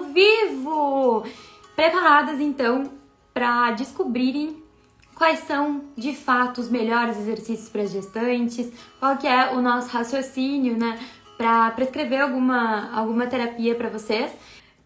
vivo! 0.00 1.24
Preparadas 1.76 2.40
então 2.40 2.90
para 3.32 3.72
descobrirem 3.72 4.62
quais 5.14 5.40
são 5.40 5.82
de 5.96 6.14
fato 6.14 6.60
os 6.60 6.68
melhores 6.68 7.16
exercícios 7.16 7.68
para 7.68 7.86
gestantes, 7.86 8.72
qual 8.98 9.16
que 9.16 9.26
é 9.26 9.50
o 9.52 9.60
nosso 9.60 9.88
raciocínio, 9.88 10.76
né, 10.76 10.98
para 11.36 11.70
prescrever 11.72 12.20
alguma 12.20 12.90
alguma 12.92 13.26
terapia 13.26 13.74
para 13.74 13.88
vocês. 13.88 14.30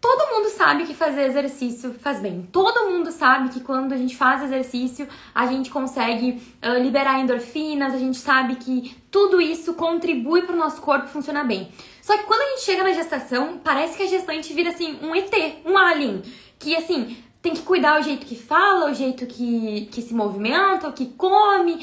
Todo 0.03 0.35
mundo 0.35 0.49
sabe 0.49 0.83
que 0.83 0.93
fazer 0.93 1.27
exercício 1.27 1.93
faz 1.93 2.19
bem. 2.19 2.45
Todo 2.51 2.89
mundo 2.89 3.09
sabe 3.09 3.47
que 3.47 3.61
quando 3.61 3.93
a 3.93 3.97
gente 3.97 4.17
faz 4.17 4.43
exercício, 4.43 5.07
a 5.33 5.47
gente 5.47 5.69
consegue 5.69 6.43
uh, 6.61 6.77
liberar 6.77 7.21
endorfinas, 7.21 7.93
a 7.93 7.97
gente 7.97 8.17
sabe 8.17 8.57
que 8.57 8.97
tudo 9.09 9.39
isso 9.39 9.75
contribui 9.75 10.41
para 10.41 10.57
o 10.57 10.59
nosso 10.59 10.81
corpo 10.81 11.07
funcionar 11.07 11.45
bem. 11.45 11.71
Só 12.01 12.17
que 12.17 12.25
quando 12.25 12.41
a 12.41 12.49
gente 12.49 12.65
chega 12.65 12.83
na 12.83 12.91
gestação, 12.91 13.61
parece 13.63 13.95
que 13.95 14.03
a 14.03 14.07
gestante 14.07 14.51
vira 14.51 14.71
assim 14.71 14.99
um 15.01 15.15
ET, 15.15 15.33
um 15.65 15.77
alien, 15.77 16.21
que 16.59 16.75
assim 16.75 17.15
tem 17.41 17.53
que 17.53 17.61
cuidar 17.61 18.01
o 18.01 18.03
jeito 18.03 18.25
que 18.25 18.35
fala, 18.35 18.91
o 18.91 18.93
jeito 18.93 19.25
que, 19.25 19.87
que 19.89 20.01
se 20.01 20.13
movimenta, 20.13 20.89
o 20.89 20.91
que 20.91 21.05
come, 21.05 21.79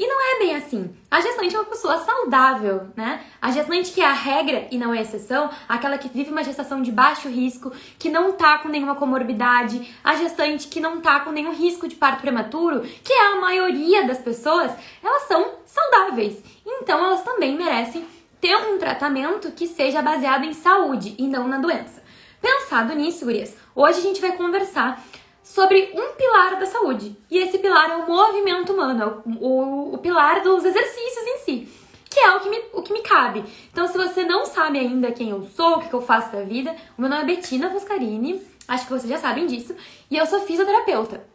e 0.00 0.06
não 0.06 0.18
é 0.18 0.38
bem 0.38 0.56
assim. 0.56 0.90
A 1.10 1.20
gestante 1.20 1.54
é 1.54 1.58
uma 1.58 1.68
pessoa 1.68 1.98
saudável, 1.98 2.88
né? 2.96 3.22
A 3.38 3.50
gestante 3.50 3.92
que 3.92 4.00
é 4.00 4.06
a 4.06 4.14
regra 4.14 4.66
e 4.70 4.78
não 4.78 4.94
é 4.94 5.02
exceção, 5.02 5.50
aquela 5.68 5.98
que 5.98 6.08
vive 6.08 6.30
uma 6.30 6.42
gestação 6.42 6.80
de 6.80 6.90
baixo 6.90 7.28
risco, 7.28 7.70
que 7.98 8.08
não 8.08 8.32
tá 8.32 8.56
com 8.56 8.70
nenhuma 8.70 8.94
comorbidade, 8.94 9.94
a 10.02 10.14
gestante 10.14 10.68
que 10.68 10.80
não 10.80 11.02
tá 11.02 11.20
com 11.20 11.30
nenhum 11.30 11.52
risco 11.52 11.86
de 11.86 11.96
parto 11.96 12.22
prematuro, 12.22 12.80
que 12.80 13.12
é 13.12 13.26
a 13.26 13.40
maioria 13.42 14.06
das 14.06 14.16
pessoas, 14.16 14.72
elas 15.04 15.24
são 15.24 15.56
saudáveis. 15.66 16.42
Então 16.64 17.04
elas 17.04 17.22
também 17.22 17.54
merecem 17.54 18.06
ter 18.40 18.56
um 18.56 18.78
tratamento 18.78 19.52
que 19.52 19.66
seja 19.66 20.00
baseado 20.00 20.44
em 20.44 20.54
saúde 20.54 21.14
e 21.18 21.28
não 21.28 21.46
na 21.46 21.58
doença. 21.58 22.02
Pensado 22.40 22.94
nisso, 22.94 23.26
gurias, 23.26 23.54
hoje 23.74 23.98
a 23.98 24.02
gente 24.02 24.18
vai 24.18 24.32
conversar 24.32 25.04
sobre 25.42 25.92
um 25.94 26.14
pilar 26.14 26.58
da 26.58 26.66
saúde. 26.66 27.16
E 27.30 27.38
esse 27.38 27.58
pilar 27.58 27.90
é 27.90 27.96
o 27.96 28.06
movimento 28.06 28.72
humano, 28.72 29.02
é 29.02 29.06
o, 29.06 29.46
o, 29.46 29.94
o 29.94 29.98
pilar 29.98 30.42
dos 30.42 30.64
exercícios 30.64 31.26
em 31.26 31.38
si, 31.38 31.68
que 32.08 32.20
é 32.20 32.36
o 32.36 32.40
que, 32.40 32.48
me, 32.48 32.62
o 32.72 32.82
que 32.82 32.92
me 32.92 33.02
cabe. 33.02 33.44
Então, 33.72 33.86
se 33.86 33.96
você 33.96 34.24
não 34.24 34.44
sabe 34.46 34.78
ainda 34.78 35.12
quem 35.12 35.30
eu 35.30 35.42
sou, 35.54 35.76
o 35.76 35.80
que 35.80 35.92
eu 35.92 36.02
faço 36.02 36.32
da 36.32 36.42
vida, 36.42 36.74
o 36.96 37.00
meu 37.00 37.10
nome 37.10 37.22
é 37.22 37.26
Bettina 37.26 37.70
Foscarini, 37.70 38.42
acho 38.68 38.84
que 38.84 38.92
vocês 38.92 39.08
já 39.08 39.18
sabem 39.18 39.46
disso, 39.46 39.74
e 40.10 40.16
eu 40.16 40.26
sou 40.26 40.40
fisioterapeuta 40.40 41.28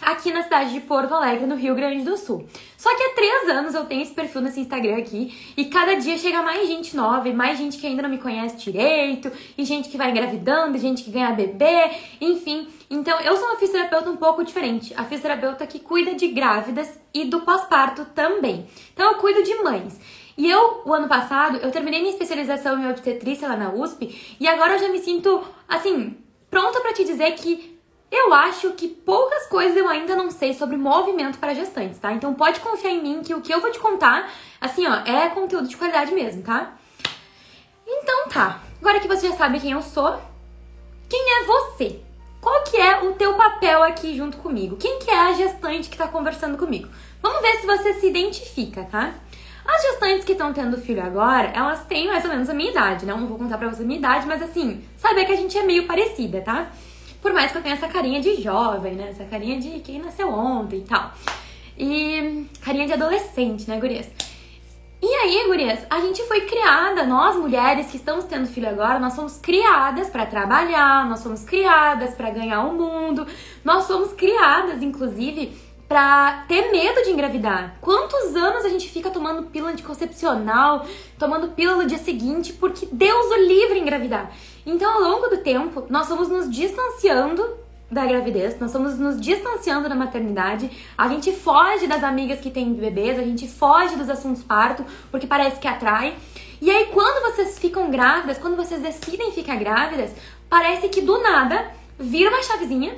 aqui 0.00 0.32
na 0.32 0.42
cidade 0.42 0.72
de 0.72 0.80
Porto 0.80 1.14
Alegre, 1.14 1.46
no 1.46 1.56
Rio 1.56 1.74
Grande 1.74 2.04
do 2.04 2.16
Sul. 2.16 2.46
Só 2.76 2.94
que 2.94 3.02
há 3.02 3.14
três 3.14 3.48
anos 3.48 3.74
eu 3.74 3.84
tenho 3.84 4.02
esse 4.02 4.12
perfil 4.12 4.42
nesse 4.42 4.60
Instagram 4.60 4.98
aqui 4.98 5.54
e 5.56 5.66
cada 5.66 5.94
dia 5.94 6.18
chega 6.18 6.42
mais 6.42 6.68
gente 6.68 6.94
nova 6.96 7.28
e 7.28 7.32
mais 7.32 7.58
gente 7.58 7.78
que 7.78 7.86
ainda 7.86 8.02
não 8.02 8.10
me 8.10 8.18
conhece 8.18 8.56
direito, 8.56 9.30
e 9.56 9.64
gente 9.64 9.88
que 9.88 9.96
vai 9.96 10.10
engravidando, 10.10 10.76
e 10.76 10.80
gente 10.80 11.02
que 11.02 11.10
ganha 11.10 11.32
bebê, 11.32 11.90
enfim. 12.20 12.68
Então 12.88 13.20
eu 13.20 13.36
sou 13.36 13.48
uma 13.48 13.58
fisioterapeuta 13.58 14.10
um 14.10 14.16
pouco 14.16 14.44
diferente. 14.44 14.94
A 14.96 15.04
fisioterapeuta 15.04 15.66
que 15.66 15.80
cuida 15.80 16.14
de 16.14 16.28
grávidas 16.28 16.98
e 17.12 17.24
do 17.24 17.40
pós-parto 17.40 18.04
também. 18.06 18.68
Então 18.92 19.12
eu 19.12 19.18
cuido 19.18 19.42
de 19.42 19.54
mães. 19.62 20.00
E 20.36 20.50
eu, 20.50 20.82
o 20.84 20.92
ano 20.92 21.08
passado, 21.08 21.56
eu 21.58 21.70
terminei 21.70 22.00
minha 22.00 22.12
especialização 22.12 22.78
em 22.78 22.90
obstetrícia 22.90 23.48
lá 23.48 23.56
na 23.56 23.72
USP 23.72 24.36
e 24.38 24.46
agora 24.46 24.74
eu 24.74 24.78
já 24.78 24.88
me 24.88 24.98
sinto, 24.98 25.42
assim, 25.66 26.16
pronta 26.50 26.80
para 26.80 26.92
te 26.92 27.04
dizer 27.04 27.32
que 27.32 27.76
eu 28.10 28.32
acho 28.34 28.72
que 28.72 28.86
poucas 28.86 29.46
coisas 29.46 29.76
eu 29.76 29.88
ainda 29.88 30.14
não 30.14 30.30
sei 30.30 30.52
sobre 30.54 30.76
movimento 30.76 31.38
para 31.38 31.54
gestantes, 31.54 31.98
tá? 31.98 32.12
Então 32.12 32.34
pode 32.34 32.60
confiar 32.60 32.92
em 32.92 33.02
mim 33.02 33.22
que 33.22 33.34
o 33.34 33.40
que 33.40 33.52
eu 33.52 33.60
vou 33.60 33.70
te 33.70 33.78
contar, 33.78 34.30
assim, 34.60 34.86
ó, 34.86 34.94
é 35.06 35.28
conteúdo 35.30 35.68
de 35.68 35.76
qualidade 35.76 36.14
mesmo, 36.14 36.42
tá? 36.42 36.76
Então 37.86 38.28
tá. 38.28 38.60
Agora 38.80 39.00
que 39.00 39.08
você 39.08 39.28
já 39.28 39.36
sabe 39.36 39.58
quem 39.58 39.72
eu 39.72 39.82
sou, 39.82 40.20
quem 41.08 41.42
é 41.42 41.44
você? 41.46 42.05
Qual 42.46 42.62
que 42.62 42.76
é 42.76 43.00
o 43.02 43.12
teu 43.14 43.34
papel 43.34 43.82
aqui 43.82 44.16
junto 44.16 44.36
comigo? 44.36 44.76
Quem 44.76 45.00
que 45.00 45.10
é 45.10 45.18
a 45.18 45.32
gestante 45.32 45.90
que 45.90 45.96
tá 45.96 46.06
conversando 46.06 46.56
comigo? 46.56 46.88
Vamos 47.20 47.42
ver 47.42 47.56
se 47.56 47.66
você 47.66 47.94
se 47.94 48.06
identifica, 48.06 48.84
tá? 48.84 49.14
As 49.66 49.82
gestantes 49.82 50.24
que 50.24 50.30
estão 50.30 50.52
tendo 50.52 50.80
filho 50.80 51.02
agora, 51.02 51.48
elas 51.48 51.84
têm 51.86 52.06
mais 52.06 52.24
ou 52.24 52.30
menos 52.30 52.48
a 52.48 52.54
minha 52.54 52.70
idade, 52.70 53.04
né? 53.04 53.12
Eu 53.12 53.16
não 53.16 53.26
vou 53.26 53.36
contar 53.36 53.58
pra 53.58 53.68
você 53.68 53.82
a 53.82 53.84
minha 53.84 53.98
idade, 53.98 54.28
mas 54.28 54.40
assim, 54.40 54.80
saber 54.96 55.24
que 55.24 55.32
a 55.32 55.36
gente 55.36 55.58
é 55.58 55.64
meio 55.64 55.88
parecida, 55.88 56.40
tá? 56.40 56.70
Por 57.20 57.32
mais 57.32 57.50
que 57.50 57.58
eu 57.58 57.62
tenha 57.62 57.74
essa 57.74 57.88
carinha 57.88 58.20
de 58.20 58.40
jovem, 58.40 58.94
né? 58.94 59.08
Essa 59.10 59.24
carinha 59.24 59.58
de 59.58 59.80
quem 59.80 59.98
nasceu 59.98 60.28
ontem 60.28 60.78
e 60.78 60.84
tal. 60.84 61.12
E 61.76 62.46
carinha 62.60 62.86
de 62.86 62.92
adolescente, 62.92 63.68
né, 63.68 63.80
gurias? 63.80 64.06
E 65.00 65.06
aí, 65.06 65.44
gurias, 65.46 65.80
a 65.90 66.00
gente 66.00 66.22
foi 66.22 66.42
criada, 66.42 67.04
nós 67.04 67.36
mulheres 67.36 67.90
que 67.90 67.98
estamos 67.98 68.24
tendo 68.24 68.46
filho 68.46 68.68
agora, 68.68 68.98
nós 68.98 69.12
somos 69.12 69.36
criadas 69.36 70.08
para 70.08 70.24
trabalhar, 70.24 71.06
nós 71.06 71.20
somos 71.20 71.44
criadas 71.44 72.14
para 72.14 72.30
ganhar 72.30 72.62
o 72.62 72.72
mundo, 72.72 73.26
nós 73.62 73.84
somos 73.84 74.14
criadas, 74.14 74.82
inclusive, 74.82 75.54
pra 75.86 76.44
ter 76.48 76.72
medo 76.72 77.02
de 77.02 77.10
engravidar. 77.10 77.76
Quantos 77.80 78.34
anos 78.34 78.64
a 78.64 78.70
gente 78.70 78.88
fica 78.88 79.10
tomando 79.10 79.50
pílula 79.50 79.72
anticoncepcional, 79.72 80.86
tomando 81.18 81.48
pílula 81.48 81.82
no 81.82 81.88
dia 81.88 81.98
seguinte, 81.98 82.54
porque 82.54 82.88
Deus 82.90 83.26
o 83.26 83.46
livre 83.46 83.78
engravidar. 83.78 84.32
Então, 84.64 84.90
ao 84.90 85.00
longo 85.00 85.28
do 85.28 85.38
tempo, 85.38 85.84
nós 85.90 86.08
vamos 86.08 86.28
nos 86.28 86.50
distanciando 86.50 87.65
da 87.90 88.04
gravidez, 88.04 88.58
nós 88.58 88.70
estamos 88.70 88.98
nos 88.98 89.20
distanciando 89.20 89.88
da 89.88 89.94
maternidade, 89.94 90.70
a 90.98 91.06
gente 91.08 91.32
foge 91.32 91.86
das 91.86 92.02
amigas 92.02 92.40
que 92.40 92.50
têm 92.50 92.74
bebês, 92.74 93.18
a 93.18 93.22
gente 93.22 93.46
foge 93.46 93.94
dos 93.94 94.10
assuntos 94.10 94.42
parto, 94.42 94.84
porque 95.10 95.26
parece 95.26 95.60
que 95.60 95.68
atrai. 95.68 96.16
E 96.60 96.70
aí, 96.70 96.86
quando 96.86 97.22
vocês 97.30 97.58
ficam 97.58 97.90
grávidas, 97.90 98.38
quando 98.38 98.56
vocês 98.56 98.82
decidem 98.82 99.30
ficar 99.30 99.56
grávidas, 99.56 100.12
parece 100.48 100.88
que 100.88 101.00
do 101.00 101.22
nada 101.22 101.70
vira 101.98 102.30
uma 102.30 102.42
chavezinha 102.42 102.96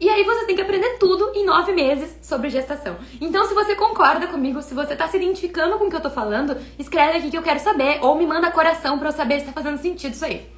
e 0.00 0.08
aí 0.08 0.24
você 0.24 0.46
tem 0.46 0.56
que 0.56 0.62
aprender 0.62 0.96
tudo 0.96 1.30
em 1.34 1.44
nove 1.44 1.72
meses 1.72 2.16
sobre 2.22 2.48
gestação. 2.48 2.96
Então, 3.20 3.46
se 3.46 3.52
você 3.52 3.76
concorda 3.76 4.26
comigo, 4.28 4.62
se 4.62 4.72
você 4.72 4.96
tá 4.96 5.06
se 5.06 5.18
identificando 5.18 5.78
com 5.78 5.84
o 5.84 5.90
que 5.90 5.96
eu 5.96 6.00
tô 6.00 6.08
falando, 6.08 6.56
escreve 6.78 7.18
aqui 7.18 7.30
que 7.30 7.36
eu 7.36 7.42
quero 7.42 7.60
saber, 7.60 7.98
ou 8.00 8.16
me 8.16 8.26
manda 8.26 8.50
coração 8.50 8.98
pra 8.98 9.10
eu 9.10 9.12
saber 9.12 9.40
se 9.40 9.46
tá 9.46 9.52
fazendo 9.52 9.76
sentido 9.76 10.14
isso 10.14 10.24
aí. 10.24 10.48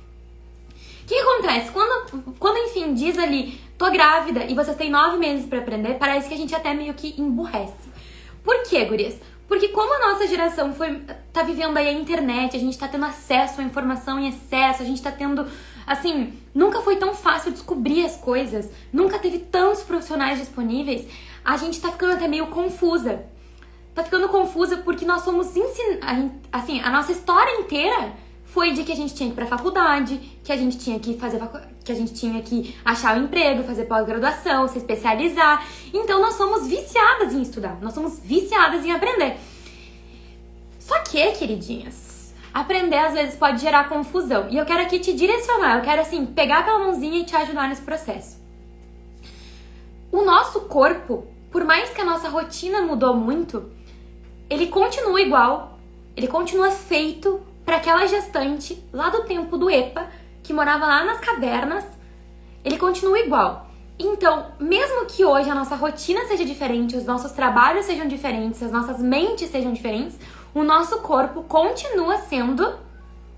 O 1.03 1.07
que 1.07 1.19
acontece? 1.19 1.73
Quando, 1.73 2.35
quando, 2.39 2.57
enfim, 2.59 2.95
diz 2.95 3.19
ali, 3.19 3.61
tô 3.83 3.91
grávida 3.91 4.45
e 4.45 4.55
vocês 4.55 4.77
têm 4.77 4.91
nove 4.91 5.17
meses 5.17 5.45
para 5.45 5.59
aprender, 5.59 5.95
parece 5.95 6.29
que 6.29 6.35
a 6.35 6.37
gente 6.37 6.55
até 6.55 6.73
meio 6.73 6.95
que 6.95 7.21
emburrece. 7.21 7.91
Por 8.45 8.63
quê, 8.63 8.85
gurias? 8.85 9.21
Porque 9.49 9.69
como 9.69 9.93
a 9.95 10.13
nossa 10.13 10.29
geração 10.29 10.73
foi 10.73 11.03
tá 11.33 11.43
vivendo 11.43 11.77
aí 11.77 11.89
a 11.89 11.93
internet, 11.93 12.57
a 12.57 12.61
gente 12.61 12.79
tá 12.79 12.87
tendo 12.87 13.05
acesso 13.05 13.61
à 13.61 13.65
informação 13.65 14.21
em 14.21 14.29
excesso, 14.29 14.83
a 14.83 14.87
gente 14.87 15.03
tá 15.03 15.11
tendo 15.11 15.45
Assim, 15.85 16.33
nunca 16.55 16.81
foi 16.81 16.95
tão 16.95 17.13
fácil 17.13 17.51
descobrir 17.51 18.05
as 18.05 18.17
coisas, 18.17 18.71
nunca 18.93 19.19
teve 19.19 19.41
tantos 19.41 19.83
profissionais 19.83 20.39
disponíveis. 20.39 21.09
A 21.45 21.57
gente 21.57 21.81
tá 21.81 21.91
ficando 21.91 22.13
até 22.13 22.29
meio 22.29 22.47
confusa. 22.47 23.25
Tá 23.93 24.05
ficando 24.05 24.29
confusa 24.29 24.77
porque 24.77 25.05
nós 25.05 25.23
somos. 25.23 25.49
Assim, 26.53 26.81
a 26.81 26.89
nossa 26.89 27.11
história 27.11 27.59
inteira 27.59 28.13
foi 28.53 28.73
de 28.73 28.85
que 28.85 28.93
a 28.93 28.95
gente 28.95 29.15
tinha 29.15 29.31
que 29.31 29.33
ir 29.33 29.37
pra 29.37 29.47
faculdade, 29.47 30.19
que 30.45 30.53
a 30.53 30.57
gente 30.57 30.77
tinha 30.79 31.01
que 31.01 31.17
fazer 31.19 31.41
que 31.83 31.91
a 31.91 31.95
gente 31.95 32.13
tinha 32.13 32.41
que 32.43 32.77
achar 32.85 33.17
um 33.17 33.25
emprego, 33.25 33.65
fazer 33.65 33.87
pós-graduação, 33.87 34.69
se 34.69 34.77
especializar. 34.77 35.67
Então 35.93 36.21
nós 36.21 36.35
somos 36.35 36.67
viciadas 36.67 37.33
em 37.33 37.41
estudar, 37.41 37.79
nós 37.81 37.95
somos 37.95 38.19
viciadas 38.19 38.85
em 38.85 38.93
aprender. 38.93 39.39
Só 40.79 40.99
que, 40.99 41.33
queridinhas, 41.33 42.35
aprender 42.53 42.99
às 42.99 43.15
vezes 43.15 43.37
pode 43.37 43.59
gerar 43.59 43.89
confusão. 43.89 44.47
E 44.51 44.59
eu 44.59 44.67
quero 44.67 44.83
aqui 44.83 44.99
te 44.99 45.15
direcionar, 45.15 45.79
eu 45.79 45.83
quero 45.83 46.03
assim, 46.03 46.27
pegar 46.27 46.63
pela 46.63 46.79
mãozinha 46.79 47.21
e 47.21 47.25
te 47.25 47.35
ajudar 47.35 47.69
nesse 47.69 47.83
processo. 47.83 48.37
O 50.11 50.23
nosso 50.23 50.61
corpo, 50.63 51.27
por 51.51 51.65
mais 51.65 51.89
que 51.89 52.03
a 52.03 52.05
nossa 52.05 52.29
rotina 52.29 52.83
mudou 52.83 53.17
muito, 53.17 53.71
ele 54.51 54.67
continua 54.67 55.23
igual, 55.23 55.79
ele 56.15 56.29
continua 56.29 56.71
feito 56.71 57.41
para 57.73 57.79
aquela 57.79 58.07
gestante 58.07 58.85
lá 58.93 59.09
do 59.09 59.23
tempo 59.23 59.57
do 59.57 59.71
EPA, 59.71 60.07
que 60.43 60.53
morava 60.53 60.85
lá 60.85 61.05
nas 61.05 61.21
cavernas, 61.21 61.83
ele 62.63 62.77
continua 62.77 63.19
igual. 63.19 63.67
Então, 63.99 64.49
mesmo 64.61 65.07
que 65.07 65.25
hoje 65.25 65.49
a 65.49 65.55
nossa 65.55 65.75
rotina 65.75 66.27
seja 66.27 66.45
diferente, 66.45 66.99
os 66.99 67.07
nossos 67.07 67.33
trabalhos 67.33 67.87
sejam 67.87 68.07
diferentes, 68.07 68.63
as 68.63 68.71
nossas 68.71 68.99
mentes 68.99 69.49
sejam 69.49 69.73
diferentes, 69.73 70.19
o 70.55 70.63
nosso 70.63 70.99
corpo 70.99 71.45
continua 71.45 72.19
sendo 72.19 72.75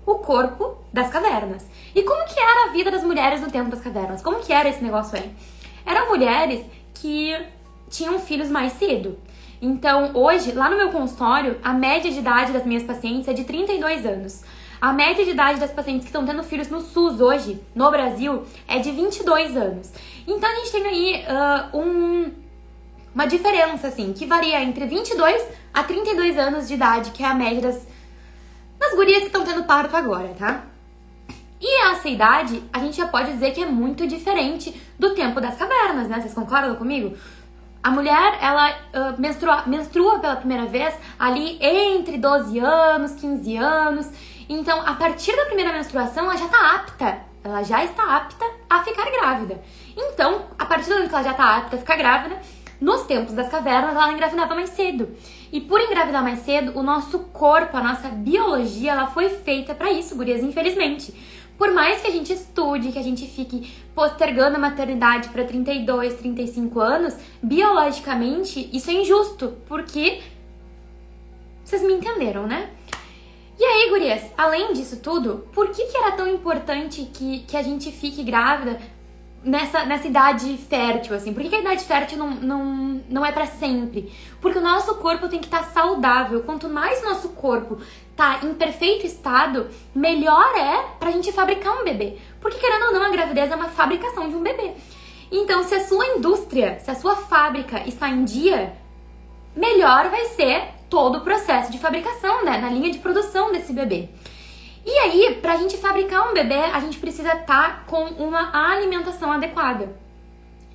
o 0.05 0.15
corpo 0.15 0.79
das 0.91 1.09
cavernas. 1.09 1.65
E 1.95 2.03
como 2.03 2.25
que 2.25 2.37
era 2.37 2.65
a 2.65 2.73
vida 2.73 2.91
das 2.91 3.05
mulheres 3.05 3.39
no 3.39 3.49
tempo 3.49 3.69
das 3.69 3.79
cavernas? 3.79 4.21
Como 4.21 4.41
que 4.41 4.51
era 4.51 4.67
esse 4.67 4.83
negócio 4.83 5.17
aí? 5.17 5.33
Eram 5.85 6.09
mulheres 6.09 6.61
que 6.93 7.33
tinham 7.89 8.19
filhos 8.19 8.49
mais 8.49 8.73
cedo. 8.73 9.17
Então, 9.61 10.11
hoje, 10.13 10.51
lá 10.51 10.69
no 10.69 10.77
meu 10.77 10.89
consultório, 10.89 11.57
a 11.63 11.73
média 11.73 12.11
de 12.11 12.19
idade 12.19 12.51
das 12.51 12.65
minhas 12.65 12.83
pacientes 12.83 13.27
é 13.27 13.33
de 13.33 13.43
32 13.43 14.05
anos. 14.05 14.43
A 14.81 14.91
média 14.91 15.23
de 15.23 15.31
idade 15.31 15.59
das 15.59 15.71
pacientes 15.71 16.01
que 16.01 16.09
estão 16.09 16.25
tendo 16.25 16.43
filhos 16.43 16.69
no 16.69 16.81
SUS 16.81 17.21
hoje, 17.21 17.61
no 17.73 17.89
Brasil, 17.89 18.43
é 18.67 18.79
de 18.79 18.91
22 18.91 19.55
anos. 19.55 19.91
Então, 20.27 20.49
a 20.49 20.55
gente 20.55 20.71
tem 20.71 20.85
aí 20.85 21.25
uh, 21.25 21.77
um, 21.77 22.31
uma 23.13 23.25
diferença, 23.25 23.87
assim, 23.87 24.13
que 24.13 24.25
varia 24.25 24.61
entre 24.61 24.85
22 24.85 25.43
a 25.73 25.83
32 25.83 26.37
anos 26.37 26.67
de 26.67 26.73
idade, 26.73 27.11
que 27.11 27.23
é 27.23 27.27
a 27.27 27.33
média 27.33 27.61
das, 27.61 27.87
das 28.77 28.93
gurias 28.93 29.19
que 29.19 29.27
estão 29.27 29.43
tendo 29.43 29.63
parto 29.63 29.95
agora, 29.95 30.35
tá? 30.37 30.65
E 31.59 31.81
essa 31.85 32.07
idade, 32.09 32.61
a 32.71 32.79
gente 32.79 32.97
já 32.97 33.07
pode 33.07 33.31
dizer 33.31 33.51
que 33.51 33.63
é 33.63 33.65
muito 33.65 34.05
diferente 34.05 34.79
do 34.99 35.15
tempo 35.15 35.39
das 35.39 35.57
cavernas, 35.57 36.07
né? 36.07 36.19
Vocês 36.19 36.33
concordam 36.33 36.75
comigo? 36.75 37.17
A 37.85 37.91
mulher, 37.91 38.39
ela 38.41 38.71
uh, 38.71 39.21
menstrua, 39.21 39.61
menstrua 39.67 40.17
pela 40.17 40.37
primeira 40.37 40.65
vez 40.65 40.95
ali 41.19 41.59
entre 41.61 42.17
12 42.17 42.57
anos, 42.57 43.11
15 43.11 43.57
anos. 43.57 44.09
Então, 44.49 44.81
a 44.81 44.95
partir 44.95 45.35
da 45.35 45.45
primeira 45.45 45.71
menstruação, 45.71 46.23
ela 46.23 46.35
já 46.35 46.47
tá 46.47 46.77
apta, 46.77 47.19
ela 47.43 47.61
já 47.61 47.85
está 47.85 48.17
apta 48.17 48.43
a 48.67 48.83
ficar 48.83 49.05
grávida. 49.11 49.61
Então, 49.95 50.47
a 50.57 50.65
partir 50.65 50.85
do 50.89 50.95
momento 50.95 51.09
que 51.09 51.15
ela 51.15 51.23
já 51.25 51.35
tá 51.35 51.57
apta 51.57 51.75
a 51.75 51.79
ficar 51.79 51.95
grávida, 51.95 52.41
nos 52.81 53.03
tempos 53.03 53.35
das 53.35 53.49
cavernas, 53.49 53.91
ela 53.91 54.11
engravidava 54.11 54.55
mais 54.55 54.71
cedo. 54.71 55.15
E 55.51 55.61
por 55.61 55.79
engravidar 55.79 56.23
mais 56.23 56.39
cedo, 56.39 56.71
o 56.79 56.81
nosso 56.81 57.19
corpo, 57.19 57.77
a 57.77 57.83
nossa 57.83 58.09
biologia, 58.09 58.93
ela 58.93 59.05
foi 59.11 59.29
feita 59.29 59.75
para 59.75 59.91
isso, 59.91 60.15
gurias, 60.15 60.41
infelizmente. 60.41 61.13
Por 61.55 61.71
mais 61.71 62.01
que 62.01 62.07
a 62.07 62.11
gente 62.11 62.33
estude, 62.33 62.91
que 62.91 62.99
a 62.99 63.03
gente 63.03 63.27
fique 63.27 63.71
postergando 63.95 64.57
a 64.57 64.59
maternidade 64.59 65.29
para 65.29 65.45
32, 65.45 66.15
35 66.15 66.79
anos, 66.81 67.15
biologicamente 67.41 68.69
isso 68.71 68.91
é 68.91 68.93
injusto, 68.93 69.55
porque 69.65 70.21
vocês 71.63 71.81
me 71.81 71.93
entenderam, 71.93 72.45
né? 72.45 72.69
E 73.57 73.63
aí, 73.63 73.89
gurias, 73.89 74.21
além 74.37 74.73
disso 74.73 74.97
tudo, 74.97 75.47
por 75.53 75.69
que, 75.69 75.85
que 75.85 75.97
era 75.97 76.11
tão 76.11 76.27
importante 76.27 77.09
que, 77.13 77.39
que 77.39 77.55
a 77.55 77.63
gente 77.63 77.89
fique 77.89 78.21
grávida 78.21 78.77
nessa, 79.45 79.85
nessa 79.85 80.07
idade 80.07 80.57
fértil, 80.57 81.15
assim? 81.15 81.31
Por 81.31 81.43
que, 81.43 81.49
que 81.49 81.55
a 81.55 81.59
idade 81.61 81.85
fértil 81.85 82.17
não, 82.17 82.31
não, 82.31 83.01
não 83.07 83.25
é 83.25 83.31
para 83.31 83.45
sempre? 83.45 84.11
Porque 84.41 84.57
o 84.57 84.61
nosso 84.61 84.95
corpo 84.95 85.29
tem 85.29 85.39
que 85.39 85.45
estar 85.45 85.63
tá 85.63 85.71
saudável. 85.71 86.41
Quanto 86.41 86.67
mais 86.67 87.03
nosso 87.03 87.29
corpo 87.29 87.77
tá 88.15 88.39
em 88.43 88.53
perfeito 88.55 89.05
estado, 89.05 89.69
melhor 89.93 90.55
é 90.57 90.85
pra 90.99 91.11
gente 91.11 91.31
fabricar 91.31 91.79
um 91.79 91.83
bebê. 91.83 92.17
Porque 92.41 92.57
querendo 92.57 92.87
ou 92.87 92.93
não, 92.93 93.03
a 93.03 93.09
gravidez 93.09 93.51
é 93.51 93.55
uma 93.55 93.69
fabricação 93.69 94.27
de 94.27 94.35
um 94.35 94.41
bebê. 94.41 94.73
Então, 95.31 95.63
se 95.63 95.75
a 95.75 95.85
sua 95.85 96.05
indústria, 96.07 96.79
se 96.79 96.89
a 96.89 96.95
sua 96.95 97.15
fábrica 97.15 97.87
está 97.87 98.09
em 98.09 98.23
dia, 98.23 98.73
melhor 99.55 100.09
vai 100.09 100.25
ser 100.25 100.63
todo 100.89 101.19
o 101.19 101.21
processo 101.21 101.71
de 101.71 101.77
fabricação, 101.77 102.43
né? 102.43 102.57
Na 102.57 102.69
linha 102.69 102.91
de 102.91 102.99
produção 102.99 103.51
desse 103.51 103.73
bebê. 103.73 104.09
E 104.85 104.91
aí, 104.99 105.39
pra 105.41 105.57
gente 105.57 105.77
fabricar 105.77 106.29
um 106.29 106.33
bebê, 106.33 106.53
a 106.53 106.79
gente 106.79 106.99
precisa 106.99 107.33
estar 107.33 107.45
tá 107.45 107.83
com 107.87 108.03
uma 108.03 108.51
alimentação 108.71 109.31
adequada. 109.31 109.95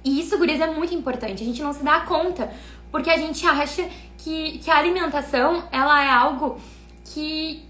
E 0.04 0.18
isso, 0.18 0.36
gurias, 0.36 0.60
é 0.60 0.66
muito 0.66 0.92
importante. 0.92 1.42
A 1.42 1.46
gente 1.46 1.62
não 1.62 1.72
se 1.72 1.84
dá 1.84 2.00
conta, 2.00 2.50
porque 2.90 3.08
a 3.08 3.16
gente 3.16 3.46
acha 3.46 3.88
que, 4.18 4.58
que 4.58 4.70
a 4.70 4.78
alimentação, 4.78 5.62
ela 5.70 6.02
é 6.02 6.10
algo 6.10 6.60
que, 7.04 7.64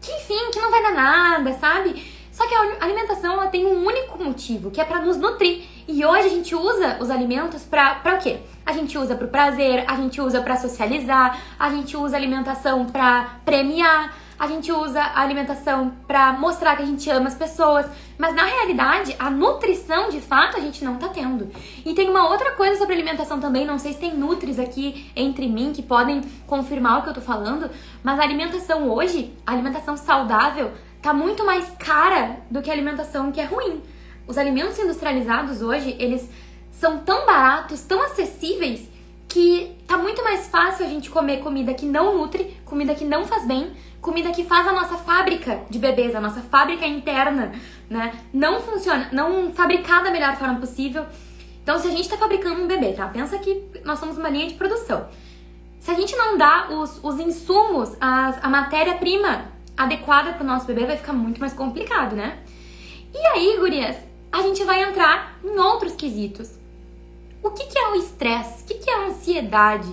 que, 0.00 0.12
enfim, 0.12 0.50
que 0.52 0.60
não 0.60 0.70
vai 0.70 0.82
dar 0.82 0.92
nada, 0.92 1.52
sabe? 1.54 2.00
Só 2.30 2.46
que 2.46 2.54
a 2.54 2.84
alimentação, 2.84 3.32
ela 3.32 3.48
tem 3.48 3.66
um 3.66 3.84
único 3.84 4.22
motivo, 4.22 4.70
que 4.70 4.80
é 4.80 4.84
para 4.84 5.00
nos 5.00 5.16
nutrir. 5.16 5.64
E 5.88 6.04
hoje 6.04 6.26
a 6.26 6.30
gente 6.30 6.54
usa 6.54 6.98
os 7.00 7.10
alimentos 7.10 7.64
pra, 7.64 7.96
pra 7.96 8.14
o 8.14 8.18
quê? 8.18 8.38
A 8.64 8.72
gente 8.72 8.96
usa 8.96 9.16
pro 9.16 9.26
prazer, 9.26 9.84
a 9.88 9.96
gente 9.96 10.20
usa 10.20 10.40
para 10.40 10.56
socializar, 10.56 11.38
a 11.58 11.70
gente 11.70 11.96
usa 11.96 12.16
alimentação 12.16 12.86
para 12.86 13.40
premiar, 13.44 14.14
a 14.40 14.46
gente 14.46 14.72
usa 14.72 15.02
a 15.02 15.20
alimentação 15.20 15.92
para 16.06 16.32
mostrar 16.32 16.74
que 16.74 16.82
a 16.82 16.86
gente 16.86 17.10
ama 17.10 17.28
as 17.28 17.34
pessoas, 17.34 17.84
mas 18.16 18.34
na 18.34 18.44
realidade, 18.44 19.14
a 19.18 19.28
nutrição 19.30 20.08
de 20.08 20.18
fato 20.18 20.56
a 20.56 20.60
gente 20.60 20.82
não 20.82 20.96
tá 20.96 21.08
tendo. 21.08 21.50
E 21.84 21.92
tem 21.92 22.08
uma 22.08 22.26
outra 22.26 22.52
coisa 22.52 22.78
sobre 22.78 22.94
alimentação 22.94 23.38
também, 23.38 23.66
não 23.66 23.78
sei 23.78 23.92
se 23.92 23.98
tem 23.98 24.16
nutris 24.16 24.58
aqui 24.58 25.12
entre 25.14 25.46
mim 25.46 25.74
que 25.74 25.82
podem 25.82 26.22
confirmar 26.46 27.00
o 27.00 27.02
que 27.02 27.10
eu 27.10 27.14
tô 27.14 27.20
falando, 27.20 27.70
mas 28.02 28.18
a 28.18 28.22
alimentação 28.22 28.88
hoje, 28.88 29.30
a 29.46 29.52
alimentação 29.52 29.94
saudável, 29.94 30.70
tá 31.02 31.12
muito 31.12 31.44
mais 31.44 31.70
cara 31.78 32.38
do 32.50 32.62
que 32.62 32.70
a 32.70 32.72
alimentação 32.72 33.30
que 33.30 33.42
é 33.42 33.44
ruim. 33.44 33.82
Os 34.26 34.38
alimentos 34.38 34.78
industrializados 34.78 35.60
hoje, 35.60 35.94
eles 35.98 36.26
são 36.72 36.96
tão 36.96 37.26
baratos, 37.26 37.82
tão 37.82 38.02
acessíveis, 38.02 38.88
que 39.30 39.76
tá 39.86 39.96
muito 39.96 40.22
mais 40.24 40.48
fácil 40.48 40.84
a 40.84 40.88
gente 40.88 41.08
comer 41.08 41.38
comida 41.38 41.72
que 41.72 41.86
não 41.86 42.18
nutre, 42.18 42.60
comida 42.64 42.94
que 42.96 43.04
não 43.04 43.24
faz 43.24 43.46
bem, 43.46 43.72
comida 44.00 44.32
que 44.32 44.44
faz 44.44 44.66
a 44.66 44.72
nossa 44.72 44.96
fábrica 44.96 45.62
de 45.70 45.78
bebês, 45.78 46.16
a 46.16 46.20
nossa 46.20 46.40
fábrica 46.40 46.84
interna, 46.84 47.52
né? 47.88 48.12
Não 48.34 48.60
funciona, 48.60 49.08
não 49.12 49.52
fabricar 49.52 50.02
da 50.02 50.10
melhor 50.10 50.36
forma 50.36 50.58
possível. 50.58 51.06
Então, 51.62 51.78
se 51.78 51.86
a 51.86 51.90
gente 51.90 52.02
está 52.02 52.16
fabricando 52.16 52.60
um 52.60 52.66
bebê, 52.66 52.92
tá? 52.92 53.06
Pensa 53.06 53.38
que 53.38 53.62
nós 53.84 54.00
somos 54.00 54.18
uma 54.18 54.28
linha 54.28 54.48
de 54.48 54.54
produção. 54.54 55.08
Se 55.78 55.92
a 55.92 55.94
gente 55.94 56.14
não 56.16 56.36
dá 56.36 56.68
os, 56.70 56.98
os 57.02 57.20
insumos, 57.20 57.96
a, 58.00 58.48
matéria-prima 58.48 59.44
adequada 59.76 60.32
para 60.32 60.42
o 60.42 60.46
nosso 60.46 60.66
bebê, 60.66 60.86
vai 60.86 60.96
ficar 60.96 61.12
muito 61.12 61.40
mais 61.40 61.52
complicado, 61.52 62.16
né? 62.16 62.40
E 63.14 63.26
aí, 63.28 63.56
gurias, 63.58 63.96
a 64.32 64.42
gente 64.42 64.64
vai 64.64 64.82
entrar 64.82 65.38
em 65.44 65.56
outros 65.58 65.94
quesitos. 65.94 66.59
O 67.42 67.50
que, 67.50 67.66
que 67.66 67.78
é 67.78 67.88
o 67.88 67.94
estresse? 67.94 68.62
O 68.62 68.66
que, 68.66 68.74
que 68.74 68.90
é 68.90 68.94
a 68.94 69.06
ansiedade? 69.06 69.88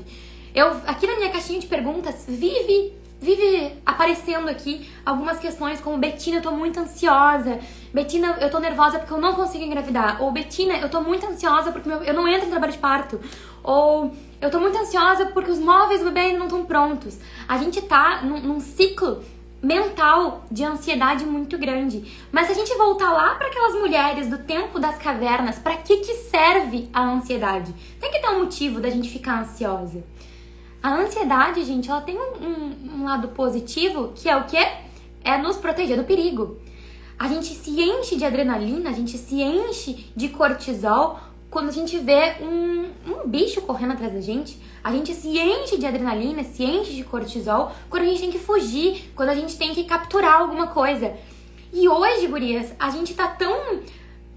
Eu, 0.54 0.68
aqui 0.86 1.08
na 1.08 1.16
minha 1.16 1.30
caixinha 1.30 1.60
de 1.60 1.68
perguntas, 1.68 2.26
vive 2.28 2.98
vive 3.20 3.74
aparecendo 3.86 4.48
aqui 4.48 4.88
algumas 5.06 5.40
questões 5.40 5.82
como 5.82 5.98
Betina, 5.98 6.38
eu 6.38 6.42
tô 6.42 6.52
muito 6.52 6.80
ansiosa. 6.80 7.60
Betina, 7.94 8.38
eu 8.40 8.50
tô 8.50 8.60
nervosa 8.60 9.00
porque 9.00 9.14
eu 9.14 9.20
não 9.20 9.34
consigo 9.34 9.64
engravidar. 9.64 10.22
Ou 10.22 10.32
Betina, 10.32 10.78
eu 10.78 10.90
tô 10.90 11.02
muito 11.02 11.26
ansiosa 11.26 11.72
porque 11.72 11.90
meu, 11.90 12.04
eu 12.04 12.14
não 12.14 12.28
entro 12.28 12.48
em 12.48 12.52
trabalho 12.52 12.72
de 12.72 12.78
parto. 12.78 13.20
Ou 13.64 14.14
eu 14.40 14.52
tô 14.52 14.60
muito 14.60 14.78
ansiosa 14.78 15.28
porque 15.28 15.50
os 15.50 15.60
móveis 15.60 16.02
do 16.02 16.08
bebê 16.08 16.20
ainda 16.20 16.40
não 16.40 16.46
estão 16.46 16.66
prontos. 16.66 17.18
A 17.48 17.58
gente 17.58 17.82
tá 17.82 18.22
num, 18.22 18.40
num 18.40 18.60
ciclo 18.60 19.24
mental 19.62 20.46
de 20.52 20.64
ansiedade 20.64 21.26
muito 21.26 21.58
grande. 21.58 22.04
Mas 22.32 22.48
se 22.48 22.54
a 22.54 22.56
gente 22.56 22.76
voltar 22.76 23.12
lá 23.12 23.36
para 23.36 23.48
aquelas 23.48 23.76
mulheres 23.76 24.28
do 24.28 24.38
tempo 24.38 24.80
das 24.80 24.98
cavernas, 24.98 25.58
para 25.58 25.78
que 25.78 25.98
que 25.98 26.14
serve 26.14 26.90
a 26.94 27.02
ansiedade? 27.02 27.74
Tem 28.00 28.12
que 28.12 28.20
ter 28.20 28.30
um 28.30 28.40
motivo 28.40 28.80
da 28.80 28.90
gente 28.90 29.10
ficar 29.10 29.42
ansiosa. 29.42 30.04
A 30.82 30.94
ansiedade, 30.94 31.64
gente, 31.64 31.90
ela 31.90 32.02
tem 32.02 32.18
um, 32.18 32.46
um, 32.46 33.00
um 33.00 33.04
lado 33.04 33.30
positivo, 33.30 34.14
que 34.16 34.30
é 34.30 34.38
o 34.38 34.46
que? 34.46 34.58
É 35.24 35.38
nos 35.38 35.58
proteger 35.58 35.98
do 35.98 36.04
perigo. 36.04 36.58
A 37.20 37.28
gente 37.28 37.48
se 37.48 37.82
enche 37.82 38.16
de 38.16 38.24
adrenalina, 38.24 38.92
a 38.92 38.94
gente 38.94 39.18
se 39.18 39.42
enche 39.42 40.12
de 40.16 40.30
cortisol 40.30 41.20
quando 41.58 41.70
a 41.70 41.74
gente 41.74 41.98
vê 41.98 42.36
um, 42.40 42.92
um 43.08 43.28
bicho 43.28 43.64
correndo 43.64 43.94
atrás 43.94 44.14
da 44.14 44.22
gente. 44.22 44.62
A 44.84 44.92
gente 44.92 45.12
se 45.16 45.40
enche 45.40 45.76
de 45.76 45.88
adrenalina, 45.88 46.44
se 46.44 46.64
enche 46.64 46.94
de 46.94 47.04
cortisol 47.04 47.72
quando 47.90 48.04
a 48.04 48.06
gente 48.06 48.20
tem 48.20 48.30
que 48.30 48.38
fugir, 48.38 49.12
quando 49.16 49.30
a 49.30 49.34
gente 49.34 49.58
tem 49.58 49.74
que 49.74 49.84
capturar 49.86 50.42
alguma 50.42 50.68
coisa. 50.68 51.16
E 51.74 51.90
hoje, 51.90 52.28
gurias, 52.28 52.72
a 52.78 52.92
gente 52.92 53.16
tá 53.16 53.30
tão 53.30 53.80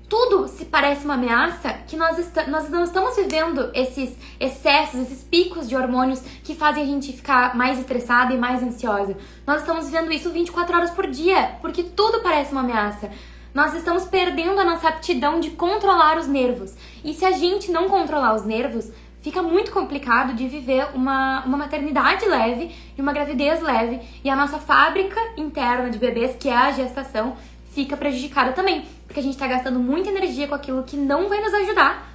tudo 0.09 0.49
se 0.49 0.65
parece 0.65 1.05
uma 1.05 1.13
ameaça, 1.13 1.75
que 1.87 1.95
nós, 1.95 2.17
nós 2.49 2.71
não 2.71 2.85
estamos 2.85 3.15
vivendo 3.17 3.71
esses 3.75 4.17
excessos, 4.41 5.03
esses 5.03 5.23
picos 5.23 5.69
de 5.69 5.77
hormônios 5.77 6.23
que 6.43 6.55
fazem 6.55 6.85
a 6.85 6.87
gente 6.87 7.13
ficar 7.13 7.55
mais 7.55 7.79
estressada 7.79 8.33
e 8.33 8.39
mais 8.39 8.63
ansiosa. 8.63 9.15
Nós 9.47 9.61
estamos 9.61 9.85
vivendo 9.85 10.11
isso 10.11 10.31
24 10.31 10.75
horas 10.75 10.91
por 10.91 11.07
dia, 11.07 11.59
porque 11.61 11.83
tudo 11.83 12.23
parece 12.23 12.53
uma 12.53 12.63
ameaça. 12.63 13.11
Nós 13.53 13.75
estamos 13.75 14.05
perdendo 14.05 14.61
a 14.61 14.65
nossa 14.65 14.89
aptidão 14.89 15.41
de 15.41 15.51
controlar 15.51 16.19
os 16.19 16.29
nervos. 16.29 16.75
E 17.05 17.13
se 17.13 17.25
a 17.25 17.33
gente 17.33 17.71
não 17.73 17.89
controlar 17.89 18.35
os 18.35 18.45
nervos, 18.45 18.93
fica 19.23 19.43
muito 19.43 19.73
complicado 19.73 20.35
de 20.35 20.47
viver 20.47 20.89
uma, 20.95 21.45
uma 21.45 21.59
maternidade 21.59 22.27
leve 22.27 22.75
e 22.97 23.03
uma 23.03 23.13
gravidez 23.13 23.61
leve. 23.61 24.01
E 24.23 24.31
a 24.31 24.37
nossa 24.37 24.59
fábrica 24.59 25.21
interna 25.37 25.91
de 25.91 25.99
bebês, 25.99 26.37
que 26.39 26.49
é 26.49 26.57
a 26.57 26.71
gestação, 26.71 27.37
fica 27.73 27.97
prejudicada 27.97 28.53
também, 28.53 28.87
porque 29.07 29.21
a 29.21 29.23
gente 29.23 29.35
está 29.35 29.47
gastando 29.47 29.81
muita 29.81 30.11
energia 30.11 30.47
com 30.47 30.55
aquilo 30.55 30.85
que 30.85 30.97
não 30.97 31.29
vai 31.29 31.41
nos 31.41 31.55
ajudar 31.55 32.09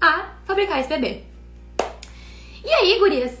a 0.00 0.26
fabricar 0.44 0.80
esse 0.80 0.88
bebê. 0.88 1.22
E 2.62 2.68
aí, 2.70 2.98
gurias, 2.98 3.38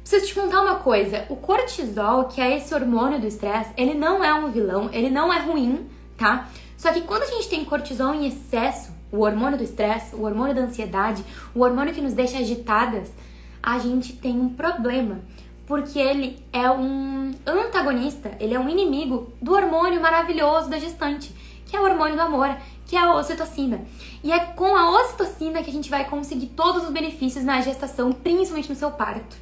preciso 0.00 0.26
te 0.26 0.34
contar 0.34 0.60
uma 0.60 0.76
coisa. 0.76 1.24
O 1.28 1.36
cortisol, 1.36 2.24
que 2.24 2.40
é 2.40 2.56
esse 2.56 2.74
hormônio 2.74 3.20
do 3.20 3.26
estresse, 3.26 3.70
ele 3.76 3.94
não 3.94 4.24
é 4.24 4.34
um 4.34 4.50
vilão, 4.50 4.90
ele 4.92 5.10
não 5.10 5.32
é 5.32 5.38
ruim, 5.38 5.88
tá? 6.16 6.48
Só 6.76 6.92
que 6.92 7.02
quando 7.02 7.22
a 7.22 7.26
gente 7.26 7.48
tem 7.48 7.64
cortisol 7.64 8.14
em 8.14 8.26
excesso, 8.26 8.92
o 9.10 9.20
hormônio 9.20 9.56
do 9.56 9.64
estresse, 9.64 10.14
o 10.14 10.22
hormônio 10.22 10.54
da 10.54 10.62
ansiedade, 10.62 11.24
o 11.54 11.60
hormônio 11.60 11.94
que 11.94 12.00
nos 12.00 12.14
deixa 12.14 12.38
agitadas, 12.38 13.12
a 13.62 13.78
gente 13.78 14.12
tem 14.14 14.38
um 14.38 14.48
problema 14.48 15.20
porque 15.66 15.98
ele 15.98 16.44
é 16.52 16.70
um 16.70 17.32
antagonista, 17.46 18.32
ele 18.38 18.54
é 18.54 18.60
um 18.60 18.68
inimigo 18.68 19.32
do 19.40 19.52
hormônio 19.54 20.00
maravilhoso 20.00 20.68
da 20.68 20.78
gestante, 20.78 21.34
que 21.66 21.76
é 21.76 21.80
o 21.80 21.84
hormônio 21.84 22.16
do 22.16 22.22
amor, 22.22 22.54
que 22.86 22.96
é 22.96 23.00
a 23.00 23.14
ocitocina. 23.14 23.80
E 24.22 24.30
é 24.30 24.38
com 24.40 24.76
a 24.76 24.90
ocitocina 25.00 25.62
que 25.62 25.70
a 25.70 25.72
gente 25.72 25.88
vai 25.88 26.04
conseguir 26.04 26.48
todos 26.48 26.84
os 26.84 26.90
benefícios 26.90 27.44
na 27.44 27.60
gestação, 27.60 28.12
principalmente 28.12 28.68
no 28.68 28.76
seu 28.76 28.90
parto. 28.90 29.36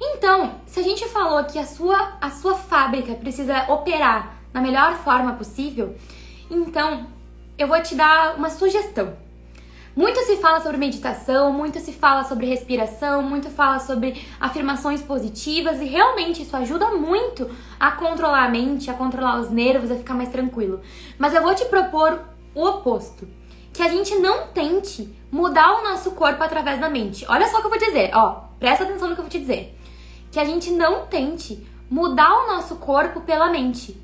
Então, 0.00 0.56
se 0.66 0.80
a 0.80 0.82
gente 0.82 1.06
falou 1.08 1.44
que 1.44 1.58
a 1.58 1.64
sua, 1.64 2.18
a 2.20 2.30
sua 2.30 2.54
fábrica 2.54 3.14
precisa 3.14 3.70
operar 3.72 4.36
na 4.52 4.60
melhor 4.60 4.96
forma 4.96 5.32
possível, 5.34 5.96
então 6.50 7.06
eu 7.58 7.66
vou 7.66 7.80
te 7.82 7.94
dar 7.94 8.36
uma 8.36 8.50
sugestão. 8.50 9.16
Muito 9.96 10.20
se 10.26 10.36
fala 10.36 10.60
sobre 10.60 10.76
meditação, 10.76 11.50
muito 11.50 11.80
se 11.80 11.90
fala 11.90 12.22
sobre 12.24 12.44
respiração, 12.44 13.22
muito 13.22 13.48
fala 13.48 13.78
sobre 13.78 14.22
afirmações 14.38 15.00
positivas 15.00 15.80
e 15.80 15.86
realmente 15.86 16.42
isso 16.42 16.54
ajuda 16.54 16.90
muito 16.90 17.50
a 17.80 17.92
controlar 17.92 18.44
a 18.44 18.50
mente, 18.50 18.90
a 18.90 18.94
controlar 18.94 19.40
os 19.40 19.48
nervos, 19.48 19.90
a 19.90 19.96
ficar 19.96 20.12
mais 20.12 20.28
tranquilo. 20.28 20.82
Mas 21.18 21.32
eu 21.32 21.42
vou 21.42 21.54
te 21.54 21.64
propor 21.64 22.20
o 22.54 22.62
oposto. 22.62 23.26
Que 23.72 23.82
a 23.82 23.88
gente 23.88 24.14
não 24.16 24.48
tente 24.48 25.14
mudar 25.30 25.80
o 25.80 25.84
nosso 25.84 26.10
corpo 26.10 26.42
através 26.42 26.78
da 26.78 26.90
mente. 26.90 27.24
Olha 27.26 27.48
só 27.48 27.56
o 27.56 27.60
que 27.60 27.66
eu 27.66 27.70
vou 27.70 27.78
dizer, 27.78 28.10
ó, 28.14 28.42
presta 28.58 28.84
atenção 28.84 29.08
no 29.08 29.14
que 29.14 29.20
eu 29.20 29.24
vou 29.24 29.30
te 29.30 29.38
dizer. 29.38 29.78
Que 30.30 30.38
a 30.38 30.44
gente 30.44 30.70
não 30.70 31.06
tente 31.06 31.66
mudar 31.88 32.44
o 32.44 32.48
nosso 32.48 32.76
corpo 32.76 33.22
pela 33.22 33.48
mente. 33.48 33.98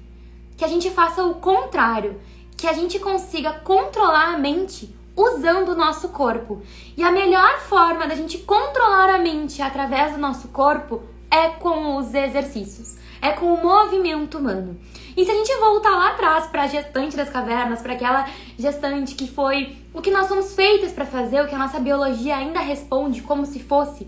Que 0.63 0.67
a 0.67 0.69
gente 0.69 0.91
faça 0.91 1.25
o 1.25 1.35
contrário. 1.35 2.21
Que 2.57 2.69
a 2.69 2.73
gente 2.73 3.01
consiga 3.01 3.53
controlar 3.53 4.33
a 4.33 4.39
mente 4.39 4.95
usando 5.17 5.71
o 5.71 5.75
nosso 5.75 6.11
corpo. 6.11 6.63
E 6.97 7.03
a 7.03 7.11
melhor 7.11 7.59
forma 7.59 8.07
da 8.07 8.15
gente 8.15 8.39
controlar 8.39 9.11
a 9.13 9.19
mente 9.19 9.61
através 9.61 10.13
do 10.13 10.21
nosso 10.21 10.47
corpo 10.51 11.03
é 11.29 11.49
com 11.49 11.97
os 11.97 12.15
exercícios, 12.15 12.97
é 13.21 13.33
com 13.33 13.53
o 13.53 13.61
movimento 13.61 14.39
humano. 14.39 14.79
E 15.17 15.25
se 15.25 15.33
a 15.33 15.35
gente 15.35 15.53
voltar 15.57 15.97
lá 15.97 16.11
atrás 16.11 16.47
para 16.47 16.63
a 16.63 16.69
gestante 16.69 17.17
das 17.17 17.29
cavernas, 17.29 17.83
para 17.83 17.95
aquela 17.95 18.29
gestante 18.57 19.17
que 19.17 19.27
foi 19.27 19.77
o 19.93 20.01
que 20.01 20.13
nós 20.13 20.29
somos 20.29 20.55
feitas 20.55 20.93
para 20.93 21.05
fazer, 21.05 21.43
o 21.43 21.49
que 21.49 21.57
a 21.57 21.59
nossa 21.59 21.81
biologia 21.81 22.37
ainda 22.37 22.61
responde 22.61 23.21
como 23.23 23.45
se 23.47 23.59
fosse, 23.59 24.07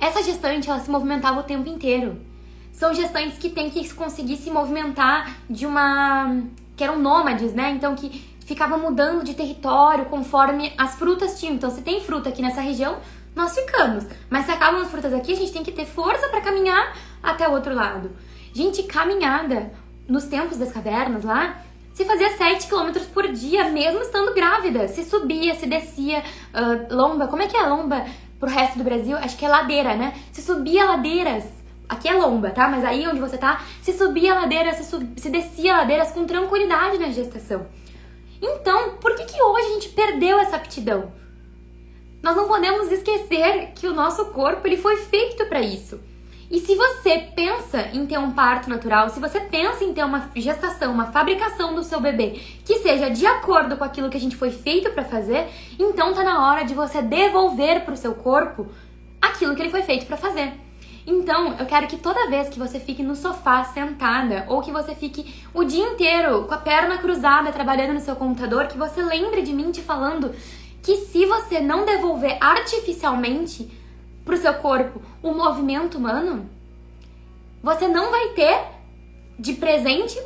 essa 0.00 0.24
gestante 0.24 0.68
ela 0.68 0.80
se 0.80 0.90
movimentava 0.90 1.38
o 1.38 1.44
tempo 1.44 1.68
inteiro. 1.68 2.33
São 2.74 2.92
gestantes 2.92 3.38
que 3.38 3.48
têm 3.48 3.70
que 3.70 3.88
conseguir 3.94 4.36
se 4.36 4.50
movimentar 4.50 5.36
de 5.48 5.64
uma 5.64 6.42
que 6.76 6.82
eram 6.84 6.98
nômades, 6.98 7.54
né? 7.54 7.70
Então 7.70 7.94
que 7.94 8.34
ficava 8.44 8.76
mudando 8.76 9.24
de 9.24 9.32
território 9.32 10.06
conforme 10.06 10.72
as 10.76 10.96
frutas 10.96 11.40
tinham. 11.40 11.54
Então, 11.54 11.70
se 11.70 11.82
tem 11.82 12.00
fruta 12.00 12.28
aqui 12.28 12.42
nessa 12.42 12.60
região, 12.60 12.98
nós 13.34 13.54
ficamos. 13.54 14.04
Mas 14.28 14.44
se 14.44 14.52
acabam 14.52 14.82
as 14.82 14.90
frutas 14.90 15.14
aqui, 15.14 15.32
a 15.32 15.36
gente 15.36 15.52
tem 15.52 15.62
que 15.62 15.72
ter 15.72 15.86
força 15.86 16.28
para 16.28 16.40
caminhar 16.40 16.96
até 17.22 17.48
o 17.48 17.52
outro 17.52 17.74
lado. 17.74 18.10
Gente, 18.52 18.82
caminhada 18.82 19.72
nos 20.06 20.24
tempos 20.24 20.58
das 20.58 20.70
cavernas 20.70 21.24
lá, 21.24 21.62
se 21.94 22.04
fazia 22.04 22.36
7 22.36 22.66
km 22.66 22.90
por 23.14 23.28
dia, 23.28 23.70
mesmo 23.70 24.00
estando 24.02 24.34
grávida. 24.34 24.88
Se 24.88 25.04
subia, 25.04 25.54
se 25.54 25.66
descia, 25.66 26.18
uh, 26.52 26.94
lomba. 26.94 27.28
Como 27.28 27.40
é 27.40 27.46
que 27.46 27.56
é 27.56 27.62
lomba 27.66 28.04
pro 28.38 28.50
resto 28.50 28.76
do 28.76 28.84
Brasil? 28.84 29.16
Acho 29.16 29.36
que 29.36 29.44
é 29.44 29.48
ladeira, 29.48 29.94
né? 29.94 30.12
Se 30.32 30.42
subia 30.42 30.84
ladeiras. 30.84 31.44
Aqui 31.88 32.08
é 32.08 32.14
lomba, 32.14 32.50
tá? 32.50 32.68
Mas 32.68 32.84
aí 32.84 33.06
onde 33.06 33.20
você 33.20 33.36
tá, 33.36 33.62
se 33.82 33.92
subia 33.92 34.34
ladeiras, 34.34 34.76
se, 34.76 34.84
sub... 34.84 35.06
se 35.20 35.30
descia 35.30 35.76
ladeiras 35.76 36.12
com 36.12 36.24
tranquilidade 36.24 36.98
na 36.98 37.10
gestação. 37.10 37.66
Então, 38.40 38.96
por 38.96 39.14
que, 39.14 39.24
que 39.24 39.42
hoje 39.42 39.66
a 39.66 39.70
gente 39.74 39.88
perdeu 39.90 40.38
essa 40.38 40.56
aptidão? 40.56 41.12
Nós 42.22 42.36
não 42.36 42.48
podemos 42.48 42.90
esquecer 42.90 43.72
que 43.74 43.86
o 43.86 43.92
nosso 43.92 44.26
corpo 44.26 44.66
ele 44.66 44.78
foi 44.78 44.96
feito 44.96 45.44
para 45.46 45.60
isso. 45.60 46.00
E 46.50 46.60
se 46.60 46.74
você 46.74 47.18
pensa 47.34 47.88
em 47.92 48.06
ter 48.06 48.18
um 48.18 48.32
parto 48.32 48.68
natural, 48.68 49.08
se 49.10 49.18
você 49.18 49.40
pensa 49.40 49.82
em 49.82 49.92
ter 49.92 50.04
uma 50.04 50.30
gestação, 50.36 50.92
uma 50.92 51.10
fabricação 51.10 51.74
do 51.74 51.82
seu 51.82 52.00
bebê 52.00 52.40
que 52.64 52.78
seja 52.78 53.10
de 53.10 53.26
acordo 53.26 53.76
com 53.76 53.84
aquilo 53.84 54.08
que 54.08 54.16
a 54.16 54.20
gente 54.20 54.36
foi 54.36 54.50
feito 54.50 54.90
para 54.92 55.04
fazer, 55.04 55.48
então 55.78 56.14
tá 56.14 56.22
na 56.22 56.48
hora 56.48 56.64
de 56.64 56.74
você 56.74 57.02
devolver 57.02 57.84
para 57.84 57.94
o 57.94 57.96
seu 57.96 58.14
corpo 58.14 58.68
aquilo 59.20 59.54
que 59.54 59.62
ele 59.62 59.70
foi 59.70 59.82
feito 59.82 60.06
para 60.06 60.16
fazer. 60.16 60.63
Então, 61.06 61.54
eu 61.58 61.66
quero 61.66 61.86
que 61.86 61.98
toda 61.98 62.30
vez 62.30 62.48
que 62.48 62.58
você 62.58 62.80
fique 62.80 63.02
no 63.02 63.14
sofá 63.14 63.64
sentada 63.64 64.46
ou 64.48 64.62
que 64.62 64.72
você 64.72 64.94
fique 64.94 65.44
o 65.52 65.62
dia 65.62 65.84
inteiro 65.84 66.44
com 66.44 66.54
a 66.54 66.58
perna 66.58 66.96
cruzada 66.98 67.52
trabalhando 67.52 67.94
no 67.94 68.00
seu 68.00 68.16
computador, 68.16 68.68
que 68.68 68.78
você 68.78 69.02
lembre 69.02 69.42
de 69.42 69.52
mim 69.52 69.70
te 69.70 69.82
falando 69.82 70.34
que 70.82 70.96
se 70.96 71.26
você 71.26 71.60
não 71.60 71.84
devolver 71.84 72.38
artificialmente 72.40 73.70
pro 74.24 74.36
seu 74.36 74.54
corpo 74.54 75.02
o 75.22 75.32
movimento 75.32 75.98
humano, 75.98 76.48
você 77.62 77.86
não 77.86 78.10
vai 78.10 78.28
ter 78.30 78.58
de 79.38 79.54
presente, 79.54 80.18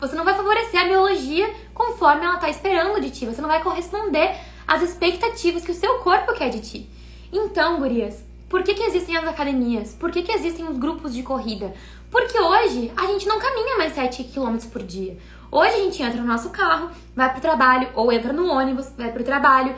você 0.00 0.16
não 0.16 0.24
vai 0.24 0.34
favorecer 0.34 0.80
a 0.80 0.84
biologia 0.84 1.48
conforme 1.72 2.24
ela 2.24 2.38
tá 2.38 2.48
esperando 2.48 3.00
de 3.00 3.10
ti, 3.10 3.26
você 3.26 3.40
não 3.40 3.48
vai 3.48 3.62
corresponder 3.62 4.34
às 4.66 4.82
expectativas 4.82 5.64
que 5.64 5.72
o 5.72 5.74
seu 5.74 5.98
corpo 5.98 6.32
quer 6.34 6.50
de 6.50 6.60
ti. 6.60 6.90
Então, 7.32 7.78
gurias, 7.78 8.24
por 8.48 8.62
que, 8.62 8.74
que 8.74 8.82
existem 8.82 9.16
as 9.16 9.28
academias? 9.28 9.94
Por 9.94 10.10
que, 10.10 10.22
que 10.22 10.32
existem 10.32 10.66
os 10.66 10.78
grupos 10.78 11.14
de 11.14 11.22
corrida? 11.22 11.74
Porque 12.10 12.38
hoje 12.38 12.90
a 12.96 13.06
gente 13.06 13.26
não 13.26 13.38
caminha 13.38 13.76
mais 13.76 13.92
7 13.92 14.24
km 14.24 14.56
por 14.72 14.82
dia. 14.82 15.18
Hoje 15.50 15.74
a 15.74 15.78
gente 15.84 16.02
entra 16.02 16.20
no 16.20 16.26
nosso 16.26 16.50
carro, 16.50 16.90
vai 17.14 17.30
pro 17.30 17.40
trabalho, 17.40 17.88
ou 17.94 18.10
entra 18.10 18.32
no 18.32 18.50
ônibus, 18.50 18.90
vai 18.96 19.12
pro 19.12 19.22
trabalho, 19.22 19.74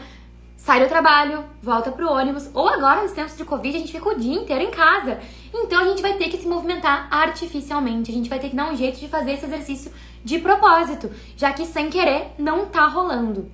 sai 0.56 0.80
do 0.80 0.88
trabalho, 0.88 1.44
volta 1.62 1.90
pro 1.90 2.12
ônibus, 2.12 2.48
ou 2.54 2.68
agora 2.68 3.02
nos 3.02 3.12
tempos 3.12 3.36
de 3.36 3.44
Covid 3.44 3.76
a 3.76 3.80
gente 3.80 3.92
fica 3.92 4.08
o 4.08 4.18
dia 4.18 4.34
inteiro 4.34 4.64
em 4.64 4.70
casa. 4.70 5.18
Então 5.52 5.80
a 5.80 5.84
gente 5.86 6.02
vai 6.02 6.14
ter 6.14 6.28
que 6.28 6.36
se 6.36 6.46
movimentar 6.46 7.08
artificialmente, 7.10 8.10
a 8.10 8.14
gente 8.14 8.28
vai 8.28 8.38
ter 8.38 8.50
que 8.50 8.56
dar 8.56 8.70
um 8.70 8.76
jeito 8.76 9.00
de 9.00 9.08
fazer 9.08 9.32
esse 9.32 9.46
exercício 9.46 9.92
de 10.22 10.38
propósito, 10.38 11.10
já 11.36 11.52
que 11.52 11.66
sem 11.66 11.90
querer 11.90 12.32
não 12.38 12.66
tá 12.66 12.86
rolando. 12.86 13.50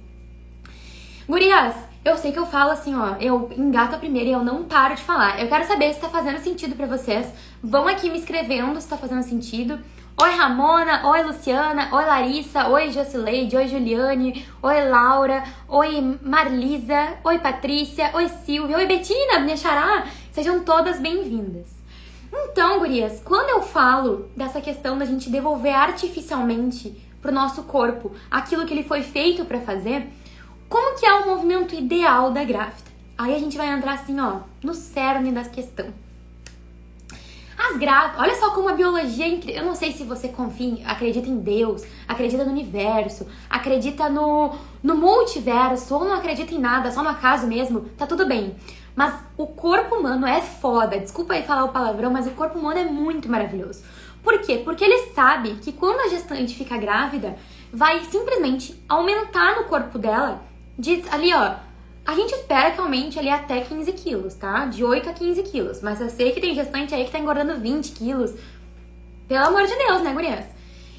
Gurias, 1.29 1.75
eu 2.07 2.17
sei 2.17 2.31
que 2.31 2.39
eu 2.39 2.47
falo 2.47 2.71
assim, 2.71 2.95
ó, 2.95 3.17
eu 3.21 3.51
engato 3.57 3.97
a 3.97 3.99
primeira 3.99 4.29
e 4.29 4.33
eu 4.33 4.45
não 4.45 4.63
paro 4.63 4.95
de 4.95 5.03
falar. 5.03 5.41
Eu 5.43 5.49
quero 5.49 5.67
saber 5.67 5.93
se 5.93 6.01
tá 6.01 6.09
fazendo 6.09 6.39
sentido 6.39 6.77
para 6.77 6.87
vocês. 6.87 7.27
Vão 7.61 7.89
aqui 7.89 8.09
me 8.09 8.19
escrevendo 8.19 8.81
se 8.81 8.89
tá 8.89 8.97
fazendo 8.97 9.25
sentido. 9.25 9.81
Oi 10.23 10.31
Ramona, 10.31 11.05
oi 11.09 11.25
Luciana, 11.25 11.89
oi 11.91 12.05
Larissa, 12.05 12.69
oi 12.69 12.93
Jocileide, 12.93 13.57
oi 13.57 13.67
Juliane, 13.67 14.47
oi 14.63 14.89
Laura, 14.89 15.43
oi 15.69 16.19
Marlisa, 16.23 17.19
oi 17.25 17.41
Patrícia, 17.41 18.13
oi 18.15 18.29
Silvia, 18.29 18.77
oi 18.77 18.87
Betina, 18.87 19.41
minha 19.41 19.57
xará. 19.57 20.07
Sejam 20.31 20.61
todas 20.61 21.01
bem-vindas. 21.01 21.75
Então, 22.33 22.79
gurias, 22.79 23.21
quando 23.25 23.51
eu 23.51 23.63
falo 23.63 24.31
dessa 24.37 24.61
questão 24.61 24.97
da 24.97 25.05
gente 25.05 25.29
devolver 25.29 25.75
artificialmente 25.75 26.97
pro 27.21 27.33
nosso 27.33 27.65
corpo 27.65 28.13
aquilo 28.31 28.65
que 28.65 28.73
ele 28.73 28.85
foi 28.85 29.03
feito 29.03 29.45
para 29.45 29.61
fazer, 29.61 30.09
como 30.69 30.99
que 30.99 31.07
é 31.07 31.15
o 31.15 31.27
movimento 31.27 31.75
ideal 31.75 32.31
da 32.31 32.45
grávida? 32.45 32.91
Aí 33.17 33.35
a 33.35 33.39
gente 33.39 33.57
vai 33.57 33.69
entrar 33.69 33.95
assim, 33.95 34.19
ó, 34.21 34.41
no 34.63 34.75
cerne 34.75 35.33
da 35.33 35.45
questão. 35.45 35.87
As 37.59 37.79
grávidas, 37.79 38.21
olha 38.21 38.35
só 38.35 38.51
como 38.51 38.69
a 38.69 38.75
biologia 38.75 39.27
é. 39.27 39.59
Eu 39.59 39.65
não 39.65 39.75
sei 39.75 39.93
se 39.93 40.05
você 40.05 40.29
confia, 40.29 40.87
acredita 40.87 41.27
em 41.27 41.39
Deus, 41.39 41.83
acredita 42.07 42.45
no 42.45 42.51
universo, 42.51 43.27
acredita 43.49 44.11
no, 44.11 44.55
no 44.83 44.95
multiverso, 44.95 45.95
ou 45.95 46.05
não 46.05 46.15
acredita 46.15 46.55
em 46.55 46.59
nada, 46.59 46.93
só 46.93 47.03
no 47.03 47.09
acaso 47.09 47.47
mesmo, 47.47 47.89
tá 47.97 48.07
tudo 48.07 48.27
bem. 48.27 48.55
Mas 48.95 49.15
o 49.37 49.47
corpo 49.47 49.97
humano 49.97 50.27
é 50.27 50.41
foda. 50.41 50.99
Desculpa 50.99 51.35
aí 51.35 51.43
falar 51.43 51.65
o 51.65 51.73
palavrão, 51.73 52.11
mas 52.11 52.27
o 52.27 52.33
corpo 52.33 52.59
humano 52.59 52.79
é 52.79 52.85
muito 52.85 53.31
maravilhoso. 53.31 53.83
Por 54.23 54.41
quê? 54.41 54.61
Porque 54.65 54.85
ele 54.85 55.13
sabe 55.13 55.55
que 55.57 55.73
quando 55.73 56.01
a 56.01 56.09
gestante 56.09 56.55
fica 56.55 56.77
grávida, 56.77 57.37
vai 57.73 58.05
simplesmente 58.05 58.83
aumentar 58.89 59.57
no 59.57 59.65
corpo 59.65 59.99
dela 59.99 60.43
Diz 60.79 61.11
ali, 61.13 61.33
ó, 61.33 61.55
a 62.05 62.15
gente 62.15 62.35
espera 62.35 62.71
que 62.71 62.81
aumente 62.81 63.19
ali 63.19 63.31
até 63.31 63.61
15 63.63 63.93
quilos, 63.93 64.35
tá? 64.35 64.67
De 64.67 64.85
8 64.85 65.09
a 65.09 65.13
15 65.13 65.43
quilos. 65.43 65.81
Mas 65.81 66.01
eu 66.01 66.09
sei 66.09 66.33
que 66.33 66.41
tem 66.41 66.55
gestante 66.55 66.95
aí 66.95 67.05
que 67.05 67.11
tá 67.11 67.19
engordando 67.19 67.59
20 67.59 67.93
quilos. 67.93 68.33
Pelo 69.27 69.47
amor 69.47 69.67
de 69.67 69.75
Deus, 69.75 70.03
né, 70.03 70.13
gurias? 70.13 70.45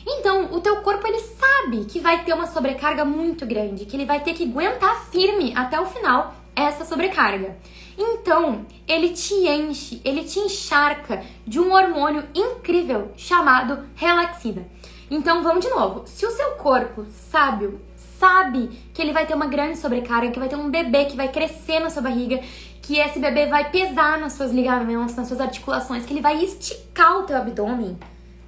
Então, 0.06 0.54
o 0.54 0.60
teu 0.62 0.78
corpo, 0.78 1.06
ele 1.06 1.20
sabe 1.20 1.86
que 1.86 2.00
vai 2.00 2.24
ter 2.24 2.34
uma 2.34 2.48
sobrecarga 2.48 3.06
muito 3.06 3.46
grande, 3.46 3.86
que 3.86 3.96
ele 3.96 4.06
vai 4.06 4.22
ter 4.22 4.34
que 4.34 4.44
aguentar 4.46 5.06
firme 5.06 5.54
até 5.56 5.80
o 5.80 5.86
final 5.86 6.34
essa 6.56 6.84
sobrecarga. 6.84 7.56
Então, 7.98 8.66
ele 8.88 9.10
te 9.10 9.34
enche, 9.34 10.02
ele 10.04 10.24
te 10.24 10.40
encharca 10.40 11.24
de 11.46 11.60
um 11.60 11.72
hormônio 11.72 12.26
incrível 12.34 13.12
chamado 13.16 13.86
relaxina. 13.96 14.66
Então, 15.10 15.44
vamos 15.44 15.64
de 15.64 15.70
novo. 15.70 16.08
Se 16.08 16.26
o 16.26 16.32
seu 16.32 16.52
corpo 16.52 17.06
sábio 17.10 17.80
sabe 18.20 18.70
que 18.94 19.02
ele 19.02 19.14
vai 19.14 19.26
ter 19.26 19.34
uma 19.34 19.48
grande 19.48 19.78
sobrecarga, 19.78 20.32
que 20.32 20.40
vai 20.40 20.50
ter 20.50 20.56
um 20.56 20.70
bebê 20.70 21.06
que 21.06 21.16
vai 21.16 21.30
crescer 21.30 21.80
na 21.80 21.90
sua 21.90 22.02
barriga, 22.02 22.42
que 22.82 23.00
esse 23.00 23.20
bebê 23.20 23.46
vai 23.48 23.70
pesar 23.70 24.20
nas 24.20 24.34
suas 24.34 24.52
ligamentos, 24.52 25.16
nas 25.16 25.28
suas 25.28 25.42
articulações, 25.42 26.06
que 26.06 26.14
ele 26.14 26.22
vai 26.22 26.44
esticar 26.44 27.20
o 27.20 27.24
teu 27.24 27.38
abdômen, 27.38 27.98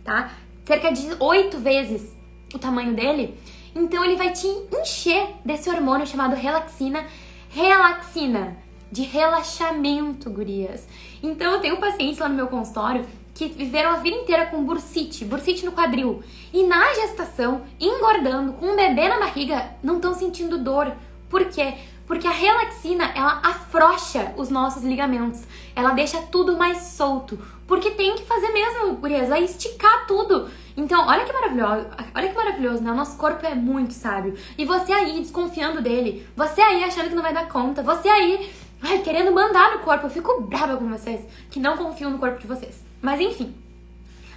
tá? 0.03 0.31
Cerca 0.65 0.91
de 0.91 1.07
oito 1.19 1.57
vezes 1.57 2.13
o 2.53 2.59
tamanho 2.59 2.93
dele. 2.93 3.37
Então 3.75 4.03
ele 4.03 4.15
vai 4.15 4.31
te 4.31 4.47
encher 4.47 5.35
desse 5.45 5.69
hormônio 5.69 6.07
chamado 6.07 6.35
relaxina. 6.35 7.05
Relaxina, 7.49 8.57
de 8.91 9.01
relaxamento, 9.03 10.29
gurias. 10.29 10.87
Então 11.21 11.53
eu 11.53 11.59
tenho 11.59 11.77
pacientes 11.77 12.19
lá 12.19 12.29
no 12.29 12.35
meu 12.35 12.47
consultório 12.47 13.05
que 13.39 13.47
viveram 13.47 13.91
a 13.91 13.95
vida 13.95 14.17
inteira 14.17 14.47
com 14.47 14.65
bursite, 14.65 15.23
bursite 15.23 15.65
no 15.65 15.71
quadril. 15.71 16.21
E 16.51 16.63
na 16.63 16.93
gestação, 16.93 17.61
engordando, 17.79 18.51
com 18.51 18.65
um 18.65 18.75
bebê 18.75 19.07
na 19.07 19.17
barriga, 19.17 19.77
não 19.81 19.95
estão 19.95 20.13
sentindo 20.13 20.57
dor. 20.57 20.91
Por 21.29 21.45
quê? 21.45 21.75
Porque 22.05 22.27
a 22.27 22.31
relaxina, 22.31 23.09
ela 23.15 23.39
afrouxa 23.41 24.33
os 24.35 24.49
nossos 24.49 24.83
ligamentos. 24.83 25.43
Ela 25.73 25.91
deixa 25.91 26.21
tudo 26.23 26.57
mais 26.57 26.79
solto. 26.79 27.39
Porque 27.65 27.91
tem 27.91 28.15
que 28.15 28.25
fazer 28.25 28.49
mesmo, 28.49 28.95
gurias, 28.95 29.29
vai 29.29 29.45
esticar 29.45 30.05
tudo. 30.05 30.49
Então, 30.75 31.07
olha 31.07 31.23
que 31.23 31.31
maravilhoso, 31.31 31.87
olha 32.13 32.27
que 32.27 32.35
maravilhoso, 32.35 32.83
né? 32.83 32.91
O 32.91 32.95
nosso 32.95 33.15
corpo 33.15 33.45
é 33.45 33.55
muito 33.55 33.93
sábio. 33.93 34.35
E 34.57 34.65
você 34.65 34.91
aí 34.91 35.17
desconfiando 35.21 35.81
dele, 35.81 36.27
você 36.35 36.59
aí 36.59 36.83
achando 36.83 37.07
que 37.07 37.15
não 37.15 37.23
vai 37.23 37.33
dar 37.33 37.47
conta, 37.47 37.81
você 37.83 38.09
aí 38.09 38.51
ai, 38.81 38.99
querendo 38.99 39.31
mandar 39.31 39.77
no 39.77 39.79
corpo. 39.79 40.07
Eu 40.07 40.09
fico 40.09 40.41
brava 40.41 40.75
com 40.75 40.89
vocês 40.89 41.21
que 41.49 41.59
não 41.59 41.77
confiam 41.77 42.11
no 42.11 42.17
corpo 42.17 42.37
de 42.37 42.47
vocês. 42.47 42.88
Mas 43.01 43.19
enfim, 43.19 43.53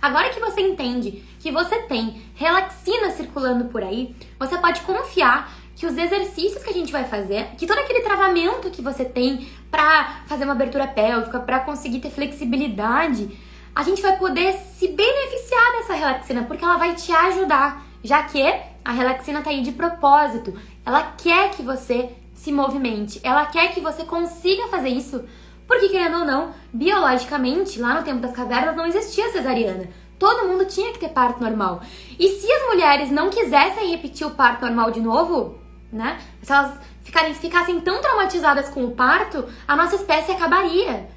Agora 0.02 0.30
que 0.30 0.40
você 0.40 0.60
entende 0.60 1.22
que 1.38 1.52
você 1.52 1.78
tem 1.82 2.20
relaxina 2.34 3.12
circulando 3.12 3.66
por 3.66 3.84
aí, 3.84 4.16
você 4.36 4.58
pode 4.58 4.80
confiar 4.80 5.54
que 5.76 5.86
os 5.86 5.96
exercícios 5.96 6.60
que 6.60 6.70
a 6.70 6.72
gente 6.72 6.90
vai 6.90 7.04
fazer, 7.04 7.50
que 7.56 7.68
todo 7.68 7.78
aquele 7.78 8.00
travamento 8.00 8.68
que 8.68 8.82
você 8.82 9.04
tem 9.04 9.46
para 9.70 10.22
fazer 10.26 10.42
uma 10.42 10.54
abertura 10.54 10.88
pélvica, 10.88 11.38
para 11.38 11.60
conseguir 11.60 12.00
ter 12.00 12.10
flexibilidade, 12.10 13.38
a 13.72 13.84
gente 13.84 14.02
vai 14.02 14.18
poder 14.18 14.54
se 14.54 14.88
beneficiar 14.88 15.72
dessa 15.78 15.94
relaxina, 15.94 16.42
porque 16.42 16.64
ela 16.64 16.78
vai 16.78 16.96
te 16.96 17.12
ajudar, 17.12 17.86
já 18.02 18.24
que 18.24 18.42
a 18.84 18.90
relaxina 18.90 19.40
tá 19.40 19.50
aí 19.50 19.62
de 19.62 19.70
propósito. 19.70 20.52
Ela 20.84 21.14
quer 21.16 21.52
que 21.52 21.62
você 21.62 22.10
se 22.34 22.50
movimente, 22.50 23.20
ela 23.22 23.46
quer 23.46 23.72
que 23.72 23.80
você 23.80 24.04
consiga 24.04 24.66
fazer 24.66 24.88
isso 24.88 25.24
porque, 25.72 25.88
querendo 25.88 26.18
ou 26.18 26.24
não, 26.26 26.52
biologicamente, 26.70 27.80
lá 27.80 27.94
no 27.94 28.02
tempo 28.02 28.20
das 28.20 28.32
cavernas 28.32 28.76
não 28.76 28.84
existia 28.84 29.30
cesariana. 29.32 29.88
Todo 30.18 30.46
mundo 30.46 30.66
tinha 30.66 30.92
que 30.92 30.98
ter 30.98 31.08
parto 31.08 31.42
normal. 31.42 31.80
E 32.18 32.28
se 32.28 32.52
as 32.52 32.66
mulheres 32.66 33.10
não 33.10 33.30
quisessem 33.30 33.90
repetir 33.90 34.26
o 34.26 34.32
parto 34.32 34.66
normal 34.66 34.90
de 34.90 35.00
novo, 35.00 35.58
né? 35.90 36.20
Se 36.42 36.52
elas 36.52 36.78
ficarem, 37.02 37.32
ficassem 37.32 37.80
tão 37.80 38.02
traumatizadas 38.02 38.68
com 38.68 38.84
o 38.84 38.90
parto, 38.90 39.46
a 39.66 39.74
nossa 39.74 39.96
espécie 39.96 40.32
acabaria. 40.32 41.08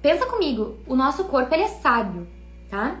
Pensa 0.00 0.24
comigo, 0.26 0.78
o 0.86 0.94
nosso 0.94 1.24
corpo 1.24 1.52
ele 1.52 1.64
é 1.64 1.68
sábio, 1.68 2.28
tá? 2.70 3.00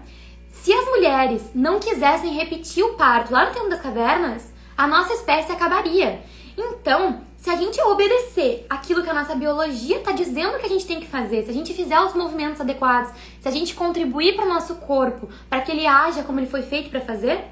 Se 0.50 0.72
as 0.72 0.86
mulheres 0.86 1.50
não 1.54 1.78
quisessem 1.78 2.32
repetir 2.32 2.82
o 2.82 2.94
parto 2.94 3.32
lá 3.32 3.46
no 3.46 3.54
tempo 3.54 3.68
das 3.68 3.80
cavernas, 3.80 4.52
a 4.76 4.88
nossa 4.88 5.12
espécie 5.14 5.52
acabaria. 5.52 6.20
Então, 6.58 7.20
se 7.44 7.50
a 7.50 7.56
gente 7.56 7.78
obedecer 7.82 8.64
aquilo 8.70 9.02
que 9.02 9.10
a 9.10 9.12
nossa 9.12 9.34
biologia 9.34 9.98
está 9.98 10.12
dizendo 10.12 10.58
que 10.58 10.64
a 10.64 10.68
gente 10.68 10.86
tem 10.86 10.98
que 10.98 11.06
fazer, 11.06 11.44
se 11.44 11.50
a 11.50 11.52
gente 11.52 11.74
fizer 11.74 12.00
os 12.00 12.14
movimentos 12.14 12.58
adequados, 12.58 13.12
se 13.38 13.46
a 13.46 13.50
gente 13.50 13.74
contribuir 13.74 14.34
para 14.34 14.46
o 14.46 14.48
nosso 14.48 14.76
corpo, 14.76 15.28
para 15.50 15.60
que 15.60 15.70
ele 15.70 15.86
haja 15.86 16.22
como 16.22 16.40
ele 16.40 16.46
foi 16.46 16.62
feito 16.62 16.88
para 16.88 17.02
fazer, 17.02 17.44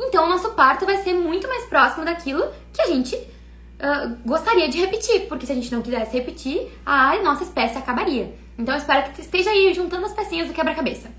então 0.00 0.24
o 0.24 0.26
nosso 0.26 0.52
parto 0.52 0.86
vai 0.86 0.96
ser 1.02 1.12
muito 1.12 1.46
mais 1.46 1.66
próximo 1.66 2.02
daquilo 2.02 2.50
que 2.72 2.80
a 2.80 2.86
gente 2.86 3.14
uh, 3.14 4.16
gostaria 4.24 4.70
de 4.70 4.80
repetir, 4.80 5.28
porque 5.28 5.44
se 5.44 5.52
a 5.52 5.54
gente 5.54 5.70
não 5.70 5.82
quisesse 5.82 6.16
repetir, 6.16 6.72
a 6.86 7.14
nossa 7.22 7.44
espécie 7.44 7.76
acabaria. 7.76 8.34
Então 8.56 8.74
eu 8.74 8.78
espero 8.78 9.10
que 9.10 9.16
você 9.16 9.20
esteja 9.20 9.50
aí 9.50 9.74
juntando 9.74 10.06
as 10.06 10.14
pecinhas 10.14 10.48
do 10.48 10.54
quebra-cabeça. 10.54 11.10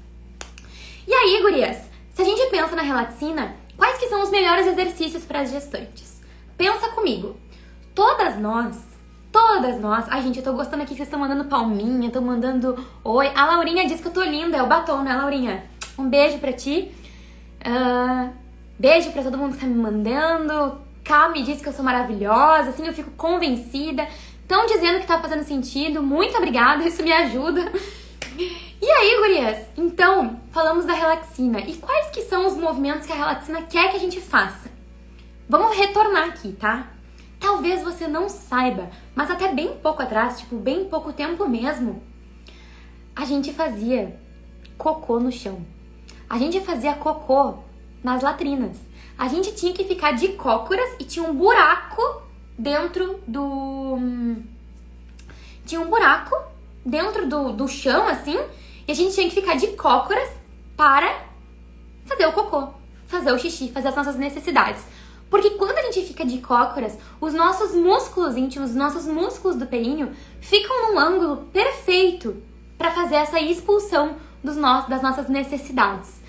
E 1.08 1.14
aí, 1.14 1.40
gurias, 1.40 1.78
se 2.16 2.22
a 2.24 2.26
gente 2.26 2.50
pensa 2.50 2.76
na 2.76 2.82
relaxina, 2.82 3.56
quais 3.78 4.00
que 4.00 4.08
são 4.08 4.24
os 4.24 4.32
melhores 4.32 4.66
exercícios 4.66 5.24
para 5.24 5.42
as 5.42 5.52
gestantes? 5.52 6.20
Pensa 6.58 6.88
comigo. 6.90 7.45
Todas 7.96 8.38
nós, 8.38 8.76
todas 9.32 9.80
nós. 9.80 10.06
Ai, 10.10 10.22
gente, 10.22 10.40
eu 10.40 10.44
tô 10.44 10.52
gostando 10.52 10.84
aqui 10.84 10.92
que 10.92 10.98
vocês 10.98 11.08
estão 11.08 11.18
mandando 11.18 11.46
palminha, 11.46 12.08
estão 12.08 12.22
mandando 12.22 12.78
oi. 13.02 13.32
A 13.34 13.46
Laurinha 13.46 13.88
diz 13.88 14.02
que 14.02 14.08
eu 14.08 14.12
tô 14.12 14.22
linda, 14.22 14.58
é 14.58 14.62
o 14.62 14.68
batom, 14.68 15.02
né, 15.02 15.16
Laurinha? 15.16 15.64
Um 15.98 16.10
beijo 16.10 16.38
pra 16.40 16.52
ti. 16.52 16.92
Uh, 17.66 18.34
beijo 18.78 19.12
pra 19.14 19.24
todo 19.24 19.38
mundo 19.38 19.54
que 19.54 19.62
tá 19.62 19.66
me 19.66 19.76
mandando. 19.76 20.78
Ká 21.06 21.30
me 21.30 21.42
diz 21.42 21.62
que 21.62 21.70
eu 21.70 21.74
sou 21.74 21.86
maravilhosa, 21.86 22.72
assim 22.72 22.86
eu 22.86 22.94
fico 22.94 23.12
convencida. 23.12 24.06
Estão 24.42 24.66
dizendo 24.66 25.00
que 25.00 25.08
tá 25.08 25.18
fazendo 25.22 25.46
sentido. 25.46 26.04
Muito 26.04 26.36
obrigada, 26.36 26.84
isso 26.90 27.02
me 27.02 27.14
ajuda. 27.14 27.72
E 28.38 28.92
aí, 28.92 29.18
gurias? 29.20 29.68
Então, 29.78 30.38
falamos 30.52 30.84
da 30.84 30.94
relaxina. 30.94 31.62
E 31.62 31.78
quais 31.78 32.10
que 32.10 32.24
são 32.24 32.46
os 32.46 32.58
movimentos 32.58 33.08
que 33.08 33.14
a 33.14 33.16
relaxina 33.16 33.62
quer 33.62 33.90
que 33.90 33.96
a 33.96 34.02
gente 34.02 34.20
faça? 34.20 34.70
Vamos 35.48 35.78
retornar 35.78 36.28
aqui, 36.28 36.52
tá? 36.52 36.90
Talvez 37.46 37.84
você 37.84 38.08
não 38.08 38.28
saiba, 38.28 38.90
mas 39.14 39.30
até 39.30 39.54
bem 39.54 39.78
pouco 39.78 40.02
atrás, 40.02 40.40
tipo, 40.40 40.56
bem 40.56 40.86
pouco 40.86 41.14
tempo 41.14 41.48
mesmo, 41.48 42.02
a 43.16 43.24
gente 43.24 43.54
fazia 43.54 44.20
cocô 44.80 45.20
no 45.20 45.32
chão. 45.32 45.64
A 46.28 46.40
gente 46.40 46.60
fazia 46.62 46.96
cocô 46.96 47.60
nas 48.04 48.24
latrinas. 48.24 48.82
A 49.16 49.28
gente 49.28 49.54
tinha 49.54 49.74
que 49.74 49.84
ficar 49.84 50.14
de 50.14 50.30
cócoras 50.30 50.96
e 51.00 51.04
tinha 51.04 51.24
um 51.24 51.36
buraco 51.36 52.24
dentro 52.58 53.20
do. 53.28 54.00
Tinha 55.68 55.82
um 55.82 55.88
buraco 55.88 56.36
dentro 56.84 57.28
do, 57.28 57.54
do 57.54 57.68
chão, 57.68 58.08
assim, 58.08 58.40
e 58.88 58.92
a 58.92 58.96
gente 58.96 59.14
tinha 59.14 59.30
que 59.30 59.36
ficar 59.36 59.54
de 59.54 59.68
cócoras 59.68 60.32
para 60.76 61.26
fazer 62.06 62.26
o 62.26 62.34
cocô, 62.34 62.70
fazer 63.06 63.32
o 63.32 63.38
xixi, 63.38 63.72
fazer 63.72 63.90
as 63.90 63.96
nossas 63.96 64.16
necessidades. 64.16 64.84
Porque 65.30 65.52
quando 65.52 65.78
a 65.78 65.92
gente 65.92 66.08
fica 66.08 66.26
de 66.26 66.40
cócoras, 66.40 66.98
os 67.20 67.34
nossos 67.34 67.74
músculos 67.74 68.38
íntimos, 68.38 68.72
os 68.72 68.76
nossos 68.76 69.06
músculos 69.06 69.58
do 69.58 69.66
períneo 69.66 70.12
ficam 70.40 70.92
num 70.92 71.00
ângulo 71.00 71.38
perfeito 71.52 72.42
para 72.78 72.92
fazer 72.92 73.16
essa 73.16 73.40
expulsão 73.40 74.16
dos 74.44 74.56
no 74.56 74.88
das 74.88 75.02
nossas 75.02 75.28
necessidades. 75.28 76.22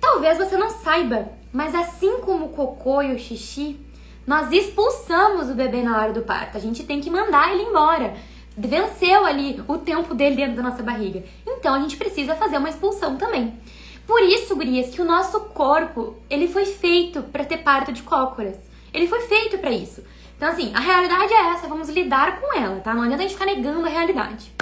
Talvez 0.00 0.38
você 0.38 0.56
não 0.56 0.70
saiba, 0.70 1.28
mas 1.52 1.74
assim 1.74 2.20
como 2.20 2.46
o 2.46 2.50
cocô 2.50 3.02
e 3.02 3.14
o 3.14 3.18
xixi, 3.18 3.80
nós 4.26 4.50
expulsamos 4.52 5.50
o 5.50 5.54
bebê 5.54 5.82
na 5.82 5.98
hora 5.98 6.12
do 6.12 6.22
parto. 6.22 6.56
A 6.56 6.60
gente 6.60 6.84
tem 6.84 7.00
que 7.00 7.10
mandar 7.10 7.52
ele 7.52 7.62
embora. 7.62 8.14
Venceu 8.56 9.24
ali 9.24 9.62
o 9.66 9.78
tempo 9.78 10.14
dele 10.14 10.36
dentro 10.36 10.56
da 10.56 10.62
nossa 10.62 10.82
barriga. 10.82 11.24
Então 11.46 11.74
a 11.74 11.80
gente 11.80 11.96
precisa 11.96 12.36
fazer 12.36 12.58
uma 12.58 12.68
expulsão 12.68 13.16
também. 13.16 13.58
Por 14.06 14.22
isso, 14.22 14.54
gurias, 14.54 14.94
que 14.94 15.00
o 15.00 15.04
nosso 15.04 15.40
corpo, 15.40 16.16
ele 16.28 16.48
foi 16.48 16.66
feito 16.66 17.22
para 17.22 17.44
ter 17.44 17.58
parto 17.58 17.92
de 17.92 18.02
cócoras. 18.02 18.56
Ele 18.92 19.08
foi 19.08 19.22
feito 19.22 19.58
para 19.58 19.70
isso. 19.70 20.02
Então, 20.36 20.48
assim, 20.48 20.72
a 20.74 20.80
realidade 20.80 21.32
é 21.32 21.52
essa, 21.52 21.66
vamos 21.66 21.88
lidar 21.88 22.40
com 22.40 22.58
ela, 22.58 22.80
tá? 22.80 22.92
Não 22.92 23.02
adianta 23.02 23.22
a 23.22 23.26
gente 23.26 23.38
ficar 23.38 23.46
negando 23.46 23.86
a 23.86 23.90
realidade. 23.90 24.52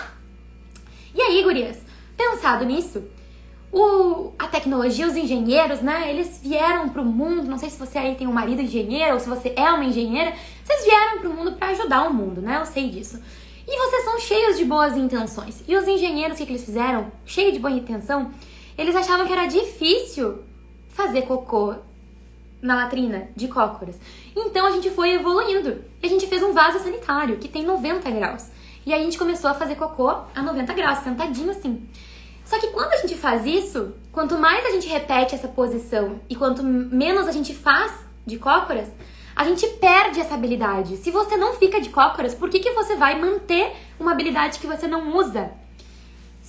E 1.15 1.21
aí, 1.21 1.43
gurias, 1.43 1.79
pensado 2.17 2.65
nisso, 2.65 3.03
o, 3.73 4.33
a 4.39 4.47
tecnologia, 4.47 5.07
os 5.07 5.17
engenheiros, 5.17 5.81
né? 5.81 6.11
Eles 6.11 6.41
vieram 6.43 6.91
pro 6.91 7.05
mundo, 7.05 7.49
não 7.49 7.59
sei 7.59 7.71
se 7.71 7.79
você 7.79 7.99
aí 7.99 8.15
tem 8.15 8.27
um 8.27 8.33
marido 8.33 8.63
engenheiro 8.63 9.15
ou 9.15 9.21
se 9.21 9.29
você 9.29 9.53
é 9.57 9.71
uma 9.71 9.85
engenheira, 9.85 10.35
vocês 10.63 10.85
vieram 10.85 11.19
pro 11.21 11.33
mundo 11.33 11.53
para 11.53 11.69
ajudar 11.69 12.05
o 12.05 12.15
mundo, 12.15 12.41
né? 12.41 12.59
Eu 12.61 12.67
sei 12.67 12.91
disso. 12.91 13.21
E 13.67 13.79
vocês 13.79 14.05
são 14.05 14.19
cheios 14.19 14.57
de 14.59 14.65
boas 14.65 14.97
intenções. 14.97 15.63
E 15.67 15.75
os 15.75 15.89
engenheiros, 15.89 16.35
o 16.35 16.39
que, 16.39 16.47
que 16.47 16.53
eles 16.53 16.65
fizeram? 16.65 17.11
Cheio 17.25 17.53
de 17.53 17.59
boa 17.59 17.73
intenção, 17.73 18.31
eles 18.77 18.95
achavam 18.95 19.27
que 19.27 19.33
era 19.33 19.47
difícil 19.47 20.43
fazer 20.89 21.23
cocô 21.23 21.75
na 22.61 22.77
latrina 22.77 23.29
de 23.35 23.49
cócoras. 23.49 23.99
Então 24.37 24.67
a 24.67 24.71
gente 24.71 24.91
foi 24.91 25.13
evoluindo. 25.15 25.85
E 26.03 26.07
a 26.07 26.09
gente 26.09 26.27
fez 26.27 26.43
um 26.43 26.53
vaso 26.53 26.79
sanitário 26.79 27.39
que 27.39 27.49
tem 27.49 27.65
90 27.65 28.11
graus. 28.11 28.49
E 28.87 28.93
aí 28.93 29.01
a 29.01 29.05
gente 29.05 29.19
começou 29.19 29.51
a 29.51 29.55
fazer 29.55 29.75
cocô 29.75 30.09
a 30.09 30.43
90 30.43 30.73
graus, 30.75 30.99
sentadinho 31.01 31.51
assim. 31.51 31.89
Só 32.45 32.59
que 32.59 32.69
quando 32.69 32.93
a 32.93 32.97
gente 32.97 33.15
faz 33.15 33.47
isso, 33.47 33.95
quanto 34.11 34.39
mais 34.39 34.65
a 34.67 34.71
gente 34.71 34.89
repete 34.89 35.35
essa 35.35 35.49
posição 35.49 36.21
e 36.29 36.37
quanto 36.37 36.63
menos 36.63 37.27
a 37.29 37.33
gente 37.33 37.55
faz 37.55 37.93
de 38.27 38.39
cócoras, 38.39 38.89
a 39.35 39.45
gente 39.45 39.67
perde 39.67 40.21
essa 40.21 40.35
habilidade. 40.35 40.97
Se 40.99 41.11
você 41.11 41.37
não 41.37 41.55
fica 41.55 41.81
de 41.81 41.89
cócoras, 41.89 42.35
por 42.35 42.51
que, 42.51 42.61
que 42.61 42.73
você 42.73 42.97
vai 42.97 43.19
manter 43.19 43.73
uma 43.99 44.13
habilidade 44.13 44.59
que 44.59 44.67
você 44.67 44.87
não 44.87 45.17
usa? 45.17 45.51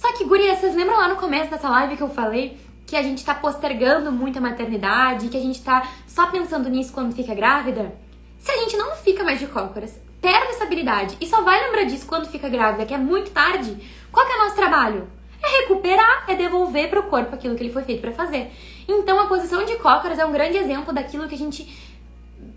Só 0.04 0.12
que, 0.12 0.26
guria, 0.26 0.54
vocês 0.54 0.76
lembram 0.76 0.98
lá 0.98 1.08
no 1.08 1.16
começo 1.16 1.50
dessa 1.50 1.70
live 1.70 1.96
que 1.96 2.04
eu 2.04 2.10
falei 2.10 2.58
que 2.86 2.98
a 2.98 3.02
gente 3.02 3.24
tá 3.24 3.34
postergando 3.34 4.12
muito 4.12 4.38
a 4.38 4.42
maternidade, 4.42 5.30
que 5.30 5.38
a 5.38 5.40
gente 5.40 5.62
tá 5.62 5.88
só 6.06 6.28
pensando 6.28 6.68
nisso 6.70 6.92
quando 6.92 7.16
fica 7.16 7.34
grávida? 7.34 7.96
Se 8.38 8.52
a 8.52 8.58
gente 8.58 8.76
não 8.76 8.98
fica 8.98 9.24
mais 9.24 9.40
de 9.40 9.48
cócoras, 9.48 9.98
perde 10.22 10.48
essa 10.48 10.66
habilidade 10.66 11.16
e 11.22 11.26
só 11.26 11.42
vai 11.42 11.58
lembrar 11.64 11.86
disso 11.86 12.06
quando 12.06 12.28
fica 12.28 12.50
grávida, 12.50 12.86
que 12.86 12.94
é 12.94 12.98
muito 12.98 13.32
tarde, 13.32 13.78
qual 14.12 14.26
que 14.26 14.34
é 14.34 14.36
o 14.36 14.44
nosso 14.44 14.58
trabalho? 14.58 15.08
É 15.42 15.62
recuperar, 15.62 16.26
é 16.28 16.36
devolver 16.36 16.90
para 16.90 17.00
o 17.00 17.04
corpo 17.04 17.34
aquilo 17.34 17.56
que 17.56 17.64
ele 17.64 17.72
foi 17.72 17.84
feito 17.84 18.02
para 18.02 18.12
fazer. 18.12 18.52
Então 18.86 19.18
a 19.22 19.28
posição 19.28 19.64
de 19.64 19.78
cócoras 19.78 20.20
é 20.20 20.26
um 20.26 20.34
grande 20.34 20.58
exemplo 20.58 20.94
daquilo 20.94 21.30
que 21.30 21.36
a 21.36 21.38
gente 21.38 21.93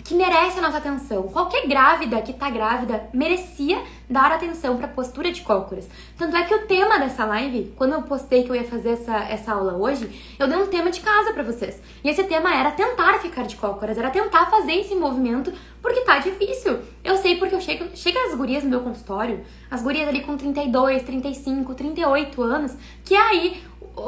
que 0.07 0.15
merece 0.15 0.59
a 0.59 0.63
nossa 0.63 0.79
atenção. 0.79 1.25
Qualquer 1.25 1.67
grávida 1.67 2.23
que 2.23 2.33
tá 2.33 2.49
grávida 2.49 3.09
merecia 3.13 3.83
dar 4.09 4.31
atenção 4.31 4.77
para 4.77 4.87
a 4.87 4.91
postura 4.91 5.33
de 5.33 5.41
cócoras. 5.43 5.89
Tanto 6.17 6.37
é 6.37 6.45
que 6.45 6.55
o 6.55 6.67
tema 6.67 6.97
dessa 6.99 7.25
live, 7.25 7.73
quando 7.77 7.95
eu 7.95 8.03
postei 8.03 8.45
que 8.45 8.51
eu 8.51 8.55
ia 8.55 8.63
fazer 8.63 8.91
essa, 8.91 9.17
essa 9.25 9.53
aula 9.53 9.75
hoje, 9.75 10.37
eu 10.39 10.47
dei 10.47 10.57
um 10.57 10.69
tema 10.69 10.93
de 10.93 11.01
casa 11.01 11.33
para 11.33 11.43
vocês. 11.43 11.83
E 12.05 12.09
esse 12.09 12.23
tema 12.23 12.55
era 12.55 12.71
tentar 12.71 13.19
ficar 13.19 13.43
de 13.43 13.57
cócoras, 13.57 13.99
era 13.99 14.09
tentar 14.11 14.47
fazer 14.47 14.75
esse 14.75 14.95
movimento, 14.95 15.53
porque 15.83 16.03
tá 16.03 16.19
difícil. 16.19 16.79
Eu 17.03 17.17
sei 17.17 17.37
porque 17.37 17.57
eu 17.57 17.61
chego, 17.61 17.87
chega 17.97 18.27
as 18.27 18.35
gurias 18.37 18.63
no 18.63 18.71
meu 18.71 18.81
consultório, 18.81 19.45
as 19.69 19.83
gurias 19.83 20.09
ali 20.09 20.21
com 20.21 20.37
32, 20.37 21.03
35, 21.03 21.75
38 21.75 22.43
anos, 22.43 22.77
que 23.05 23.17
é 23.17 23.21
aí, 23.21 23.63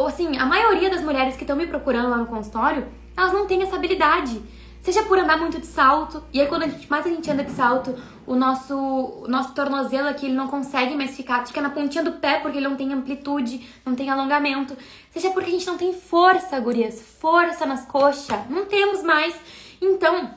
assim, 0.06 0.38
a 0.38 0.46
maioria 0.46 0.90
das 0.90 1.02
mulheres 1.02 1.34
que 1.34 1.42
estão 1.42 1.56
me 1.56 1.66
procurando 1.66 2.08
lá 2.08 2.18
no 2.18 2.26
consultório, 2.26 2.86
elas 3.16 3.32
não 3.32 3.48
têm 3.48 3.64
essa 3.64 3.74
habilidade 3.74 4.40
Seja 4.82 5.02
por 5.02 5.18
andar 5.18 5.36
muito 5.36 5.58
de 5.58 5.66
salto, 5.66 6.22
e 6.32 6.40
aí 6.40 6.46
quando 6.46 6.62
a 6.62 6.68
gente, 6.68 6.88
mais 6.88 7.04
a 7.04 7.08
gente 7.08 7.30
anda 7.30 7.44
de 7.44 7.50
salto, 7.50 7.94
o 8.26 8.34
nosso, 8.34 8.74
o 8.74 9.28
nosso 9.28 9.52
tornozelo 9.54 10.08
aqui 10.08 10.26
ele 10.26 10.34
não 10.34 10.48
consegue 10.48 10.94
mais 10.94 11.16
ficar, 11.16 11.46
fica 11.46 11.60
na 11.60 11.70
pontinha 11.70 12.04
do 12.04 12.12
pé 12.12 12.38
porque 12.40 12.58
ele 12.58 12.68
não 12.68 12.76
tem 12.76 12.92
amplitude, 12.92 13.66
não 13.84 13.94
tem 13.94 14.08
alongamento. 14.08 14.76
Seja 15.10 15.30
porque 15.30 15.48
a 15.48 15.52
gente 15.52 15.66
não 15.66 15.76
tem 15.76 15.92
força, 15.92 16.58
gurias, 16.60 17.02
força 17.20 17.66
nas 17.66 17.84
coxas, 17.86 18.38
não 18.48 18.66
temos 18.66 19.02
mais. 19.02 19.34
Então, 19.80 20.30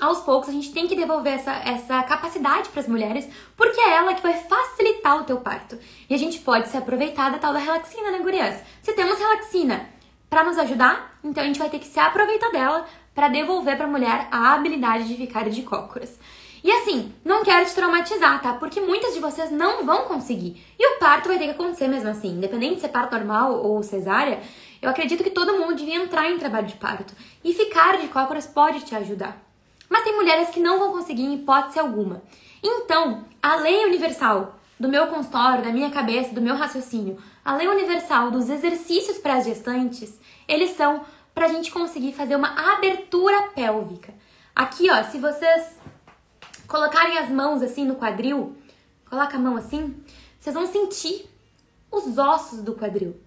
aos 0.00 0.20
poucos 0.20 0.48
a 0.48 0.52
gente 0.52 0.72
tem 0.72 0.88
que 0.88 0.96
devolver 0.96 1.34
essa, 1.34 1.52
essa 1.52 2.02
capacidade 2.02 2.70
para 2.70 2.80
as 2.80 2.88
mulheres, 2.88 3.28
porque 3.56 3.80
é 3.80 3.96
ela 3.96 4.14
que 4.14 4.22
vai 4.22 4.34
facilitar 4.34 5.20
o 5.20 5.24
teu 5.24 5.36
parto. 5.38 5.78
E 6.08 6.14
a 6.14 6.18
gente 6.18 6.38
pode 6.40 6.68
se 6.68 6.76
aproveitar 6.76 7.30
da 7.30 7.38
tal 7.38 7.52
da 7.52 7.58
relaxina, 7.58 8.10
né, 8.10 8.18
gurias? 8.18 8.62
Se 8.82 8.92
temos 8.92 9.18
relaxina 9.18 9.88
para 10.28 10.44
nos 10.44 10.56
ajudar, 10.58 11.18
então 11.22 11.42
a 11.42 11.46
gente 11.46 11.58
vai 11.58 11.68
ter 11.68 11.80
que 11.80 11.86
se 11.86 11.98
aproveitar 11.98 12.50
dela 12.50 12.86
para 13.20 13.28
devolver 13.28 13.76
para 13.76 13.84
a 13.84 13.90
mulher 13.90 14.28
a 14.30 14.54
habilidade 14.54 15.06
de 15.06 15.14
ficar 15.14 15.46
de 15.50 15.60
cócoras. 15.60 16.18
E 16.64 16.72
assim, 16.72 17.12
não 17.22 17.44
quero 17.44 17.66
te 17.66 17.74
traumatizar, 17.74 18.40
tá? 18.40 18.54
Porque 18.54 18.80
muitas 18.80 19.12
de 19.12 19.20
vocês 19.20 19.50
não 19.50 19.84
vão 19.84 20.04
conseguir. 20.04 20.64
E 20.78 20.96
o 20.96 20.98
parto 20.98 21.28
vai 21.28 21.36
ter 21.36 21.44
que 21.44 21.50
acontecer 21.50 21.86
mesmo 21.86 22.08
assim, 22.08 22.28
independente 22.28 22.76
de 22.76 22.80
ser 22.80 22.88
parto 22.88 23.14
normal 23.14 23.62
ou 23.62 23.82
cesárea. 23.82 24.40
Eu 24.80 24.88
acredito 24.88 25.22
que 25.22 25.28
todo 25.28 25.58
mundo 25.58 25.74
devia 25.74 26.02
entrar 26.02 26.30
em 26.30 26.38
trabalho 26.38 26.66
de 26.66 26.76
parto. 26.76 27.12
E 27.44 27.52
ficar 27.52 27.98
de 27.98 28.08
cócoras 28.08 28.46
pode 28.46 28.86
te 28.86 28.94
ajudar. 28.94 29.36
Mas 29.86 30.02
tem 30.02 30.16
mulheres 30.16 30.48
que 30.48 30.58
não 30.58 30.78
vão 30.78 30.90
conseguir 30.90 31.24
em 31.24 31.34
hipótese 31.34 31.78
alguma. 31.78 32.22
Então, 32.62 33.26
a 33.42 33.56
lei 33.56 33.84
universal 33.84 34.58
do 34.78 34.88
meu 34.88 35.08
consultório, 35.08 35.62
da 35.62 35.70
minha 35.70 35.90
cabeça, 35.90 36.34
do 36.34 36.40
meu 36.40 36.56
raciocínio, 36.56 37.18
a 37.44 37.54
lei 37.54 37.68
universal 37.68 38.30
dos 38.30 38.48
exercícios 38.48 39.18
para 39.18 39.34
as 39.34 39.44
gestantes, 39.44 40.18
eles 40.48 40.70
são 40.70 41.02
para 41.40 41.48
a 41.48 41.52
gente 41.54 41.70
conseguir 41.70 42.12
fazer 42.12 42.36
uma 42.36 42.74
abertura 42.74 43.48
pélvica. 43.54 44.12
Aqui, 44.54 44.90
ó, 44.90 45.02
se 45.04 45.18
vocês 45.18 45.74
colocarem 46.68 47.16
as 47.16 47.30
mãos 47.30 47.62
assim 47.62 47.86
no 47.86 47.96
quadril, 47.96 48.54
coloca 49.08 49.38
a 49.38 49.40
mão 49.40 49.56
assim, 49.56 49.96
vocês 50.38 50.54
vão 50.54 50.66
sentir 50.66 51.30
os 51.90 52.18
ossos 52.18 52.60
do 52.60 52.74
quadril. 52.74 53.18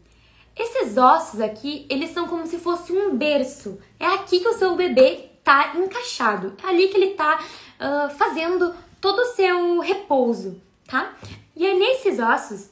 Esses 0.56 0.96
ossos 0.96 1.42
aqui, 1.42 1.88
eles 1.90 2.12
são 2.12 2.28
como 2.28 2.46
se 2.46 2.60
fosse 2.60 2.94
um 2.94 3.18
berço. 3.18 3.80
É 4.00 4.06
aqui 4.06 4.42
que 4.42 4.48
o 4.48 4.60
seu 4.60 4.76
bebê 4.76 5.32
tá 5.44 5.74
encaixado. 5.76 6.56
É 6.64 6.68
ali 6.68 6.90
que 6.90 6.98
ele 6.98 7.16
tá 7.16 7.44
uh, 7.44 8.12
fazendo 8.12 8.76
todo 9.02 9.18
o 9.24 9.34
seu 9.34 9.80
repouso, 9.80 10.62
tá? 10.86 11.16
E 11.56 11.66
é 11.66 11.74
nesses 11.74 12.20
ossos 12.20 12.70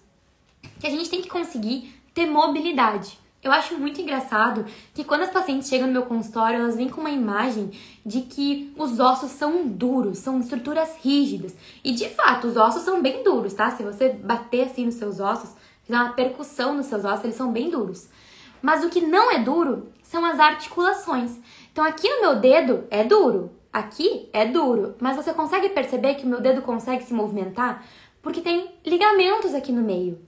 que 0.79 0.85
a 0.85 0.91
gente 0.91 1.09
tem 1.09 1.19
que 1.19 1.29
conseguir 1.29 1.99
ter 2.13 2.27
mobilidade. 2.27 3.19
Eu 3.43 3.51
acho 3.51 3.75
muito 3.75 3.99
engraçado 3.99 4.65
que 4.93 5.03
quando 5.03 5.23
as 5.23 5.31
pacientes 5.31 5.67
chegam 5.67 5.87
no 5.87 5.93
meu 5.93 6.03
consultório, 6.03 6.59
elas 6.59 6.75
vêm 6.75 6.89
com 6.89 7.01
uma 7.01 7.09
imagem 7.09 7.71
de 8.05 8.21
que 8.21 8.71
os 8.77 8.99
ossos 8.99 9.31
são 9.31 9.67
duros, 9.67 10.19
são 10.19 10.39
estruturas 10.39 10.95
rígidas. 11.01 11.55
E 11.83 11.91
de 11.91 12.07
fato, 12.09 12.47
os 12.47 12.55
ossos 12.55 12.83
são 12.83 13.01
bem 13.01 13.23
duros, 13.23 13.55
tá? 13.55 13.71
Se 13.71 13.81
você 13.81 14.09
bater 14.09 14.67
assim 14.67 14.85
nos 14.85 14.95
seus 14.95 15.19
ossos, 15.19 15.55
fizer 15.83 15.97
uma 15.97 16.13
percussão 16.13 16.75
nos 16.75 16.85
seus 16.85 17.03
ossos, 17.03 17.23
eles 17.23 17.35
são 17.35 17.51
bem 17.51 17.71
duros. 17.71 18.07
Mas 18.61 18.83
o 18.83 18.89
que 18.89 19.01
não 19.01 19.31
é 19.31 19.39
duro 19.39 19.87
são 20.03 20.23
as 20.23 20.39
articulações. 20.39 21.31
Então 21.71 21.83
aqui 21.83 22.07
no 22.07 22.21
meu 22.21 22.35
dedo 22.35 22.83
é 22.91 23.03
duro, 23.03 23.51
aqui 23.73 24.29
é 24.33 24.45
duro, 24.45 24.95
mas 24.99 25.15
você 25.15 25.33
consegue 25.33 25.69
perceber 25.69 26.13
que 26.13 26.25
o 26.25 26.29
meu 26.29 26.41
dedo 26.41 26.61
consegue 26.61 27.03
se 27.03 27.13
movimentar 27.13 27.83
porque 28.21 28.41
tem 28.41 28.69
ligamentos 28.85 29.55
aqui 29.55 29.71
no 29.71 29.81
meio, 29.81 30.19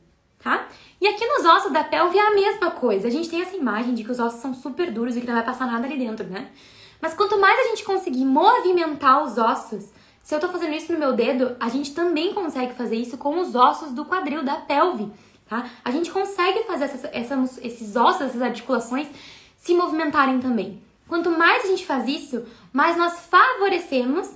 tá? 0.43 0.67
E 0.99 1.07
aqui 1.07 1.25
nos 1.25 1.45
ossos 1.45 1.71
da 1.71 1.83
pelve 1.83 2.17
é 2.17 2.27
a 2.27 2.33
mesma 2.33 2.71
coisa. 2.71 3.07
A 3.07 3.11
gente 3.11 3.29
tem 3.29 3.41
essa 3.41 3.55
imagem 3.55 3.93
de 3.93 4.03
que 4.03 4.11
os 4.11 4.19
ossos 4.19 4.41
são 4.41 4.53
super 4.53 4.91
duros 4.91 5.15
e 5.15 5.21
que 5.21 5.27
não 5.27 5.33
vai 5.33 5.43
passar 5.43 5.65
nada 5.65 5.85
ali 5.85 5.97
dentro, 5.97 6.25
né? 6.27 6.49
Mas 7.01 7.13
quanto 7.13 7.39
mais 7.39 7.59
a 7.59 7.69
gente 7.69 7.83
conseguir 7.83 8.25
movimentar 8.25 9.23
os 9.23 9.37
ossos, 9.37 9.91
se 10.21 10.33
eu 10.33 10.39
tô 10.39 10.47
fazendo 10.47 10.73
isso 10.73 10.91
no 10.93 10.99
meu 10.99 11.13
dedo, 11.13 11.55
a 11.59 11.67
gente 11.67 11.93
também 11.93 12.33
consegue 12.33 12.73
fazer 12.73 12.95
isso 12.95 13.17
com 13.17 13.39
os 13.39 13.55
ossos 13.55 13.91
do 13.91 14.05
quadril, 14.05 14.43
da 14.43 14.55
pelve, 14.55 15.11
tá? 15.49 15.69
A 15.83 15.91
gente 15.91 16.09
consegue 16.11 16.63
fazer 16.63 16.85
essas, 17.11 17.57
esses 17.57 17.95
ossos, 17.95 18.21
essas 18.21 18.41
articulações 18.41 19.07
se 19.57 19.73
movimentarem 19.73 20.39
também. 20.39 20.81
Quanto 21.07 21.29
mais 21.29 21.65
a 21.65 21.67
gente 21.67 21.85
faz 21.85 22.07
isso, 22.07 22.45
mais 22.71 22.95
nós 22.95 23.27
favorecemos 23.29 24.29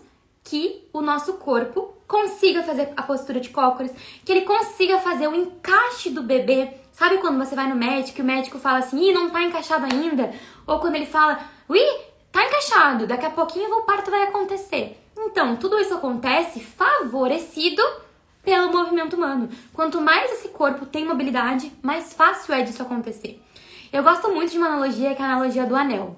que 0.47 0.87
o 0.93 1.01
nosso 1.01 1.33
corpo 1.33 1.93
consiga 2.07 2.63
fazer 2.63 2.93
a 2.95 3.03
postura 3.03 3.39
de 3.39 3.49
cócoras, 3.49 3.91
que 4.23 4.31
ele 4.31 4.41
consiga 4.41 4.97
fazer 4.99 5.27
o 5.27 5.35
encaixe 5.35 6.09
do 6.09 6.23
bebê. 6.23 6.69
Sabe 6.93 7.17
quando 7.17 7.37
você 7.37 7.53
vai 7.53 7.67
no 7.67 7.75
médico 7.75 8.19
e 8.19 8.21
o 8.21 8.25
médico 8.25 8.57
fala 8.57 8.79
assim, 8.79 9.09
ih, 9.09 9.13
não 9.13 9.29
tá 9.29 9.43
encaixado 9.43 9.85
ainda? 9.85 10.31
Ou 10.65 10.79
quando 10.79 10.95
ele 10.95 11.05
fala, 11.05 11.37
ui, 11.67 11.81
tá 12.31 12.45
encaixado, 12.45 13.05
daqui 13.05 13.25
a 13.25 13.29
pouquinho 13.29 13.69
o 13.77 13.83
parto 13.83 14.09
vai 14.09 14.23
acontecer. 14.23 14.97
Então, 15.17 15.57
tudo 15.57 15.77
isso 15.79 15.93
acontece 15.93 16.61
favorecido 16.61 17.83
pelo 18.41 18.71
movimento 18.71 19.17
humano. 19.17 19.49
Quanto 19.73 19.99
mais 19.99 20.31
esse 20.31 20.47
corpo 20.47 20.85
tem 20.85 21.05
mobilidade, 21.05 21.71
mais 21.81 22.13
fácil 22.13 22.53
é 22.53 22.61
disso 22.61 22.81
acontecer. 22.81 23.41
Eu 23.91 24.01
gosto 24.01 24.29
muito 24.29 24.51
de 24.51 24.57
uma 24.57 24.67
analogia 24.67 25.13
que 25.13 25.21
é 25.21 25.25
a 25.25 25.33
analogia 25.33 25.65
do 25.65 25.75
anel. 25.75 26.17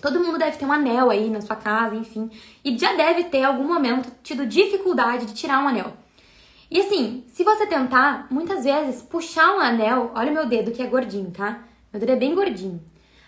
Todo 0.00 0.20
mundo 0.20 0.38
deve 0.38 0.56
ter 0.56 0.64
um 0.64 0.72
anel 0.72 1.10
aí 1.10 1.28
na 1.28 1.40
sua 1.40 1.56
casa, 1.56 1.94
enfim, 1.94 2.30
e 2.64 2.78
já 2.78 2.94
deve 2.94 3.24
ter 3.24 3.44
algum 3.44 3.64
momento 3.64 4.10
tido 4.22 4.46
dificuldade 4.46 5.26
de 5.26 5.34
tirar 5.34 5.62
um 5.62 5.68
anel. 5.68 5.92
E 6.70 6.80
assim, 6.80 7.24
se 7.28 7.42
você 7.42 7.66
tentar, 7.66 8.26
muitas 8.30 8.64
vezes, 8.64 9.02
puxar 9.02 9.56
um 9.56 9.60
anel, 9.60 10.12
olha 10.14 10.30
o 10.30 10.34
meu 10.34 10.46
dedo 10.46 10.70
que 10.70 10.82
é 10.82 10.86
gordinho, 10.86 11.30
tá? 11.30 11.64
Meu 11.92 11.98
dedo 11.98 12.12
é 12.12 12.16
bem 12.16 12.34
gordinho. 12.34 12.82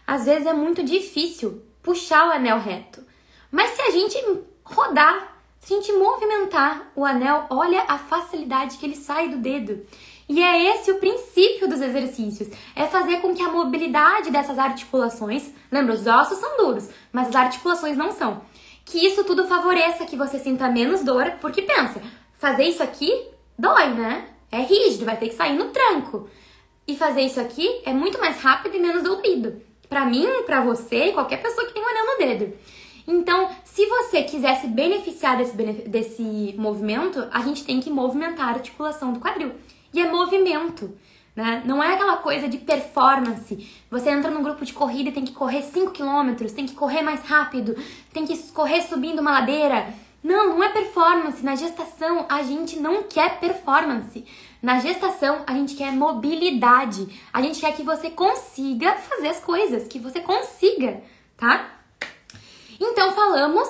Às 0.06 0.26
vezes 0.26 0.46
é 0.46 0.52
muito 0.52 0.82
difícil 0.82 1.62
puxar 1.82 2.28
o 2.28 2.32
anel 2.32 2.58
reto. 2.58 3.02
Mas 3.50 3.70
se 3.70 3.82
a 3.82 3.90
gente 3.90 4.18
rodar, 4.62 5.36
se 5.58 5.72
a 5.72 5.76
gente 5.76 5.92
movimentar 5.92 6.92
o 6.94 7.04
anel, 7.04 7.46
olha 7.50 7.84
a 7.88 7.98
facilidade 7.98 8.76
que 8.76 8.84
ele 8.84 8.96
sai 8.96 9.28
do 9.28 9.38
dedo. 9.38 9.84
E 10.30 10.40
é 10.40 10.76
esse 10.76 10.92
o 10.92 10.98
princípio 10.98 11.68
dos 11.68 11.80
exercícios, 11.80 12.48
é 12.76 12.86
fazer 12.86 13.16
com 13.16 13.34
que 13.34 13.42
a 13.42 13.50
mobilidade 13.50 14.30
dessas 14.30 14.60
articulações, 14.60 15.50
lembra, 15.72 15.92
os 15.92 16.06
ossos 16.06 16.38
são 16.38 16.56
duros, 16.56 16.88
mas 17.12 17.30
as 17.30 17.34
articulações 17.34 17.96
não 17.96 18.12
são. 18.12 18.40
Que 18.84 19.04
isso 19.04 19.24
tudo 19.24 19.48
favoreça 19.48 20.06
que 20.06 20.14
você 20.14 20.38
sinta 20.38 20.68
menos 20.68 21.02
dor, 21.02 21.32
porque 21.40 21.62
pensa, 21.62 22.00
fazer 22.38 22.62
isso 22.62 22.80
aqui 22.80 23.12
dói, 23.58 23.88
né? 23.88 24.28
É 24.52 24.60
rígido, 24.60 25.04
vai 25.04 25.16
ter 25.16 25.30
que 25.30 25.34
sair 25.34 25.58
no 25.58 25.70
tranco. 25.70 26.30
E 26.86 26.96
fazer 26.96 27.22
isso 27.22 27.40
aqui 27.40 27.68
é 27.84 27.92
muito 27.92 28.20
mais 28.20 28.40
rápido 28.40 28.76
e 28.76 28.78
menos 28.78 29.02
dolorido. 29.02 29.60
Para 29.88 30.06
mim, 30.06 30.28
para 30.46 30.60
você 30.60 31.06
e 31.06 31.12
qualquer 31.12 31.42
pessoa 31.42 31.66
que 31.66 31.74
tem 31.74 31.82
um 31.82 31.88
anel 31.88 32.06
no 32.06 32.18
dedo. 32.18 32.56
Então, 33.04 33.50
se 33.64 33.84
você 33.84 34.22
quiser 34.22 34.60
se 34.60 34.68
beneficiar 34.68 35.36
desse, 35.36 35.56
desse 35.56 36.54
movimento, 36.56 37.26
a 37.32 37.40
gente 37.40 37.64
tem 37.64 37.80
que 37.80 37.90
movimentar 37.90 38.46
a 38.46 38.52
articulação 38.52 39.12
do 39.12 39.18
quadril. 39.18 39.54
E 39.92 40.00
é 40.00 40.10
movimento, 40.10 40.96
né? 41.34 41.62
Não 41.64 41.82
é 41.82 41.94
aquela 41.94 42.16
coisa 42.18 42.48
de 42.48 42.58
performance. 42.58 43.68
Você 43.90 44.10
entra 44.10 44.30
num 44.30 44.42
grupo 44.42 44.64
de 44.64 44.72
corrida 44.72 45.08
e 45.08 45.12
tem 45.12 45.24
que 45.24 45.32
correr 45.32 45.62
5 45.62 45.92
km, 45.92 46.34
tem 46.54 46.66
que 46.66 46.74
correr 46.74 47.02
mais 47.02 47.22
rápido, 47.22 47.76
tem 48.12 48.26
que 48.26 48.36
correr 48.52 48.82
subindo 48.82 49.20
uma 49.20 49.32
ladeira. 49.32 49.92
Não, 50.22 50.50
não 50.50 50.62
é 50.62 50.68
performance. 50.68 51.42
Na 51.42 51.54
gestação, 51.54 52.26
a 52.28 52.42
gente 52.42 52.78
não 52.78 53.02
quer 53.02 53.40
performance. 53.40 54.24
Na 54.62 54.78
gestação, 54.78 55.42
a 55.46 55.54
gente 55.54 55.74
quer 55.74 55.92
mobilidade. 55.92 57.08
A 57.32 57.40
gente 57.40 57.58
quer 57.58 57.74
que 57.74 57.82
você 57.82 58.10
consiga 58.10 58.96
fazer 58.96 59.28
as 59.28 59.40
coisas, 59.40 59.88
que 59.88 59.98
você 59.98 60.20
consiga, 60.20 61.02
tá? 61.36 61.70
Então, 62.78 63.12
falamos, 63.12 63.68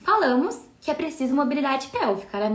falamos 0.00 0.60
que 0.80 0.90
é 0.90 0.94
preciso 0.94 1.34
mobilidade 1.34 1.86
pélvica, 1.88 2.38
né? 2.38 2.54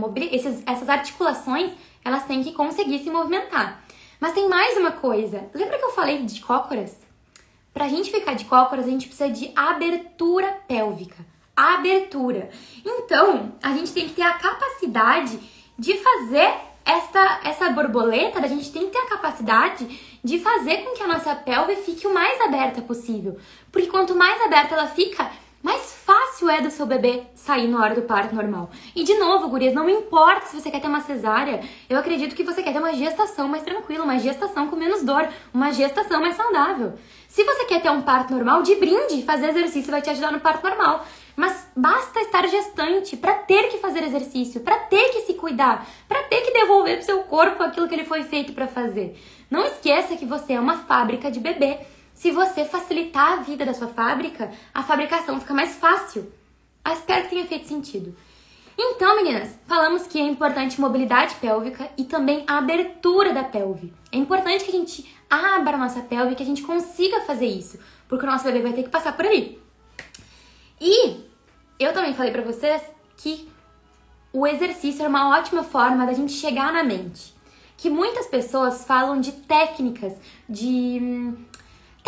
Essas 0.66 0.88
articulações 0.88 1.72
elas 2.08 2.24
têm 2.24 2.42
que 2.42 2.52
conseguir 2.52 2.98
se 3.00 3.10
movimentar. 3.10 3.84
Mas 4.18 4.32
tem 4.32 4.48
mais 4.48 4.76
uma 4.76 4.90
coisa. 4.90 5.48
Lembra 5.54 5.78
que 5.78 5.84
eu 5.84 5.92
falei 5.92 6.22
de 6.22 6.40
cócoras? 6.40 6.96
Pra 7.72 7.88
gente 7.88 8.10
ficar 8.10 8.34
de 8.34 8.46
cócoras, 8.46 8.86
a 8.86 8.90
gente 8.90 9.06
precisa 9.06 9.30
de 9.30 9.52
abertura 9.54 10.58
pélvica. 10.66 11.24
Abertura. 11.54 12.50
Então, 12.84 13.52
a 13.62 13.72
gente 13.72 13.92
tem 13.92 14.08
que 14.08 14.14
ter 14.14 14.22
a 14.22 14.34
capacidade 14.34 15.38
de 15.78 15.94
fazer 15.98 16.52
essa, 16.84 17.40
essa 17.44 17.70
borboleta, 17.70 18.38
a 18.38 18.48
gente 18.48 18.72
tem 18.72 18.86
que 18.86 18.92
ter 18.92 18.98
a 18.98 19.10
capacidade 19.10 20.18
de 20.24 20.38
fazer 20.38 20.78
com 20.78 20.94
que 20.94 21.02
a 21.02 21.06
nossa 21.06 21.34
pelve 21.34 21.76
fique 21.76 22.06
o 22.06 22.14
mais 22.14 22.40
aberta 22.40 22.80
possível. 22.80 23.38
Porque 23.70 23.88
quanto 23.88 24.16
mais 24.16 24.40
aberta 24.40 24.74
ela 24.74 24.88
fica, 24.88 25.30
fácil 26.38 26.50
é 26.50 26.60
do 26.60 26.70
seu 26.70 26.86
bebê 26.86 27.22
sair 27.34 27.66
na 27.66 27.82
hora 27.82 27.94
do 27.94 28.02
parto 28.02 28.34
normal. 28.34 28.70
E 28.94 29.02
de 29.02 29.14
novo, 29.14 29.48
gurias, 29.48 29.74
não 29.74 29.90
importa 29.90 30.46
se 30.46 30.60
você 30.60 30.70
quer 30.70 30.80
ter 30.80 30.86
uma 30.86 31.00
cesárea, 31.00 31.60
eu 31.90 31.98
acredito 31.98 32.36
que 32.36 32.44
você 32.44 32.62
quer 32.62 32.72
ter 32.72 32.78
uma 32.78 32.92
gestação 32.92 33.48
mais 33.48 33.64
tranquila, 33.64 34.04
uma 34.04 34.18
gestação 34.18 34.68
com 34.68 34.76
menos 34.76 35.02
dor, 35.02 35.28
uma 35.52 35.72
gestação 35.72 36.20
mais 36.20 36.36
saudável. 36.36 36.94
Se 37.26 37.42
você 37.42 37.64
quer 37.64 37.82
ter 37.82 37.90
um 37.90 38.02
parto 38.02 38.32
normal, 38.32 38.62
de 38.62 38.76
brinde, 38.76 39.22
fazer 39.24 39.48
exercício 39.48 39.90
vai 39.90 40.00
te 40.00 40.10
ajudar 40.10 40.30
no 40.30 40.40
parto 40.40 40.66
normal. 40.66 41.04
Mas 41.34 41.68
basta 41.76 42.20
estar 42.20 42.46
gestante 42.48 43.16
para 43.16 43.34
ter 43.34 43.68
que 43.68 43.78
fazer 43.78 44.02
exercício, 44.04 44.60
para 44.60 44.76
ter 44.76 45.10
que 45.10 45.22
se 45.22 45.34
cuidar, 45.34 45.86
para 46.08 46.22
ter 46.24 46.40
que 46.42 46.52
devolver 46.52 46.96
pro 46.96 47.06
seu 47.06 47.20
corpo 47.24 47.62
aquilo 47.62 47.88
que 47.88 47.94
ele 47.94 48.04
foi 48.04 48.22
feito 48.24 48.52
para 48.52 48.66
fazer. 48.66 49.16
Não 49.50 49.64
esqueça 49.64 50.16
que 50.16 50.26
você 50.26 50.54
é 50.54 50.60
uma 50.60 50.78
fábrica 50.78 51.30
de 51.30 51.40
bebê 51.40 51.78
se 52.18 52.32
você 52.32 52.64
facilitar 52.64 53.34
a 53.34 53.42
vida 53.42 53.64
da 53.64 53.72
sua 53.72 53.86
fábrica, 53.86 54.50
a 54.74 54.82
fabricação 54.82 55.38
fica 55.38 55.54
mais 55.54 55.76
fácil. 55.76 56.32
Eu 56.84 56.92
espero 56.92 57.22
que 57.22 57.30
tenha 57.30 57.46
feito 57.46 57.68
sentido. 57.68 58.12
Então, 58.76 59.14
meninas, 59.14 59.56
falamos 59.68 60.08
que 60.08 60.18
é 60.18 60.24
importante 60.24 60.80
mobilidade 60.80 61.36
pélvica 61.36 61.88
e 61.96 62.02
também 62.02 62.42
a 62.48 62.58
abertura 62.58 63.32
da 63.32 63.44
pelve. 63.44 63.94
É 64.10 64.16
importante 64.16 64.64
que 64.64 64.70
a 64.70 64.74
gente 64.74 65.16
abra 65.30 65.76
a 65.76 65.78
nossa 65.78 66.00
pelve, 66.00 66.34
que 66.34 66.42
a 66.42 66.46
gente 66.46 66.62
consiga 66.62 67.20
fazer 67.20 67.46
isso, 67.46 67.78
porque 68.08 68.26
o 68.26 68.28
nosso 68.28 68.42
bebê 68.42 68.62
vai 68.62 68.72
ter 68.72 68.82
que 68.82 68.88
passar 68.88 69.16
por 69.16 69.24
aí. 69.24 69.56
E 70.80 71.24
eu 71.78 71.92
também 71.92 72.14
falei 72.14 72.32
para 72.32 72.42
vocês 72.42 72.82
que 73.16 73.48
o 74.32 74.44
exercício 74.44 75.04
é 75.04 75.08
uma 75.08 75.38
ótima 75.38 75.62
forma 75.62 76.04
da 76.04 76.14
gente 76.14 76.32
chegar 76.32 76.72
na 76.72 76.82
mente. 76.82 77.32
Que 77.76 77.88
muitas 77.88 78.26
pessoas 78.26 78.84
falam 78.84 79.20
de 79.20 79.30
técnicas, 79.30 80.14
de 80.48 80.98
hum, 81.00 81.36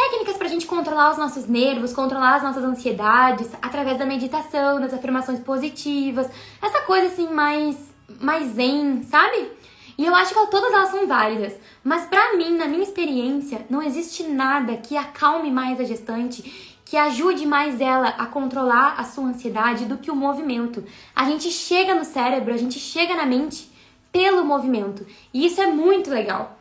técnicas 0.00 0.36
para 0.36 0.46
a 0.46 0.50
gente 0.50 0.66
controlar 0.66 1.10
os 1.10 1.18
nossos 1.18 1.46
nervos, 1.46 1.92
controlar 1.92 2.36
as 2.36 2.42
nossas 2.42 2.64
ansiedades 2.64 3.50
através 3.60 3.98
da 3.98 4.06
meditação, 4.06 4.80
das 4.80 4.94
afirmações 4.94 5.40
positivas, 5.40 6.28
essa 6.62 6.80
coisa 6.82 7.08
assim 7.08 7.28
mais 7.28 7.76
mais 8.18 8.54
zen, 8.54 9.02
sabe? 9.04 9.52
E 9.96 10.04
eu 10.04 10.14
acho 10.14 10.34
que 10.34 10.50
todas 10.50 10.72
elas 10.72 10.90
são 10.90 11.06
válidas, 11.06 11.54
mas 11.84 12.06
para 12.06 12.36
mim, 12.36 12.56
na 12.56 12.66
minha 12.66 12.82
experiência, 12.82 13.64
não 13.68 13.82
existe 13.82 14.24
nada 14.24 14.76
que 14.76 14.96
acalme 14.96 15.50
mais 15.50 15.78
a 15.78 15.84
gestante, 15.84 16.78
que 16.84 16.96
ajude 16.96 17.46
mais 17.46 17.80
ela 17.80 18.08
a 18.08 18.26
controlar 18.26 18.94
a 18.98 19.04
sua 19.04 19.24
ansiedade 19.24 19.84
do 19.84 19.98
que 19.98 20.10
o 20.10 20.16
movimento. 20.16 20.82
A 21.14 21.24
gente 21.26 21.50
chega 21.50 21.94
no 21.94 22.04
cérebro, 22.04 22.52
a 22.52 22.56
gente 22.56 22.78
chega 22.78 23.14
na 23.14 23.26
mente 23.26 23.70
pelo 24.10 24.44
movimento, 24.44 25.06
e 25.32 25.46
isso 25.46 25.60
é 25.60 25.66
muito 25.66 26.10
legal. 26.10 26.58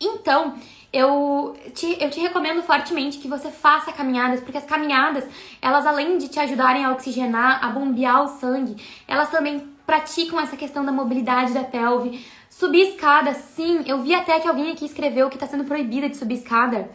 Então, 0.00 0.54
eu 0.92 1.56
te, 1.74 1.96
eu 2.00 2.10
te 2.10 2.20
recomendo 2.20 2.62
fortemente 2.62 3.18
que 3.18 3.26
você 3.26 3.50
faça 3.50 3.92
caminhadas, 3.92 4.40
porque 4.40 4.58
as 4.58 4.64
caminhadas, 4.64 5.24
elas 5.60 5.86
além 5.86 6.18
de 6.18 6.28
te 6.28 6.38
ajudarem 6.38 6.84
a 6.84 6.92
oxigenar, 6.92 7.64
a 7.64 7.68
bombear 7.68 8.22
o 8.22 8.28
sangue, 8.28 8.76
elas 9.08 9.30
também 9.30 9.66
praticam 9.86 10.38
essa 10.38 10.56
questão 10.56 10.84
da 10.84 10.92
mobilidade 10.92 11.54
da 11.54 11.64
pelve. 11.64 12.24
Subir 12.50 12.90
escada, 12.90 13.32
sim, 13.32 13.82
eu 13.86 14.02
vi 14.02 14.14
até 14.14 14.38
que 14.38 14.46
alguém 14.46 14.70
aqui 14.70 14.84
escreveu 14.84 15.30
que 15.30 15.36
está 15.36 15.46
sendo 15.46 15.64
proibida 15.64 16.08
de 16.08 16.16
subir 16.16 16.34
escada. 16.34 16.90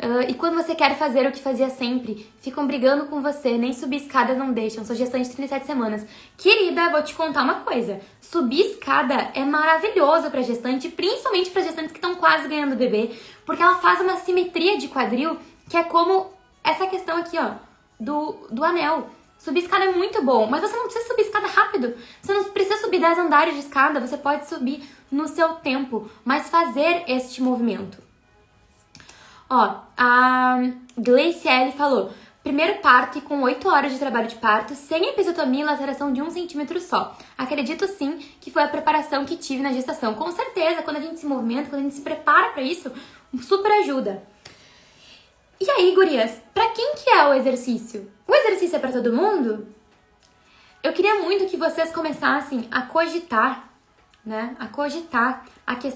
Uh, 0.00 0.30
e 0.30 0.34
quando 0.34 0.54
você 0.54 0.76
quer 0.76 0.96
fazer 0.96 1.26
o 1.26 1.32
que 1.32 1.40
fazia 1.40 1.68
sempre, 1.68 2.24
ficam 2.40 2.68
brigando 2.68 3.06
com 3.06 3.20
você, 3.20 3.58
nem 3.58 3.72
subir 3.72 3.96
escada 3.96 4.32
não 4.32 4.52
deixam. 4.52 4.84
Sou 4.84 4.94
gestante 4.94 5.28
de 5.28 5.34
37 5.34 5.66
semanas. 5.66 6.06
Querida, 6.36 6.88
vou 6.90 7.02
te 7.02 7.14
contar 7.14 7.42
uma 7.42 7.60
coisa. 7.60 8.00
Subir 8.20 8.60
escada 8.60 9.32
é 9.34 9.44
maravilhoso 9.44 10.30
para 10.30 10.42
gestante, 10.42 10.88
principalmente 10.88 11.50
para 11.50 11.62
gestantes 11.62 11.90
que 11.90 11.98
estão 11.98 12.14
quase 12.14 12.46
ganhando 12.46 12.76
bebê, 12.76 13.10
porque 13.44 13.60
ela 13.60 13.76
faz 13.76 14.00
uma 14.00 14.16
simetria 14.18 14.78
de 14.78 14.86
quadril 14.86 15.36
que 15.68 15.76
é 15.76 15.82
como 15.82 16.30
essa 16.62 16.86
questão 16.86 17.16
aqui, 17.16 17.36
ó, 17.36 17.54
do, 17.98 18.46
do 18.50 18.64
anel. 18.64 19.10
Subir 19.36 19.60
escada 19.60 19.84
é 19.84 19.92
muito 19.92 20.22
bom, 20.22 20.46
mas 20.46 20.60
você 20.60 20.76
não 20.76 20.84
precisa 20.84 21.08
subir 21.08 21.22
escada 21.22 21.46
rápido. 21.48 21.94
Você 22.22 22.32
não 22.32 22.44
precisa 22.44 22.76
subir 22.78 23.00
10 23.00 23.18
andares 23.18 23.54
de 23.54 23.60
escada, 23.60 24.00
você 24.00 24.16
pode 24.16 24.48
subir 24.48 24.82
no 25.10 25.26
seu 25.26 25.54
tempo, 25.54 26.08
mas 26.24 26.48
fazer 26.48 27.02
este 27.08 27.42
movimento. 27.42 28.07
Ó, 29.48 29.80
a 29.96 30.58
Gleiciele 30.96 31.72
falou: 31.72 32.12
primeiro 32.42 32.80
parto 32.80 33.18
e 33.18 33.20
com 33.20 33.42
8 33.42 33.68
horas 33.68 33.92
de 33.92 33.98
trabalho 33.98 34.28
de 34.28 34.36
parto, 34.36 34.74
sem 34.74 35.06
episiotomia 35.08 35.62
e 35.62 35.64
laceração 35.64 36.12
de 36.12 36.22
1 36.22 36.30
centímetro 36.30 36.80
só. 36.80 37.16
Acredito 37.36 37.86
sim 37.86 38.18
que 38.40 38.50
foi 38.50 38.62
a 38.62 38.68
preparação 38.68 39.24
que 39.24 39.36
tive 39.36 39.62
na 39.62 39.72
gestação. 39.72 40.14
Com 40.14 40.30
certeza, 40.32 40.82
quando 40.82 40.98
a 40.98 41.00
gente 41.00 41.18
se 41.18 41.26
movimenta, 41.26 41.70
quando 41.70 41.80
a 41.80 41.84
gente 41.84 41.94
se 41.94 42.02
prepara 42.02 42.50
para 42.50 42.62
isso, 42.62 42.92
super 43.42 43.70
ajuda. 43.80 44.22
E 45.60 45.68
aí, 45.70 45.94
gurias, 45.94 46.40
pra 46.54 46.68
quem 46.68 46.94
que 46.94 47.10
é 47.10 47.26
o 47.26 47.34
exercício? 47.34 48.10
O 48.26 48.34
exercício 48.34 48.76
é 48.76 48.78
para 48.78 48.92
todo 48.92 49.12
mundo? 49.12 49.66
Eu 50.82 50.92
queria 50.92 51.16
muito 51.16 51.46
que 51.46 51.56
vocês 51.56 51.92
começassem 51.92 52.68
a 52.70 52.82
cogitar 52.82 53.68
né? 54.28 54.54
A 54.58 54.66
cogitar. 54.66 55.44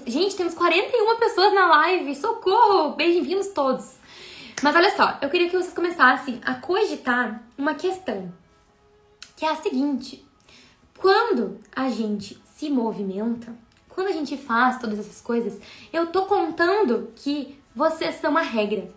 Gente, 0.05 0.35
temos 0.35 0.53
41 0.53 1.17
pessoas 1.17 1.51
na 1.51 1.65
live. 1.65 2.15
Socorro! 2.15 2.95
Bem-vindos 2.95 3.47
todos. 3.47 3.95
Mas 4.61 4.75
olha 4.75 4.95
só, 4.95 5.17
eu 5.19 5.31
queria 5.31 5.49
que 5.49 5.57
vocês 5.57 5.73
começassem 5.73 6.39
a 6.45 6.53
cogitar 6.53 7.41
uma 7.57 7.73
questão, 7.73 8.31
que 9.35 9.43
é 9.43 9.49
a 9.49 9.55
seguinte: 9.55 10.23
quando 10.99 11.59
a 11.75 11.89
gente 11.89 12.39
se 12.55 12.69
movimenta, 12.69 13.57
quando 13.89 14.09
a 14.09 14.11
gente 14.11 14.37
faz 14.37 14.79
todas 14.79 14.99
essas 14.99 15.19
coisas, 15.19 15.59
eu 15.91 16.05
tô 16.11 16.27
contando 16.27 17.11
que 17.15 17.59
vocês 17.75 18.13
são 18.21 18.37
a 18.37 18.41
regra. 18.41 18.87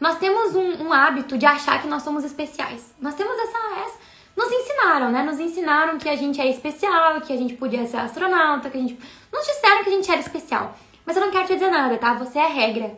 Nós 0.00 0.18
temos 0.18 0.56
um, 0.56 0.86
um 0.86 0.92
hábito 0.92 1.36
de 1.36 1.44
achar 1.44 1.82
que 1.82 1.86
nós 1.86 2.02
somos 2.02 2.24
especiais. 2.24 2.94
Nós 2.98 3.14
temos 3.14 3.38
essa, 3.38 3.58
essa 3.82 3.98
nos 4.36 4.50
ensinaram, 4.50 5.10
né? 5.10 5.22
Nos 5.22 5.38
ensinaram 5.38 5.98
que 5.98 6.08
a 6.08 6.16
gente 6.16 6.40
é 6.40 6.48
especial, 6.48 7.20
que 7.20 7.32
a 7.32 7.36
gente 7.36 7.54
podia 7.54 7.86
ser 7.86 7.98
astronauta, 7.98 8.70
que 8.70 8.76
a 8.76 8.80
gente. 8.80 8.98
Nos 9.32 9.46
disseram 9.46 9.84
que 9.84 9.90
a 9.90 9.92
gente 9.92 10.10
era 10.10 10.20
especial. 10.20 10.76
Mas 11.06 11.16
eu 11.16 11.24
não 11.24 11.30
quero 11.30 11.46
te 11.46 11.54
dizer 11.54 11.70
nada, 11.70 11.96
tá? 11.98 12.14
Você 12.14 12.38
é 12.38 12.48
regra. 12.48 12.96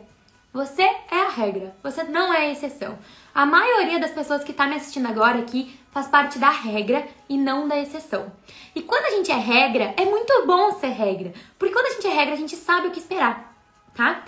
Você 0.53 0.81
é 0.81 1.21
a 1.21 1.29
regra. 1.29 1.75
Você 1.83 2.03
não 2.03 2.33
é 2.33 2.47
a 2.47 2.51
exceção. 2.51 2.97
A 3.35 3.45
maioria 3.45 3.99
das 3.99 4.11
pessoas 4.11 4.43
que 4.43 4.53
tá 4.53 4.65
me 4.65 4.75
assistindo 4.75 5.07
agora 5.07 5.39
aqui 5.39 5.79
faz 5.91 6.07
parte 6.07 6.39
da 6.39 6.49
regra 6.49 7.07
e 7.29 7.37
não 7.37 7.67
da 7.67 7.77
exceção. 7.79 8.31
E 8.73 8.81
quando 8.81 9.05
a 9.05 9.11
gente 9.11 9.31
é 9.31 9.35
regra, 9.35 9.93
é 9.97 10.05
muito 10.05 10.45
bom 10.47 10.71
ser 10.79 10.87
regra. 10.87 11.33
Porque 11.59 11.73
quando 11.73 11.87
a 11.87 11.93
gente 11.93 12.07
é 12.07 12.13
regra, 12.13 12.33
a 12.33 12.37
gente 12.37 12.55
sabe 12.55 12.87
o 12.87 12.91
que 12.91 12.99
esperar, 12.99 13.55
tá? 13.93 14.23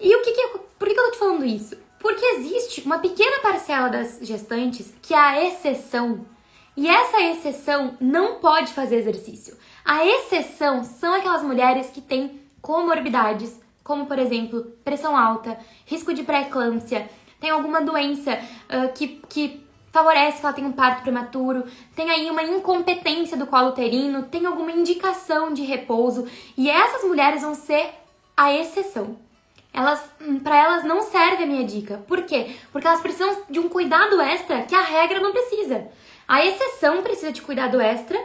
E 0.00 0.14
o 0.14 0.22
que 0.22 0.32
que 0.32 0.40
eu, 0.40 0.58
por 0.78 0.88
que, 0.88 0.94
que 0.94 1.00
eu 1.00 1.04
tô 1.04 1.10
te 1.12 1.18
falando 1.18 1.44
isso? 1.44 1.85
Porque 1.98 2.24
existe 2.36 2.82
uma 2.82 2.98
pequena 2.98 3.40
parcela 3.40 3.88
das 3.88 4.18
gestantes 4.22 4.92
que 5.02 5.14
é 5.14 5.18
a 5.18 5.44
exceção. 5.44 6.26
E 6.76 6.88
essa 6.88 7.20
exceção 7.20 7.96
não 8.00 8.38
pode 8.38 8.72
fazer 8.72 8.96
exercício. 8.96 9.56
A 9.84 10.04
exceção 10.04 10.84
são 10.84 11.14
aquelas 11.14 11.42
mulheres 11.42 11.88
que 11.90 12.00
têm 12.00 12.40
comorbidades, 12.60 13.58
como 13.82 14.06
por 14.06 14.18
exemplo, 14.18 14.64
pressão 14.84 15.16
alta, 15.16 15.58
risco 15.86 16.12
de 16.12 16.22
pré-eclâmpsia, 16.22 17.08
tem 17.40 17.50
alguma 17.50 17.80
doença 17.80 18.32
uh, 18.34 18.92
que, 18.94 19.22
que 19.28 19.64
favorece 19.92 20.40
que 20.40 20.46
ela 20.46 20.54
tenha 20.54 20.68
um 20.68 20.72
parto 20.72 21.02
prematuro, 21.02 21.64
tem 21.94 22.10
aí 22.10 22.30
uma 22.30 22.42
incompetência 22.42 23.36
do 23.36 23.46
colo 23.46 23.68
uterino, 23.68 24.24
tem 24.24 24.44
alguma 24.44 24.72
indicação 24.72 25.54
de 25.54 25.62
repouso, 25.62 26.26
e 26.56 26.68
essas 26.68 27.04
mulheres 27.04 27.42
vão 27.42 27.54
ser 27.54 27.90
a 28.36 28.52
exceção 28.52 29.16
elas 29.72 30.02
hum, 30.20 30.38
para 30.38 30.56
elas 30.56 30.84
não 30.84 31.02
serve 31.02 31.44
a 31.44 31.46
minha 31.46 31.64
dica. 31.64 32.02
Por 32.06 32.22
quê? 32.22 32.56
Porque 32.72 32.86
elas 32.86 33.00
precisam 33.00 33.42
de 33.48 33.58
um 33.58 33.68
cuidado 33.68 34.20
extra 34.20 34.62
que 34.62 34.74
a 34.74 34.82
regra 34.82 35.20
não 35.20 35.32
precisa. 35.32 35.88
A 36.26 36.44
exceção 36.44 37.02
precisa 37.02 37.30
de 37.32 37.42
cuidado 37.42 37.80
extra 37.80 38.18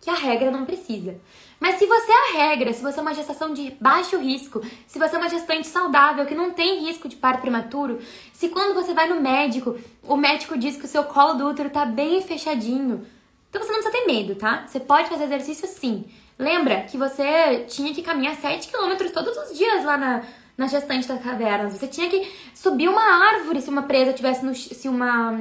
que 0.00 0.10
a 0.10 0.14
regra 0.14 0.50
não 0.50 0.64
precisa. 0.64 1.18
Mas 1.58 1.78
se 1.78 1.86
você 1.86 2.12
é 2.12 2.14
a 2.14 2.48
regra, 2.48 2.72
se 2.72 2.82
você 2.82 2.98
é 2.98 3.02
uma 3.02 3.14
gestação 3.14 3.52
de 3.52 3.74
baixo 3.80 4.18
risco, 4.18 4.62
se 4.86 4.98
você 4.98 5.16
é 5.16 5.18
uma 5.18 5.28
gestante 5.28 5.66
saudável 5.66 6.26
que 6.26 6.34
não 6.34 6.52
tem 6.52 6.84
risco 6.84 7.08
de 7.08 7.16
parto 7.16 7.40
prematuro, 7.40 7.98
se 8.32 8.48
quando 8.48 8.74
você 8.74 8.92
vai 8.92 9.08
no 9.08 9.20
médico, 9.20 9.78
o 10.02 10.16
médico 10.16 10.58
diz 10.58 10.76
que 10.76 10.84
o 10.84 10.88
seu 10.88 11.04
colo 11.04 11.34
do 11.34 11.48
útero 11.48 11.70
tá 11.70 11.86
bem 11.86 12.20
fechadinho, 12.20 13.06
então 13.48 13.62
você 13.62 13.72
não 13.72 13.80
precisa 13.80 14.04
ter 14.04 14.12
medo, 14.12 14.34
tá? 14.34 14.66
Você 14.66 14.78
pode 14.78 15.08
fazer 15.08 15.24
exercício 15.24 15.66
sim. 15.66 16.04
Lembra 16.38 16.82
que 16.82 16.98
você 16.98 17.64
tinha 17.66 17.94
que 17.94 18.02
caminhar 18.02 18.36
7 18.36 18.68
km 18.68 19.10
todos 19.12 19.34
os 19.38 19.56
dias 19.56 19.82
lá 19.82 19.96
na, 19.96 20.22
na 20.56 20.66
gestante 20.66 21.06
das 21.06 21.22
cavernas. 21.22 21.72
Você 21.72 21.86
tinha 21.86 22.08
que 22.08 22.30
subir 22.54 22.88
uma 22.88 23.02
árvore 23.02 23.60
se 23.60 23.68
uma 23.68 23.82
presa 23.82 24.12
tivesse 24.12 24.44
no 24.44 24.54
se 24.54 24.88
uma 24.88 25.32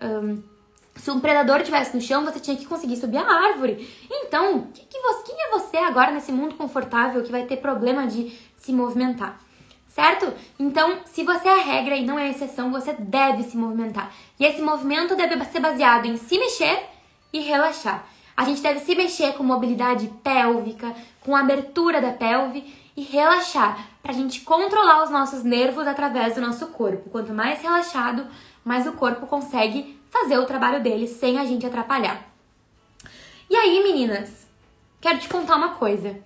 um, 0.00 0.42
se 0.98 1.10
um 1.10 1.20
predador 1.20 1.62
tivesse 1.62 1.94
no 1.94 2.02
chão, 2.02 2.24
você 2.24 2.40
tinha 2.40 2.56
que 2.56 2.66
conseguir 2.66 2.96
subir 2.96 3.18
a 3.18 3.26
árvore. 3.26 3.88
Então, 4.10 4.66
que 4.74 4.84
que 4.84 5.00
você, 5.00 5.22
quem 5.24 5.40
é 5.40 5.50
você 5.50 5.76
agora 5.76 6.10
nesse 6.10 6.32
mundo 6.32 6.56
confortável 6.56 7.22
que 7.22 7.30
vai 7.30 7.44
ter 7.44 7.58
problema 7.58 8.06
de 8.06 8.36
se 8.56 8.72
movimentar? 8.72 9.40
Certo? 9.88 10.32
Então, 10.58 10.98
se 11.06 11.24
você 11.24 11.48
é 11.48 11.60
a 11.60 11.64
regra 11.64 11.96
e 11.96 12.04
não 12.04 12.18
é 12.18 12.24
a 12.24 12.30
exceção, 12.30 12.70
você 12.70 12.92
deve 12.92 13.44
se 13.44 13.56
movimentar. 13.56 14.12
E 14.38 14.44
esse 14.44 14.60
movimento 14.60 15.16
deve 15.16 15.42
ser 15.46 15.60
baseado 15.60 16.06
em 16.06 16.16
se 16.16 16.38
mexer 16.38 16.84
e 17.32 17.40
relaxar. 17.40 18.06
A 18.36 18.44
gente 18.44 18.60
deve 18.60 18.80
se 18.80 18.94
mexer 18.94 19.32
com 19.34 19.42
mobilidade 19.42 20.08
pélvica, 20.22 20.94
com 21.20 21.34
abertura 21.34 22.00
da 22.00 22.12
pelve 22.12 22.64
e 22.98 23.02
relaxar, 23.02 23.90
para 24.02 24.10
a 24.10 24.14
gente 24.14 24.40
controlar 24.40 25.04
os 25.04 25.10
nossos 25.10 25.44
nervos 25.44 25.86
através 25.86 26.34
do 26.34 26.40
nosso 26.40 26.66
corpo. 26.66 27.08
Quanto 27.10 27.32
mais 27.32 27.62
relaxado, 27.62 28.26
mais 28.64 28.88
o 28.88 28.92
corpo 28.94 29.24
consegue 29.28 29.96
fazer 30.10 30.36
o 30.36 30.46
trabalho 30.46 30.82
dele 30.82 31.06
sem 31.06 31.38
a 31.38 31.44
gente 31.44 31.64
atrapalhar. 31.64 32.28
E 33.48 33.54
aí, 33.54 33.80
meninas, 33.84 34.48
quero 35.00 35.20
te 35.20 35.28
contar 35.28 35.54
uma 35.54 35.74
coisa. 35.74 36.18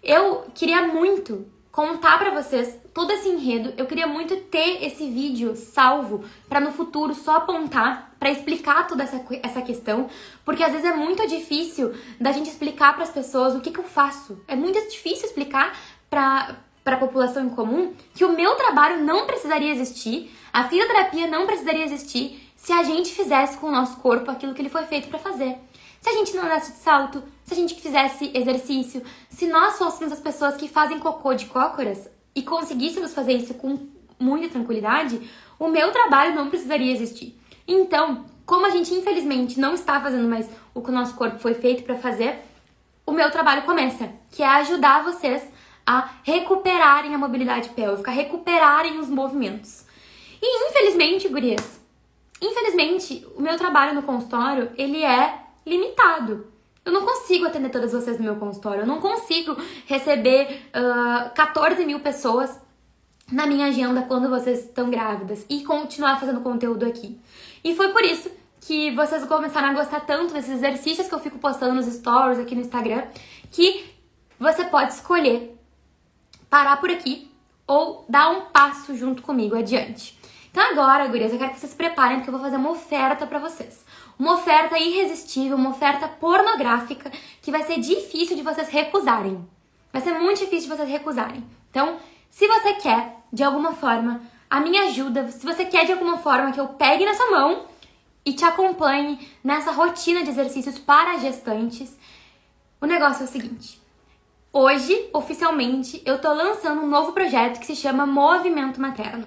Eu 0.00 0.46
queria 0.54 0.86
muito 0.86 1.44
contar 1.72 2.18
para 2.18 2.30
vocês 2.30 2.78
todo 2.94 3.10
esse 3.10 3.28
enredo. 3.28 3.74
Eu 3.76 3.86
queria 3.86 4.06
muito 4.06 4.36
ter 4.42 4.84
esse 4.84 5.10
vídeo 5.10 5.56
salvo 5.56 6.24
para 6.48 6.60
no 6.60 6.70
futuro 6.70 7.14
só 7.14 7.38
apontar 7.38 8.14
para 8.20 8.30
explicar 8.30 8.86
toda 8.86 9.02
essa, 9.02 9.20
essa 9.42 9.60
questão, 9.62 10.08
porque 10.44 10.62
às 10.62 10.70
vezes 10.70 10.86
é 10.86 10.94
muito 10.94 11.26
difícil 11.26 11.92
da 12.20 12.30
gente 12.30 12.48
explicar 12.48 12.94
para 12.94 13.02
as 13.02 13.10
pessoas 13.10 13.56
o 13.56 13.60
que, 13.60 13.72
que 13.72 13.80
eu 13.80 13.84
faço. 13.84 14.40
É 14.46 14.54
muito 14.54 14.78
difícil 14.88 15.26
explicar 15.26 15.76
para 16.12 16.56
para 16.84 16.96
a 16.96 16.98
população 16.98 17.46
em 17.46 17.50
comum 17.50 17.94
que 18.14 18.24
o 18.24 18.32
meu 18.32 18.54
trabalho 18.56 19.04
não 19.04 19.24
precisaria 19.24 19.70
existir, 19.70 20.36
a 20.52 20.64
fisioterapia 20.68 21.28
não 21.28 21.46
precisaria 21.46 21.84
existir 21.84 22.52
se 22.56 22.72
a 22.72 22.82
gente 22.82 23.12
fizesse 23.12 23.56
com 23.58 23.68
o 23.68 23.72
nosso 23.72 23.96
corpo 23.98 24.30
aquilo 24.30 24.52
que 24.52 24.60
ele 24.60 24.68
foi 24.68 24.82
feito 24.84 25.08
para 25.08 25.18
fazer. 25.18 25.58
Se 26.00 26.08
a 26.08 26.12
gente 26.12 26.34
não 26.34 26.44
andasse 26.44 26.72
de 26.72 26.78
salto, 26.78 27.22
se 27.44 27.54
a 27.54 27.56
gente 27.56 27.80
fizesse 27.80 28.30
exercício, 28.34 29.02
se 29.28 29.46
nós 29.46 29.78
fôssemos 29.78 30.12
as 30.12 30.20
pessoas 30.20 30.56
que 30.56 30.68
fazem 30.68 30.98
cocô 30.98 31.34
de 31.34 31.46
cócoras 31.46 32.08
e 32.34 32.42
conseguíssemos 32.42 33.14
fazer 33.14 33.34
isso 33.34 33.54
com 33.54 33.86
muita 34.18 34.48
tranquilidade, 34.48 35.20
o 35.58 35.68
meu 35.68 35.92
trabalho 35.92 36.34
não 36.34 36.50
precisaria 36.50 36.92
existir. 36.92 37.38
Então, 37.66 38.24
como 38.44 38.66
a 38.66 38.70
gente 38.70 38.92
infelizmente 38.92 39.60
não 39.60 39.74
está 39.74 40.00
fazendo 40.00 40.28
mais 40.28 40.48
o 40.74 40.82
que 40.82 40.90
o 40.90 40.94
nosso 40.94 41.14
corpo 41.14 41.38
foi 41.38 41.54
feito 41.54 41.84
para 41.84 41.96
fazer, 41.96 42.42
o 43.06 43.12
meu 43.12 43.30
trabalho 43.30 43.62
começa, 43.62 44.10
que 44.30 44.42
é 44.42 44.46
ajudar 44.46 45.04
vocês 45.04 45.42
a 45.86 46.10
recuperarem 46.22 47.14
a 47.14 47.18
mobilidade 47.18 47.70
pélvica, 47.70 48.10
a 48.10 48.14
recuperarem 48.14 48.98
os 48.98 49.08
movimentos. 49.08 49.84
E 50.40 50.68
infelizmente, 50.68 51.28
gurias, 51.28 51.80
infelizmente, 52.40 53.26
o 53.36 53.42
meu 53.42 53.56
trabalho 53.56 53.94
no 53.94 54.02
consultório, 54.02 54.70
ele 54.76 55.04
é 55.04 55.40
limitado. 55.64 56.46
Eu 56.84 56.92
não 56.92 57.06
consigo 57.06 57.46
atender 57.46 57.70
todas 57.70 57.92
vocês 57.92 58.18
no 58.18 58.24
meu 58.24 58.36
consultório, 58.36 58.80
eu 58.80 58.86
não 58.86 59.00
consigo 59.00 59.56
receber 59.86 60.62
uh, 60.74 61.32
14 61.34 61.84
mil 61.86 62.00
pessoas 62.00 62.58
na 63.30 63.46
minha 63.46 63.66
agenda 63.66 64.02
quando 64.02 64.28
vocês 64.28 64.64
estão 64.64 64.90
grávidas 64.90 65.46
e 65.48 65.62
continuar 65.62 66.18
fazendo 66.18 66.40
conteúdo 66.40 66.84
aqui. 66.84 67.20
E 67.62 67.74
foi 67.76 67.88
por 67.92 68.02
isso 68.02 68.30
que 68.60 68.90
vocês 68.92 69.24
começaram 69.24 69.68
a 69.68 69.72
gostar 69.72 70.00
tanto 70.00 70.34
desses 70.34 70.54
exercícios 70.54 71.08
que 71.08 71.14
eu 71.14 71.20
fico 71.20 71.38
postando 71.38 71.74
nos 71.74 71.86
stories 71.86 72.38
aqui 72.38 72.54
no 72.54 72.60
Instagram, 72.60 73.04
que 73.50 73.84
você 74.38 74.64
pode 74.64 74.92
escolher 74.92 75.56
parar 76.52 76.76
por 76.76 76.90
aqui 76.90 77.30
ou 77.66 78.04
dar 78.06 78.28
um 78.28 78.42
passo 78.42 78.94
junto 78.94 79.22
comigo 79.22 79.56
adiante. 79.56 80.18
Então 80.50 80.62
agora, 80.62 81.06
gurias, 81.06 81.32
eu 81.32 81.38
quero 81.38 81.52
que 81.54 81.58
vocês 81.58 81.72
se 81.72 81.78
preparem 81.78 82.18
porque 82.18 82.28
eu 82.28 82.34
vou 82.34 82.42
fazer 82.42 82.56
uma 82.56 82.72
oferta 82.72 83.26
para 83.26 83.38
vocês. 83.38 83.82
Uma 84.18 84.34
oferta 84.34 84.78
irresistível, 84.78 85.56
uma 85.56 85.70
oferta 85.70 86.06
pornográfica 86.06 87.10
que 87.40 87.50
vai 87.50 87.62
ser 87.62 87.80
difícil 87.80 88.36
de 88.36 88.42
vocês 88.42 88.68
recusarem. 88.68 89.42
Vai 89.90 90.02
ser 90.02 90.12
muito 90.18 90.40
difícil 90.40 90.68
de 90.68 90.76
vocês 90.76 90.90
recusarem. 90.90 91.42
Então, 91.70 91.96
se 92.28 92.46
você 92.46 92.74
quer, 92.74 93.16
de 93.32 93.42
alguma 93.42 93.72
forma, 93.72 94.20
a 94.50 94.60
minha 94.60 94.88
ajuda, 94.88 95.28
se 95.28 95.46
você 95.46 95.64
quer 95.64 95.86
de 95.86 95.92
alguma 95.92 96.18
forma 96.18 96.52
que 96.52 96.60
eu 96.60 96.68
pegue 96.68 97.06
na 97.06 97.14
sua 97.14 97.30
mão 97.30 97.64
e 98.26 98.34
te 98.34 98.44
acompanhe 98.44 99.26
nessa 99.42 99.72
rotina 99.72 100.22
de 100.22 100.28
exercícios 100.28 100.78
para 100.78 101.16
gestantes, 101.16 101.96
o 102.78 102.84
negócio 102.84 103.22
é 103.22 103.24
o 103.24 103.28
seguinte. 103.28 103.80
Hoje, 104.54 105.08
oficialmente, 105.14 106.02
eu 106.04 106.20
tô 106.20 106.30
lançando 106.30 106.82
um 106.82 106.86
novo 106.86 107.12
projeto 107.12 107.58
que 107.58 107.64
se 107.64 107.74
chama 107.74 108.04
Movimento 108.04 108.78
Materno. 108.78 109.26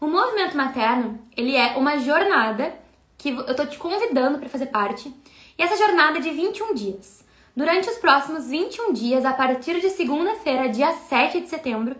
O 0.00 0.08
Movimento 0.08 0.56
Materno, 0.56 1.20
ele 1.36 1.54
é 1.54 1.76
uma 1.76 1.96
jornada 1.98 2.74
que 3.16 3.28
eu 3.28 3.54
tô 3.54 3.64
te 3.64 3.78
convidando 3.78 4.36
para 4.40 4.48
fazer 4.48 4.66
parte. 4.66 5.14
E 5.56 5.62
essa 5.62 5.76
jornada 5.76 6.18
é 6.18 6.20
de 6.20 6.30
21 6.30 6.74
dias. 6.74 7.24
Durante 7.56 7.88
os 7.88 7.98
próximos 7.98 8.48
21 8.48 8.92
dias, 8.92 9.24
a 9.24 9.32
partir 9.32 9.80
de 9.80 9.90
segunda-feira, 9.90 10.68
dia 10.68 10.92
7 10.92 11.42
de 11.42 11.48
setembro, 11.48 11.94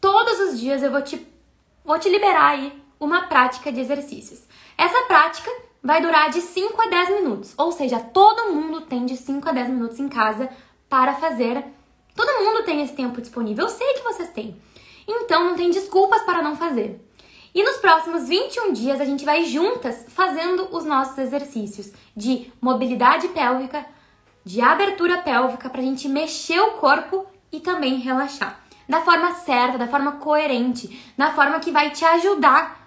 todos 0.00 0.40
os 0.40 0.58
dias 0.58 0.82
eu 0.82 0.90
vou 0.90 1.02
te, 1.02 1.26
vou 1.84 1.98
te 1.98 2.08
liberar 2.08 2.52
aí 2.52 2.72
uma 2.98 3.24
prática 3.24 3.70
de 3.70 3.80
exercícios. 3.80 4.48
Essa 4.78 5.02
prática 5.02 5.50
vai 5.82 6.00
durar 6.00 6.30
de 6.30 6.40
5 6.40 6.80
a 6.80 6.86
10 6.86 7.08
minutos, 7.20 7.52
ou 7.58 7.70
seja, 7.70 8.00
todo 8.00 8.54
mundo 8.54 8.80
tem 8.80 9.04
de 9.04 9.14
5 9.14 9.46
a 9.46 9.52
10 9.52 9.68
minutos 9.68 10.00
em 10.00 10.08
casa 10.08 10.48
para 10.88 11.12
fazer 11.12 11.62
Todo 12.18 12.44
mundo 12.44 12.64
tem 12.64 12.82
esse 12.82 12.94
tempo 12.94 13.20
disponível, 13.20 13.66
eu 13.66 13.70
sei 13.70 13.94
que 13.94 14.02
vocês 14.02 14.30
têm. 14.30 14.60
Então 15.06 15.44
não 15.44 15.54
tem 15.54 15.70
desculpas 15.70 16.20
para 16.22 16.42
não 16.42 16.56
fazer. 16.56 17.00
E 17.54 17.62
nos 17.62 17.76
próximos 17.76 18.26
21 18.26 18.72
dias 18.72 19.00
a 19.00 19.04
gente 19.04 19.24
vai 19.24 19.44
juntas 19.44 20.04
fazendo 20.08 20.66
os 20.72 20.84
nossos 20.84 21.16
exercícios 21.16 21.92
de 22.16 22.52
mobilidade 22.60 23.28
pélvica, 23.28 23.86
de 24.44 24.60
abertura 24.60 25.18
pélvica 25.18 25.70
para 25.70 25.80
a 25.80 25.84
gente 25.84 26.08
mexer 26.08 26.58
o 26.58 26.72
corpo 26.72 27.24
e 27.52 27.60
também 27.60 28.00
relaxar. 28.00 28.64
Da 28.88 29.00
forma 29.02 29.34
certa, 29.34 29.78
da 29.78 29.86
forma 29.86 30.16
coerente, 30.16 31.00
da 31.16 31.32
forma 31.32 31.60
que 31.60 31.70
vai 31.70 31.90
te 31.90 32.04
ajudar 32.04 32.77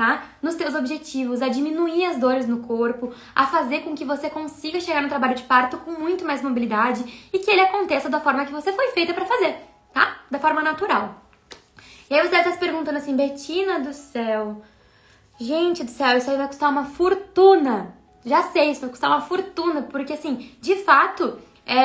tá? 0.00 0.24
Nos 0.40 0.54
teus 0.54 0.74
objetivos, 0.74 1.42
a 1.42 1.48
diminuir 1.48 2.06
as 2.06 2.16
dores 2.16 2.46
no 2.46 2.60
corpo, 2.60 3.12
a 3.34 3.46
fazer 3.46 3.80
com 3.80 3.94
que 3.94 4.02
você 4.02 4.30
consiga 4.30 4.80
chegar 4.80 5.02
no 5.02 5.10
trabalho 5.10 5.34
de 5.34 5.42
parto 5.42 5.76
com 5.76 5.90
muito 5.90 6.24
mais 6.24 6.40
mobilidade 6.40 7.28
e 7.30 7.38
que 7.38 7.50
ele 7.50 7.60
aconteça 7.60 8.08
da 8.08 8.18
forma 8.18 8.46
que 8.46 8.52
você 8.52 8.72
foi 8.72 8.92
feita 8.92 9.12
para 9.12 9.26
fazer, 9.26 9.58
tá? 9.92 10.22
Da 10.30 10.38
forma 10.38 10.62
natural. 10.62 11.22
E 12.08 12.14
aí 12.14 12.22
você 12.22 12.30
deve 12.30 12.48
estar 12.48 12.52
se 12.52 12.58
perguntando 12.58 12.96
assim, 12.96 13.14
Betina 13.14 13.78
do 13.78 13.92
céu, 13.92 14.62
gente 15.38 15.84
do 15.84 15.90
céu, 15.90 16.16
isso 16.16 16.30
aí 16.30 16.38
vai 16.38 16.46
custar 16.46 16.70
uma 16.70 16.86
fortuna. 16.86 17.94
Já 18.24 18.44
sei, 18.44 18.70
isso 18.70 18.80
vai 18.80 18.88
custar 18.88 19.10
uma 19.10 19.20
fortuna, 19.20 19.82
porque 19.82 20.14
assim, 20.14 20.50
de 20.62 20.76
fato, 20.76 21.38
é, 21.66 21.76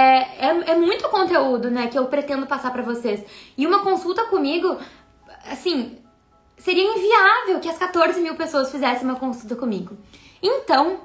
é, 0.47 0.71
é 0.71 0.75
muito 0.77 1.09
conteúdo, 1.09 1.69
né, 1.69 1.87
que 1.87 1.99
eu 1.99 2.05
pretendo 2.05 2.47
passar 2.47 2.71
para 2.71 2.81
vocês. 2.81 3.25
E 3.57 3.67
uma 3.67 3.79
consulta 3.79 4.23
comigo, 4.27 4.77
assim, 5.51 5.97
seria 6.57 6.83
inviável 6.83 7.59
que 7.59 7.69
as 7.69 7.77
14 7.77 8.19
mil 8.21 8.35
pessoas 8.35 8.71
fizessem 8.71 9.03
uma 9.03 9.19
consulta 9.19 9.55
comigo. 9.55 9.97
Então, 10.41 10.99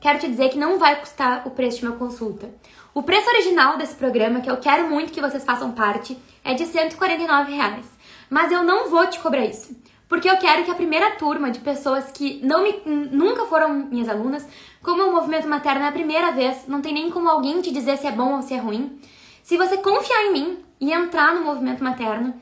quero 0.00 0.18
te 0.18 0.28
dizer 0.28 0.50
que 0.50 0.58
não 0.58 0.78
vai 0.78 0.98
custar 0.98 1.46
o 1.46 1.50
preço 1.50 1.80
de 1.80 1.86
uma 1.86 1.96
consulta. 1.96 2.50
O 2.94 3.02
preço 3.02 3.28
original 3.28 3.76
desse 3.76 3.94
programa, 3.94 4.40
que 4.40 4.50
eu 4.50 4.56
quero 4.56 4.88
muito 4.88 5.12
que 5.12 5.20
vocês 5.20 5.44
façam 5.44 5.72
parte, 5.72 6.18
é 6.44 6.54
de 6.54 6.66
149 6.66 7.52
reais. 7.52 7.86
Mas 8.28 8.50
eu 8.50 8.62
não 8.62 8.88
vou 8.88 9.06
te 9.06 9.18
cobrar 9.20 9.44
isso. 9.44 9.76
Porque 10.08 10.28
eu 10.28 10.38
quero 10.38 10.64
que 10.64 10.70
a 10.70 10.74
primeira 10.74 11.12
turma 11.12 11.50
de 11.50 11.60
pessoas 11.60 12.10
que 12.10 12.40
não 12.42 12.62
me, 12.62 12.80
nunca 12.86 13.44
foram 13.44 13.74
minhas 13.74 14.08
alunas, 14.08 14.46
como 14.82 15.02
o 15.02 15.12
movimento 15.12 15.46
materno 15.46 15.84
é 15.84 15.88
a 15.88 15.92
primeira 15.92 16.32
vez, 16.32 16.66
não 16.66 16.80
tem 16.80 16.94
nem 16.94 17.10
como 17.10 17.28
alguém 17.28 17.60
te 17.60 17.70
dizer 17.70 17.98
se 17.98 18.06
é 18.06 18.12
bom 18.12 18.36
ou 18.36 18.42
se 18.42 18.54
é 18.54 18.56
ruim. 18.56 18.98
Se 19.42 19.58
você 19.58 19.76
confiar 19.76 20.24
em 20.24 20.32
mim 20.32 20.64
e 20.80 20.92
entrar 20.92 21.34
no 21.34 21.44
movimento 21.44 21.84
materno, 21.84 22.34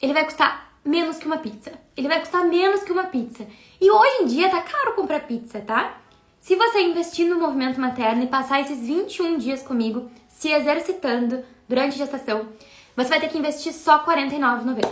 ele 0.00 0.12
vai 0.12 0.24
custar 0.24 0.69
menos 0.84 1.18
que 1.18 1.26
uma 1.26 1.38
pizza. 1.38 1.72
Ele 1.96 2.08
vai 2.08 2.20
custar 2.20 2.44
menos 2.44 2.82
que 2.82 2.92
uma 2.92 3.04
pizza. 3.04 3.46
E 3.80 3.90
hoje 3.90 4.22
em 4.22 4.26
dia 4.26 4.48
tá 4.48 4.60
caro 4.60 4.94
comprar 4.94 5.20
pizza, 5.20 5.60
tá? 5.60 5.98
Se 6.38 6.56
você 6.56 6.80
investir 6.80 7.28
no 7.28 7.38
movimento 7.38 7.80
materno 7.80 8.22
e 8.22 8.26
passar 8.26 8.60
esses 8.60 8.80
21 8.80 9.38
dias 9.38 9.62
comigo 9.62 10.10
se 10.28 10.50
exercitando 10.50 11.44
durante 11.68 11.94
a 11.94 11.98
gestação, 11.98 12.48
você 12.96 13.08
vai 13.08 13.20
ter 13.20 13.28
que 13.28 13.38
investir 13.38 13.72
só 13.72 13.98
R$ 13.98 14.04
49,90. 14.04 14.86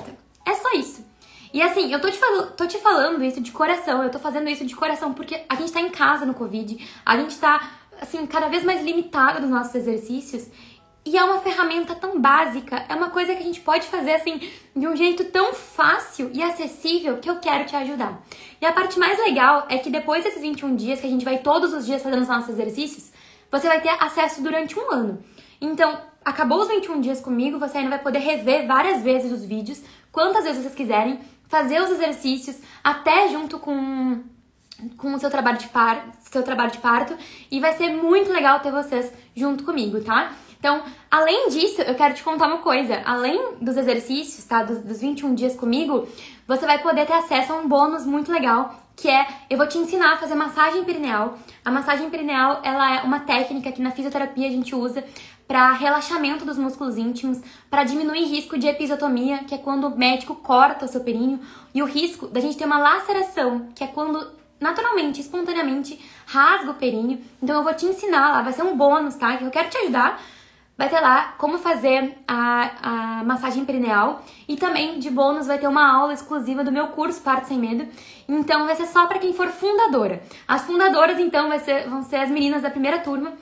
É 0.45 0.55
só 0.55 0.73
isso. 0.73 1.07
E 1.53 1.63
assim, 1.63 1.91
eu 1.91 2.01
tô 2.01 2.11
te, 2.11 2.19
tô 2.57 2.67
te 2.67 2.79
falando 2.79 3.25
isso 3.25 3.41
de 3.41 3.51
coração, 3.51 4.03
eu 4.03 4.11
tô 4.11 4.19
fazendo 4.19 4.51
isso 4.51 4.65
de 4.67 4.77
coração 4.77 5.15
porque 5.15 5.43
a 5.49 5.55
gente 5.55 5.73
tá 5.73 5.81
em 5.81 5.89
casa 5.89 6.27
no 6.27 6.35
Covid, 6.35 6.87
a 7.05 7.17
gente 7.17 7.39
tá, 7.39 7.71
assim, 8.01 8.27
cada 8.27 8.49
vez 8.49 8.63
mais 8.63 8.85
limitado 8.85 9.41
nos 9.41 9.51
nossos 9.51 9.75
exercícios 9.75 10.49
e 11.09 11.17
é 11.17 11.25
uma 11.25 11.41
ferramenta 11.41 11.95
tão 11.95 12.21
básica, 12.21 12.85
é 12.87 12.95
uma 12.95 13.09
coisa 13.09 13.35
que 13.35 13.41
a 13.41 13.47
gente 13.47 13.61
pode 13.61 13.87
fazer 13.87 14.13
assim 14.13 14.41
de 14.77 14.87
um 14.87 14.95
jeito 14.95 15.25
tão 15.25 15.55
fácil 15.55 16.31
e 16.35 16.43
acessível 16.43 17.17
que 17.17 17.31
eu 17.31 17.37
quero 17.37 17.65
te 17.65 17.75
ajudar. 17.75 18.23
E 18.61 18.67
a 18.67 18.73
parte 18.73 18.99
mais 18.99 19.19
legal 19.19 19.67
é 19.71 19.79
que 19.79 19.89
depois 19.89 20.23
desses 20.23 20.43
21 20.43 20.77
dias 20.77 21.01
que 21.01 21.07
a 21.07 21.11
gente 21.11 21.25
vai 21.25 21.39
todos 21.39 21.73
os 21.73 21.87
dias 21.87 22.03
fazendo 22.03 22.21
os 22.21 22.29
nossos 22.29 22.51
exercícios, 22.51 23.11
você 23.51 23.67
vai 23.67 23.81
ter 23.81 23.89
acesso 23.89 24.43
durante 24.43 24.79
um 24.79 24.93
ano. 24.93 25.25
Então, 25.59 25.99
acabou 26.23 26.61
os 26.61 26.69
21 26.69 27.01
dias 27.01 27.21
comigo, 27.23 27.59
você 27.59 27.79
ainda 27.79 27.91
vai 27.91 28.01
poder 28.01 28.19
rever 28.19 28.67
várias 28.67 29.03
vezes 29.03 29.33
os 29.33 29.43
vídeos, 29.43 29.81
quantas 30.13 30.45
vezes 30.45 30.61
vocês 30.61 30.75
quiserem, 30.75 31.21
fazer 31.49 31.81
os 31.81 31.91
exercícios, 31.91 32.59
até 32.85 33.29
junto 33.29 33.59
com 33.59 34.23
com 34.97 35.13
o 35.13 35.19
seu 35.19 35.29
trabalho 35.29 35.59
de 35.59 35.67
parto, 35.67 36.17
seu 36.31 36.45
trabalho 36.45 36.71
de 36.71 36.79
parto, 36.79 37.17
e 37.51 37.59
vai 37.59 37.73
ser 37.73 37.89
muito 37.89 38.31
legal 38.31 38.61
ter 38.61 38.71
vocês 38.71 39.13
junto 39.35 39.65
comigo, 39.65 40.01
tá? 40.05 40.33
Então, 40.59 40.83
além 41.11 41.49
disso, 41.51 41.83
eu 41.83 41.95
quero 41.95 42.15
te 42.15 42.23
contar 42.23 42.49
uma 42.49 42.59
coisa. 42.59 43.01
Além 43.05 43.55
dos 43.61 43.77
exercícios, 43.77 44.45
tá? 44.45 44.63
Dos, 44.63 44.79
dos 44.79 45.01
21 45.01 45.35
dias 45.35 45.55
comigo, 45.55 46.07
você 46.47 46.67
vai 46.67 46.79
poder 46.83 47.07
ter 47.07 47.13
acesso 47.13 47.53
a 47.53 47.57
um 47.57 47.69
bônus 47.69 48.05
muito 48.05 48.33
legal, 48.33 48.75
que 48.97 49.09
é 49.09 49.27
eu 49.49 49.57
vou 49.57 49.69
te 49.69 49.79
ensinar 49.79 50.15
a 50.15 50.17
fazer 50.17 50.35
massagem 50.35 50.85
perineal. 50.85 51.39
A 51.65 51.71
massagem 51.71 52.11
perineal, 52.11 52.61
ela 52.65 52.97
é 52.97 53.03
uma 53.03 53.21
técnica 53.21 53.71
que 53.71 53.81
na 53.81 53.93
fisioterapia 53.93 54.49
a 54.49 54.51
gente 54.51 54.75
usa 54.75 55.05
para 55.47 55.73
relaxamento 55.73 56.45
dos 56.45 56.59
músculos 56.59 56.99
íntimos, 56.99 57.41
para 57.71 57.85
diminuir 57.85 58.25
risco 58.25 58.59
de 58.59 58.67
episiotomia, 58.67 59.45
que 59.45 59.55
é 59.55 59.59
quando 59.59 59.87
o 59.87 59.97
médico 59.97 60.35
corta 60.35 60.85
o 60.85 60.89
seu 60.89 61.01
períneo, 61.03 61.41
e 61.73 61.83
o 61.83 61.87
risco 61.87 62.27
da 62.27 62.39
gente 62.39 62.59
ter 62.59 62.67
uma 62.67 62.79
laceração, 62.79 63.69
que 63.75 63.83
é 63.83 63.87
quando 63.87 64.37
naturalmente, 64.61 65.21
espontaneamente 65.21 65.99
rasga 66.27 66.73
o 66.73 66.75
períneo. 66.75 67.21
Então 67.41 67.57
eu 67.57 67.63
vou 67.63 67.73
te 67.73 67.87
ensinar 67.87 68.29
lá, 68.31 68.43
vai 68.43 68.53
ser 68.53 68.63
um 68.63 68.77
bônus, 68.77 69.15
tá? 69.15 69.37
Que 69.37 69.45
eu 69.45 69.51
quero 69.51 69.71
te 69.71 69.79
ajudar 69.79 70.21
vai 70.79 70.89
ter 70.89 71.01
lá 71.01 71.35
como 71.37 71.59
fazer 71.59 72.17
a, 72.27 73.19
a 73.21 73.25
massagem 73.25 73.65
perineal 73.65 74.23
e 74.47 74.57
também 74.57 75.01
de 75.01 75.11
bônus 75.11 75.49
vai 75.49 75.59
ter 75.59 75.67
uma 75.67 75.93
aula 75.93 76.15
exclusiva 76.15 76.63
do 76.63 76.71
meu 76.71 76.87
curso 76.89 77.21
Parto 77.21 77.49
Sem 77.49 77.59
Medo. 77.59 77.85
Então 78.29 78.65
vai 78.65 78.77
ser 78.77 78.87
só 78.87 79.07
para 79.09 79.19
quem 79.19 79.33
for 79.33 79.49
fundadora. 79.49 80.23
As 80.47 80.63
fundadoras 80.63 81.19
então 81.19 81.49
vai 81.49 81.59
ser, 81.59 81.89
vão 81.89 82.05
ser 82.05 82.17
as 82.17 82.31
meninas 82.31 82.63
da 82.63 82.71
primeira 82.71 83.01
turma. 83.01 83.33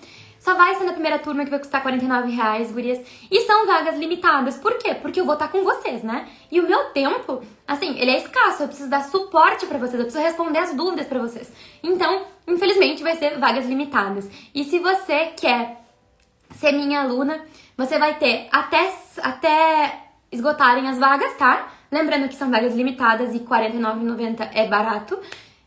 Só 0.40 0.54
vai 0.54 0.76
ser 0.76 0.84
na 0.84 0.92
primeira 0.92 1.18
turma 1.18 1.44
que 1.44 1.50
vai 1.50 1.58
custar 1.58 1.82
49 1.82 2.30
reais, 2.30 2.70
gurias. 2.70 3.00
E 3.30 3.40
são 3.42 3.66
vagas 3.66 3.98
limitadas. 3.98 4.56
Por 4.56 4.78
quê? 4.78 4.94
Porque 4.94 5.20
eu 5.20 5.24
vou 5.24 5.34
estar 5.34 5.48
com 5.48 5.64
vocês, 5.64 6.04
né? 6.04 6.28
E 6.52 6.60
o 6.60 6.66
meu 6.66 6.84
tempo, 6.90 7.42
assim, 7.66 7.98
ele 7.98 8.12
é 8.12 8.18
escasso. 8.18 8.62
Eu 8.62 8.68
preciso 8.68 8.88
dar 8.88 9.02
suporte 9.02 9.66
para 9.66 9.76
vocês, 9.76 9.94
eu 9.94 10.04
preciso 10.04 10.22
responder 10.22 10.60
as 10.60 10.72
dúvidas 10.72 11.06
para 11.08 11.18
vocês. 11.18 11.52
Então, 11.82 12.26
infelizmente, 12.46 13.02
vai 13.02 13.16
ser 13.16 13.38
vagas 13.40 13.66
limitadas. 13.66 14.30
E 14.54 14.62
se 14.62 14.78
você 14.78 15.32
quer 15.36 15.85
ser 16.56 16.72
minha 16.72 17.00
aluna, 17.00 17.40
você 17.76 17.98
vai 17.98 18.14
ter 18.14 18.48
até, 18.50 18.92
até 19.22 20.00
esgotarem 20.32 20.88
as 20.88 20.98
vagas, 20.98 21.34
tá? 21.34 21.68
Lembrando 21.90 22.28
que 22.28 22.34
são 22.34 22.50
vagas 22.50 22.74
limitadas 22.74 23.34
e 23.34 23.38
R$ 23.38 23.44
49,90 23.44 24.50
é 24.52 24.66
barato, 24.66 25.18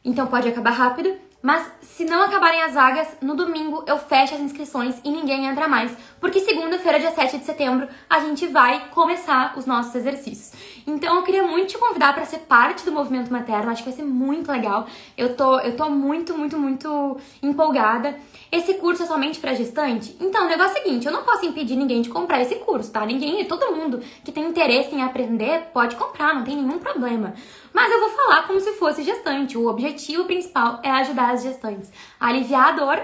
então 0.04 0.28
pode 0.28 0.48
acabar 0.48 0.72
rápido. 0.72 1.16
Mas 1.42 1.72
se 1.82 2.04
não 2.04 2.22
acabarem 2.22 2.62
as 2.64 2.74
vagas, 2.74 3.08
no 3.22 3.34
domingo 3.34 3.84
eu 3.88 3.98
fecho 3.98 4.36
as 4.36 4.42
inscrições 4.42 5.00
e 5.06 5.10
ninguém 5.10 5.46
entra 5.46 5.70
mais. 5.70 5.96
Porque 6.20 6.42
segunda-feira, 6.42 7.00
dia 7.00 7.12
7 7.12 7.38
de 7.38 7.46
setembro, 7.46 7.88
a 8.10 8.20
gente 8.20 8.46
vai 8.48 8.90
começar 8.90 9.58
os 9.58 9.66
nossos 9.66 9.96
exercícios. 9.96 10.52
Então 10.86 11.18
eu 11.18 11.24
queria 11.24 11.44
muito 11.44 11.70
te 11.70 11.78
convidar 11.78 12.14
para 12.14 12.26
ser 12.26 12.40
parte 12.40 12.84
do 12.86 12.92
movimento 12.92 13.32
materno, 13.32 13.72
acho 13.72 13.84
que 13.84 13.90
vai 13.90 13.98
ser 13.98 14.06
muito 14.06 14.52
legal. 14.52 14.88
Eu 15.18 15.36
tô, 15.36 15.60
eu 15.60 15.76
tô 15.76 15.90
muito, 15.90 16.38
muito, 16.38 16.58
muito 16.58 17.18
empolgada. 17.42 18.18
Esse 18.52 18.76
curso 18.76 19.04
é 19.04 19.06
somente 19.06 19.40
para 19.40 19.54
gestante? 19.54 20.16
Então, 20.20 20.46
o 20.46 20.48
negócio 20.48 20.78
é 20.78 20.82
o 20.82 20.84
seguinte, 20.84 21.06
eu 21.06 21.12
não 21.12 21.24
posso 21.24 21.46
impedir 21.46 21.76
ninguém 21.76 22.02
de 22.02 22.10
comprar 22.10 22.42
esse 22.42 22.56
curso, 22.56 22.92
tá? 22.92 23.06
Ninguém, 23.06 23.46
todo 23.46 23.76
mundo 23.76 24.02
que 24.24 24.32
tem 24.32 24.46
interesse 24.46 24.94
em 24.96 25.04
aprender 25.04 25.70
pode 25.74 25.96
comprar, 25.96 26.34
não 26.34 26.44
tem 26.44 26.56
nenhum 26.56 26.80
problema. 26.80 27.34
Mas 27.74 27.92
eu 27.92 28.00
vou 28.00 28.10
falar 28.10 28.48
como 28.48 28.60
se 28.60 28.74
fosse 28.74 29.04
gestante. 29.04 29.58
O 29.58 29.68
objetivo 29.68 30.26
principal 30.26 30.80
é 30.84 30.90
ajudar 30.90 31.32
as 31.32 31.44
gestantes 31.44 31.92
a 32.20 32.28
aliviar 32.28 32.70
a 32.70 32.72
dor, 32.72 33.02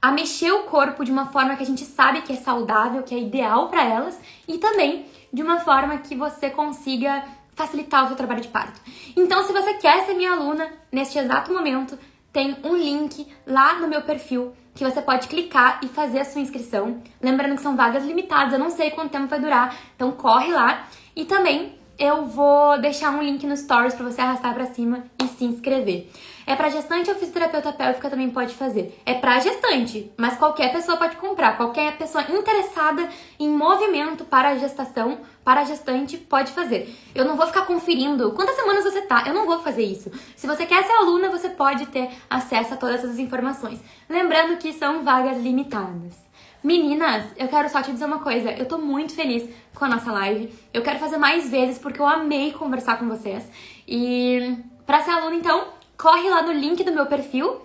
a 0.00 0.12
mexer 0.12 0.52
o 0.52 0.62
corpo 0.64 1.04
de 1.04 1.10
uma 1.10 1.26
forma 1.26 1.56
que 1.56 1.62
a 1.62 1.66
gente 1.66 1.84
sabe 1.84 2.22
que 2.22 2.32
é 2.32 2.36
saudável, 2.36 3.02
que 3.02 3.14
é 3.14 3.18
ideal 3.18 3.68
para 3.68 3.84
elas 3.84 4.18
e 4.46 4.58
também 4.58 5.06
de 5.32 5.42
uma 5.42 5.60
forma 5.60 5.98
que 5.98 6.14
você 6.14 6.50
consiga 6.50 7.24
facilitar 7.54 8.04
o 8.04 8.08
seu 8.08 8.16
trabalho 8.16 8.40
de 8.40 8.48
parto. 8.48 8.80
Então, 9.16 9.44
se 9.44 9.52
você 9.52 9.74
quer 9.74 10.06
ser 10.06 10.14
minha 10.14 10.32
aluna 10.32 10.70
neste 10.92 11.18
exato 11.18 11.52
momento, 11.52 11.98
tem 12.32 12.56
um 12.62 12.76
link 12.76 13.26
lá 13.46 13.74
no 13.74 13.88
meu 13.88 14.02
perfil 14.02 14.52
que 14.74 14.84
você 14.84 15.02
pode 15.02 15.26
clicar 15.26 15.80
e 15.82 15.88
fazer 15.88 16.20
a 16.20 16.24
sua 16.24 16.40
inscrição. 16.40 17.02
Lembrando 17.20 17.56
que 17.56 17.62
são 17.62 17.74
vagas 17.74 18.04
limitadas, 18.04 18.52
eu 18.52 18.58
não 18.60 18.70
sei 18.70 18.92
quanto 18.92 19.10
tempo 19.10 19.26
vai 19.26 19.40
durar, 19.40 19.76
então 19.96 20.12
corre 20.12 20.52
lá. 20.52 20.86
E 21.16 21.24
também 21.24 21.77
eu 21.98 22.26
vou 22.26 22.78
deixar 22.78 23.10
um 23.10 23.22
link 23.22 23.44
no 23.44 23.56
stories 23.56 23.94
para 23.94 24.04
você 24.04 24.20
arrastar 24.20 24.54
para 24.54 24.66
cima 24.66 25.04
e 25.20 25.26
se 25.26 25.44
inscrever. 25.44 26.08
É 26.46 26.54
para 26.54 26.70
gestante 26.70 27.10
ou 27.10 27.16
fisioterapeuta 27.16 27.72
pélvica 27.72 28.08
também 28.08 28.30
pode 28.30 28.54
fazer. 28.54 28.98
É 29.04 29.14
para 29.14 29.40
gestante, 29.40 30.10
mas 30.16 30.38
qualquer 30.38 30.72
pessoa 30.72 30.96
pode 30.96 31.16
comprar. 31.16 31.56
Qualquer 31.56 31.98
pessoa 31.98 32.24
interessada 32.30 33.06
em 33.38 33.48
movimento 33.50 34.24
para 34.24 34.50
a 34.50 34.56
gestação, 34.56 35.18
para 35.44 35.60
a 35.60 35.64
gestante, 35.64 36.16
pode 36.16 36.52
fazer. 36.52 36.96
Eu 37.14 37.24
não 37.24 37.36
vou 37.36 37.46
ficar 37.46 37.66
conferindo 37.66 38.32
quantas 38.32 38.56
semanas 38.56 38.84
você 38.84 39.02
tá. 39.02 39.24
Eu 39.26 39.34
não 39.34 39.44
vou 39.44 39.58
fazer 39.58 39.82
isso. 39.82 40.10
Se 40.36 40.46
você 40.46 40.64
quer 40.64 40.84
ser 40.84 40.92
aluna, 40.92 41.28
você 41.28 41.50
pode 41.50 41.84
ter 41.86 42.08
acesso 42.30 42.74
a 42.74 42.76
todas 42.76 43.04
essas 43.04 43.18
informações. 43.18 43.80
Lembrando 44.08 44.56
que 44.56 44.72
são 44.72 45.02
vagas 45.02 45.36
limitadas. 45.36 46.27
Meninas, 46.62 47.24
eu 47.36 47.48
quero 47.48 47.68
só 47.68 47.80
te 47.82 47.92
dizer 47.92 48.04
uma 48.04 48.18
coisa. 48.18 48.50
Eu 48.50 48.66
tô 48.66 48.78
muito 48.78 49.14
feliz 49.14 49.48
com 49.74 49.84
a 49.84 49.88
nossa 49.88 50.10
live. 50.10 50.52
Eu 50.72 50.82
quero 50.82 50.98
fazer 50.98 51.16
mais 51.16 51.48
vezes 51.48 51.78
porque 51.78 52.00
eu 52.00 52.06
amei 52.06 52.52
conversar 52.52 52.98
com 52.98 53.08
vocês. 53.08 53.48
E 53.86 54.56
para 54.84 55.02
ser 55.02 55.12
aluna, 55.12 55.36
então, 55.36 55.68
corre 55.96 56.28
lá 56.28 56.42
no 56.42 56.52
link 56.52 56.82
do 56.82 56.92
meu 56.92 57.06
perfil 57.06 57.60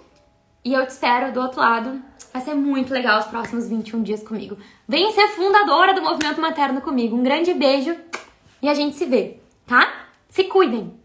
e 0.64 0.74
eu 0.74 0.86
te 0.86 0.92
espero 0.92 1.32
do 1.32 1.42
outro 1.42 1.60
lado. 1.60 2.02
Vai 2.32 2.42
ser 2.42 2.54
muito 2.54 2.94
legal 2.94 3.20
os 3.20 3.26
próximos 3.26 3.68
21 3.68 4.02
dias 4.04 4.24
comigo. 4.24 4.58
Vem 4.88 5.12
ser 5.12 5.28
fundadora 5.30 5.94
do 5.94 6.02
Movimento 6.02 6.42
Materno 6.42 6.82
comigo. 6.82 7.16
Um 7.16 7.24
grande 7.24 7.54
beijo 7.54 7.96
e 8.62 8.70
a 8.70 8.74
gente 8.74 8.96
se 8.96 9.06
vê, 9.06 9.38
tá? 9.68 10.08
Se 10.30 10.46
cuidem! 10.46 11.03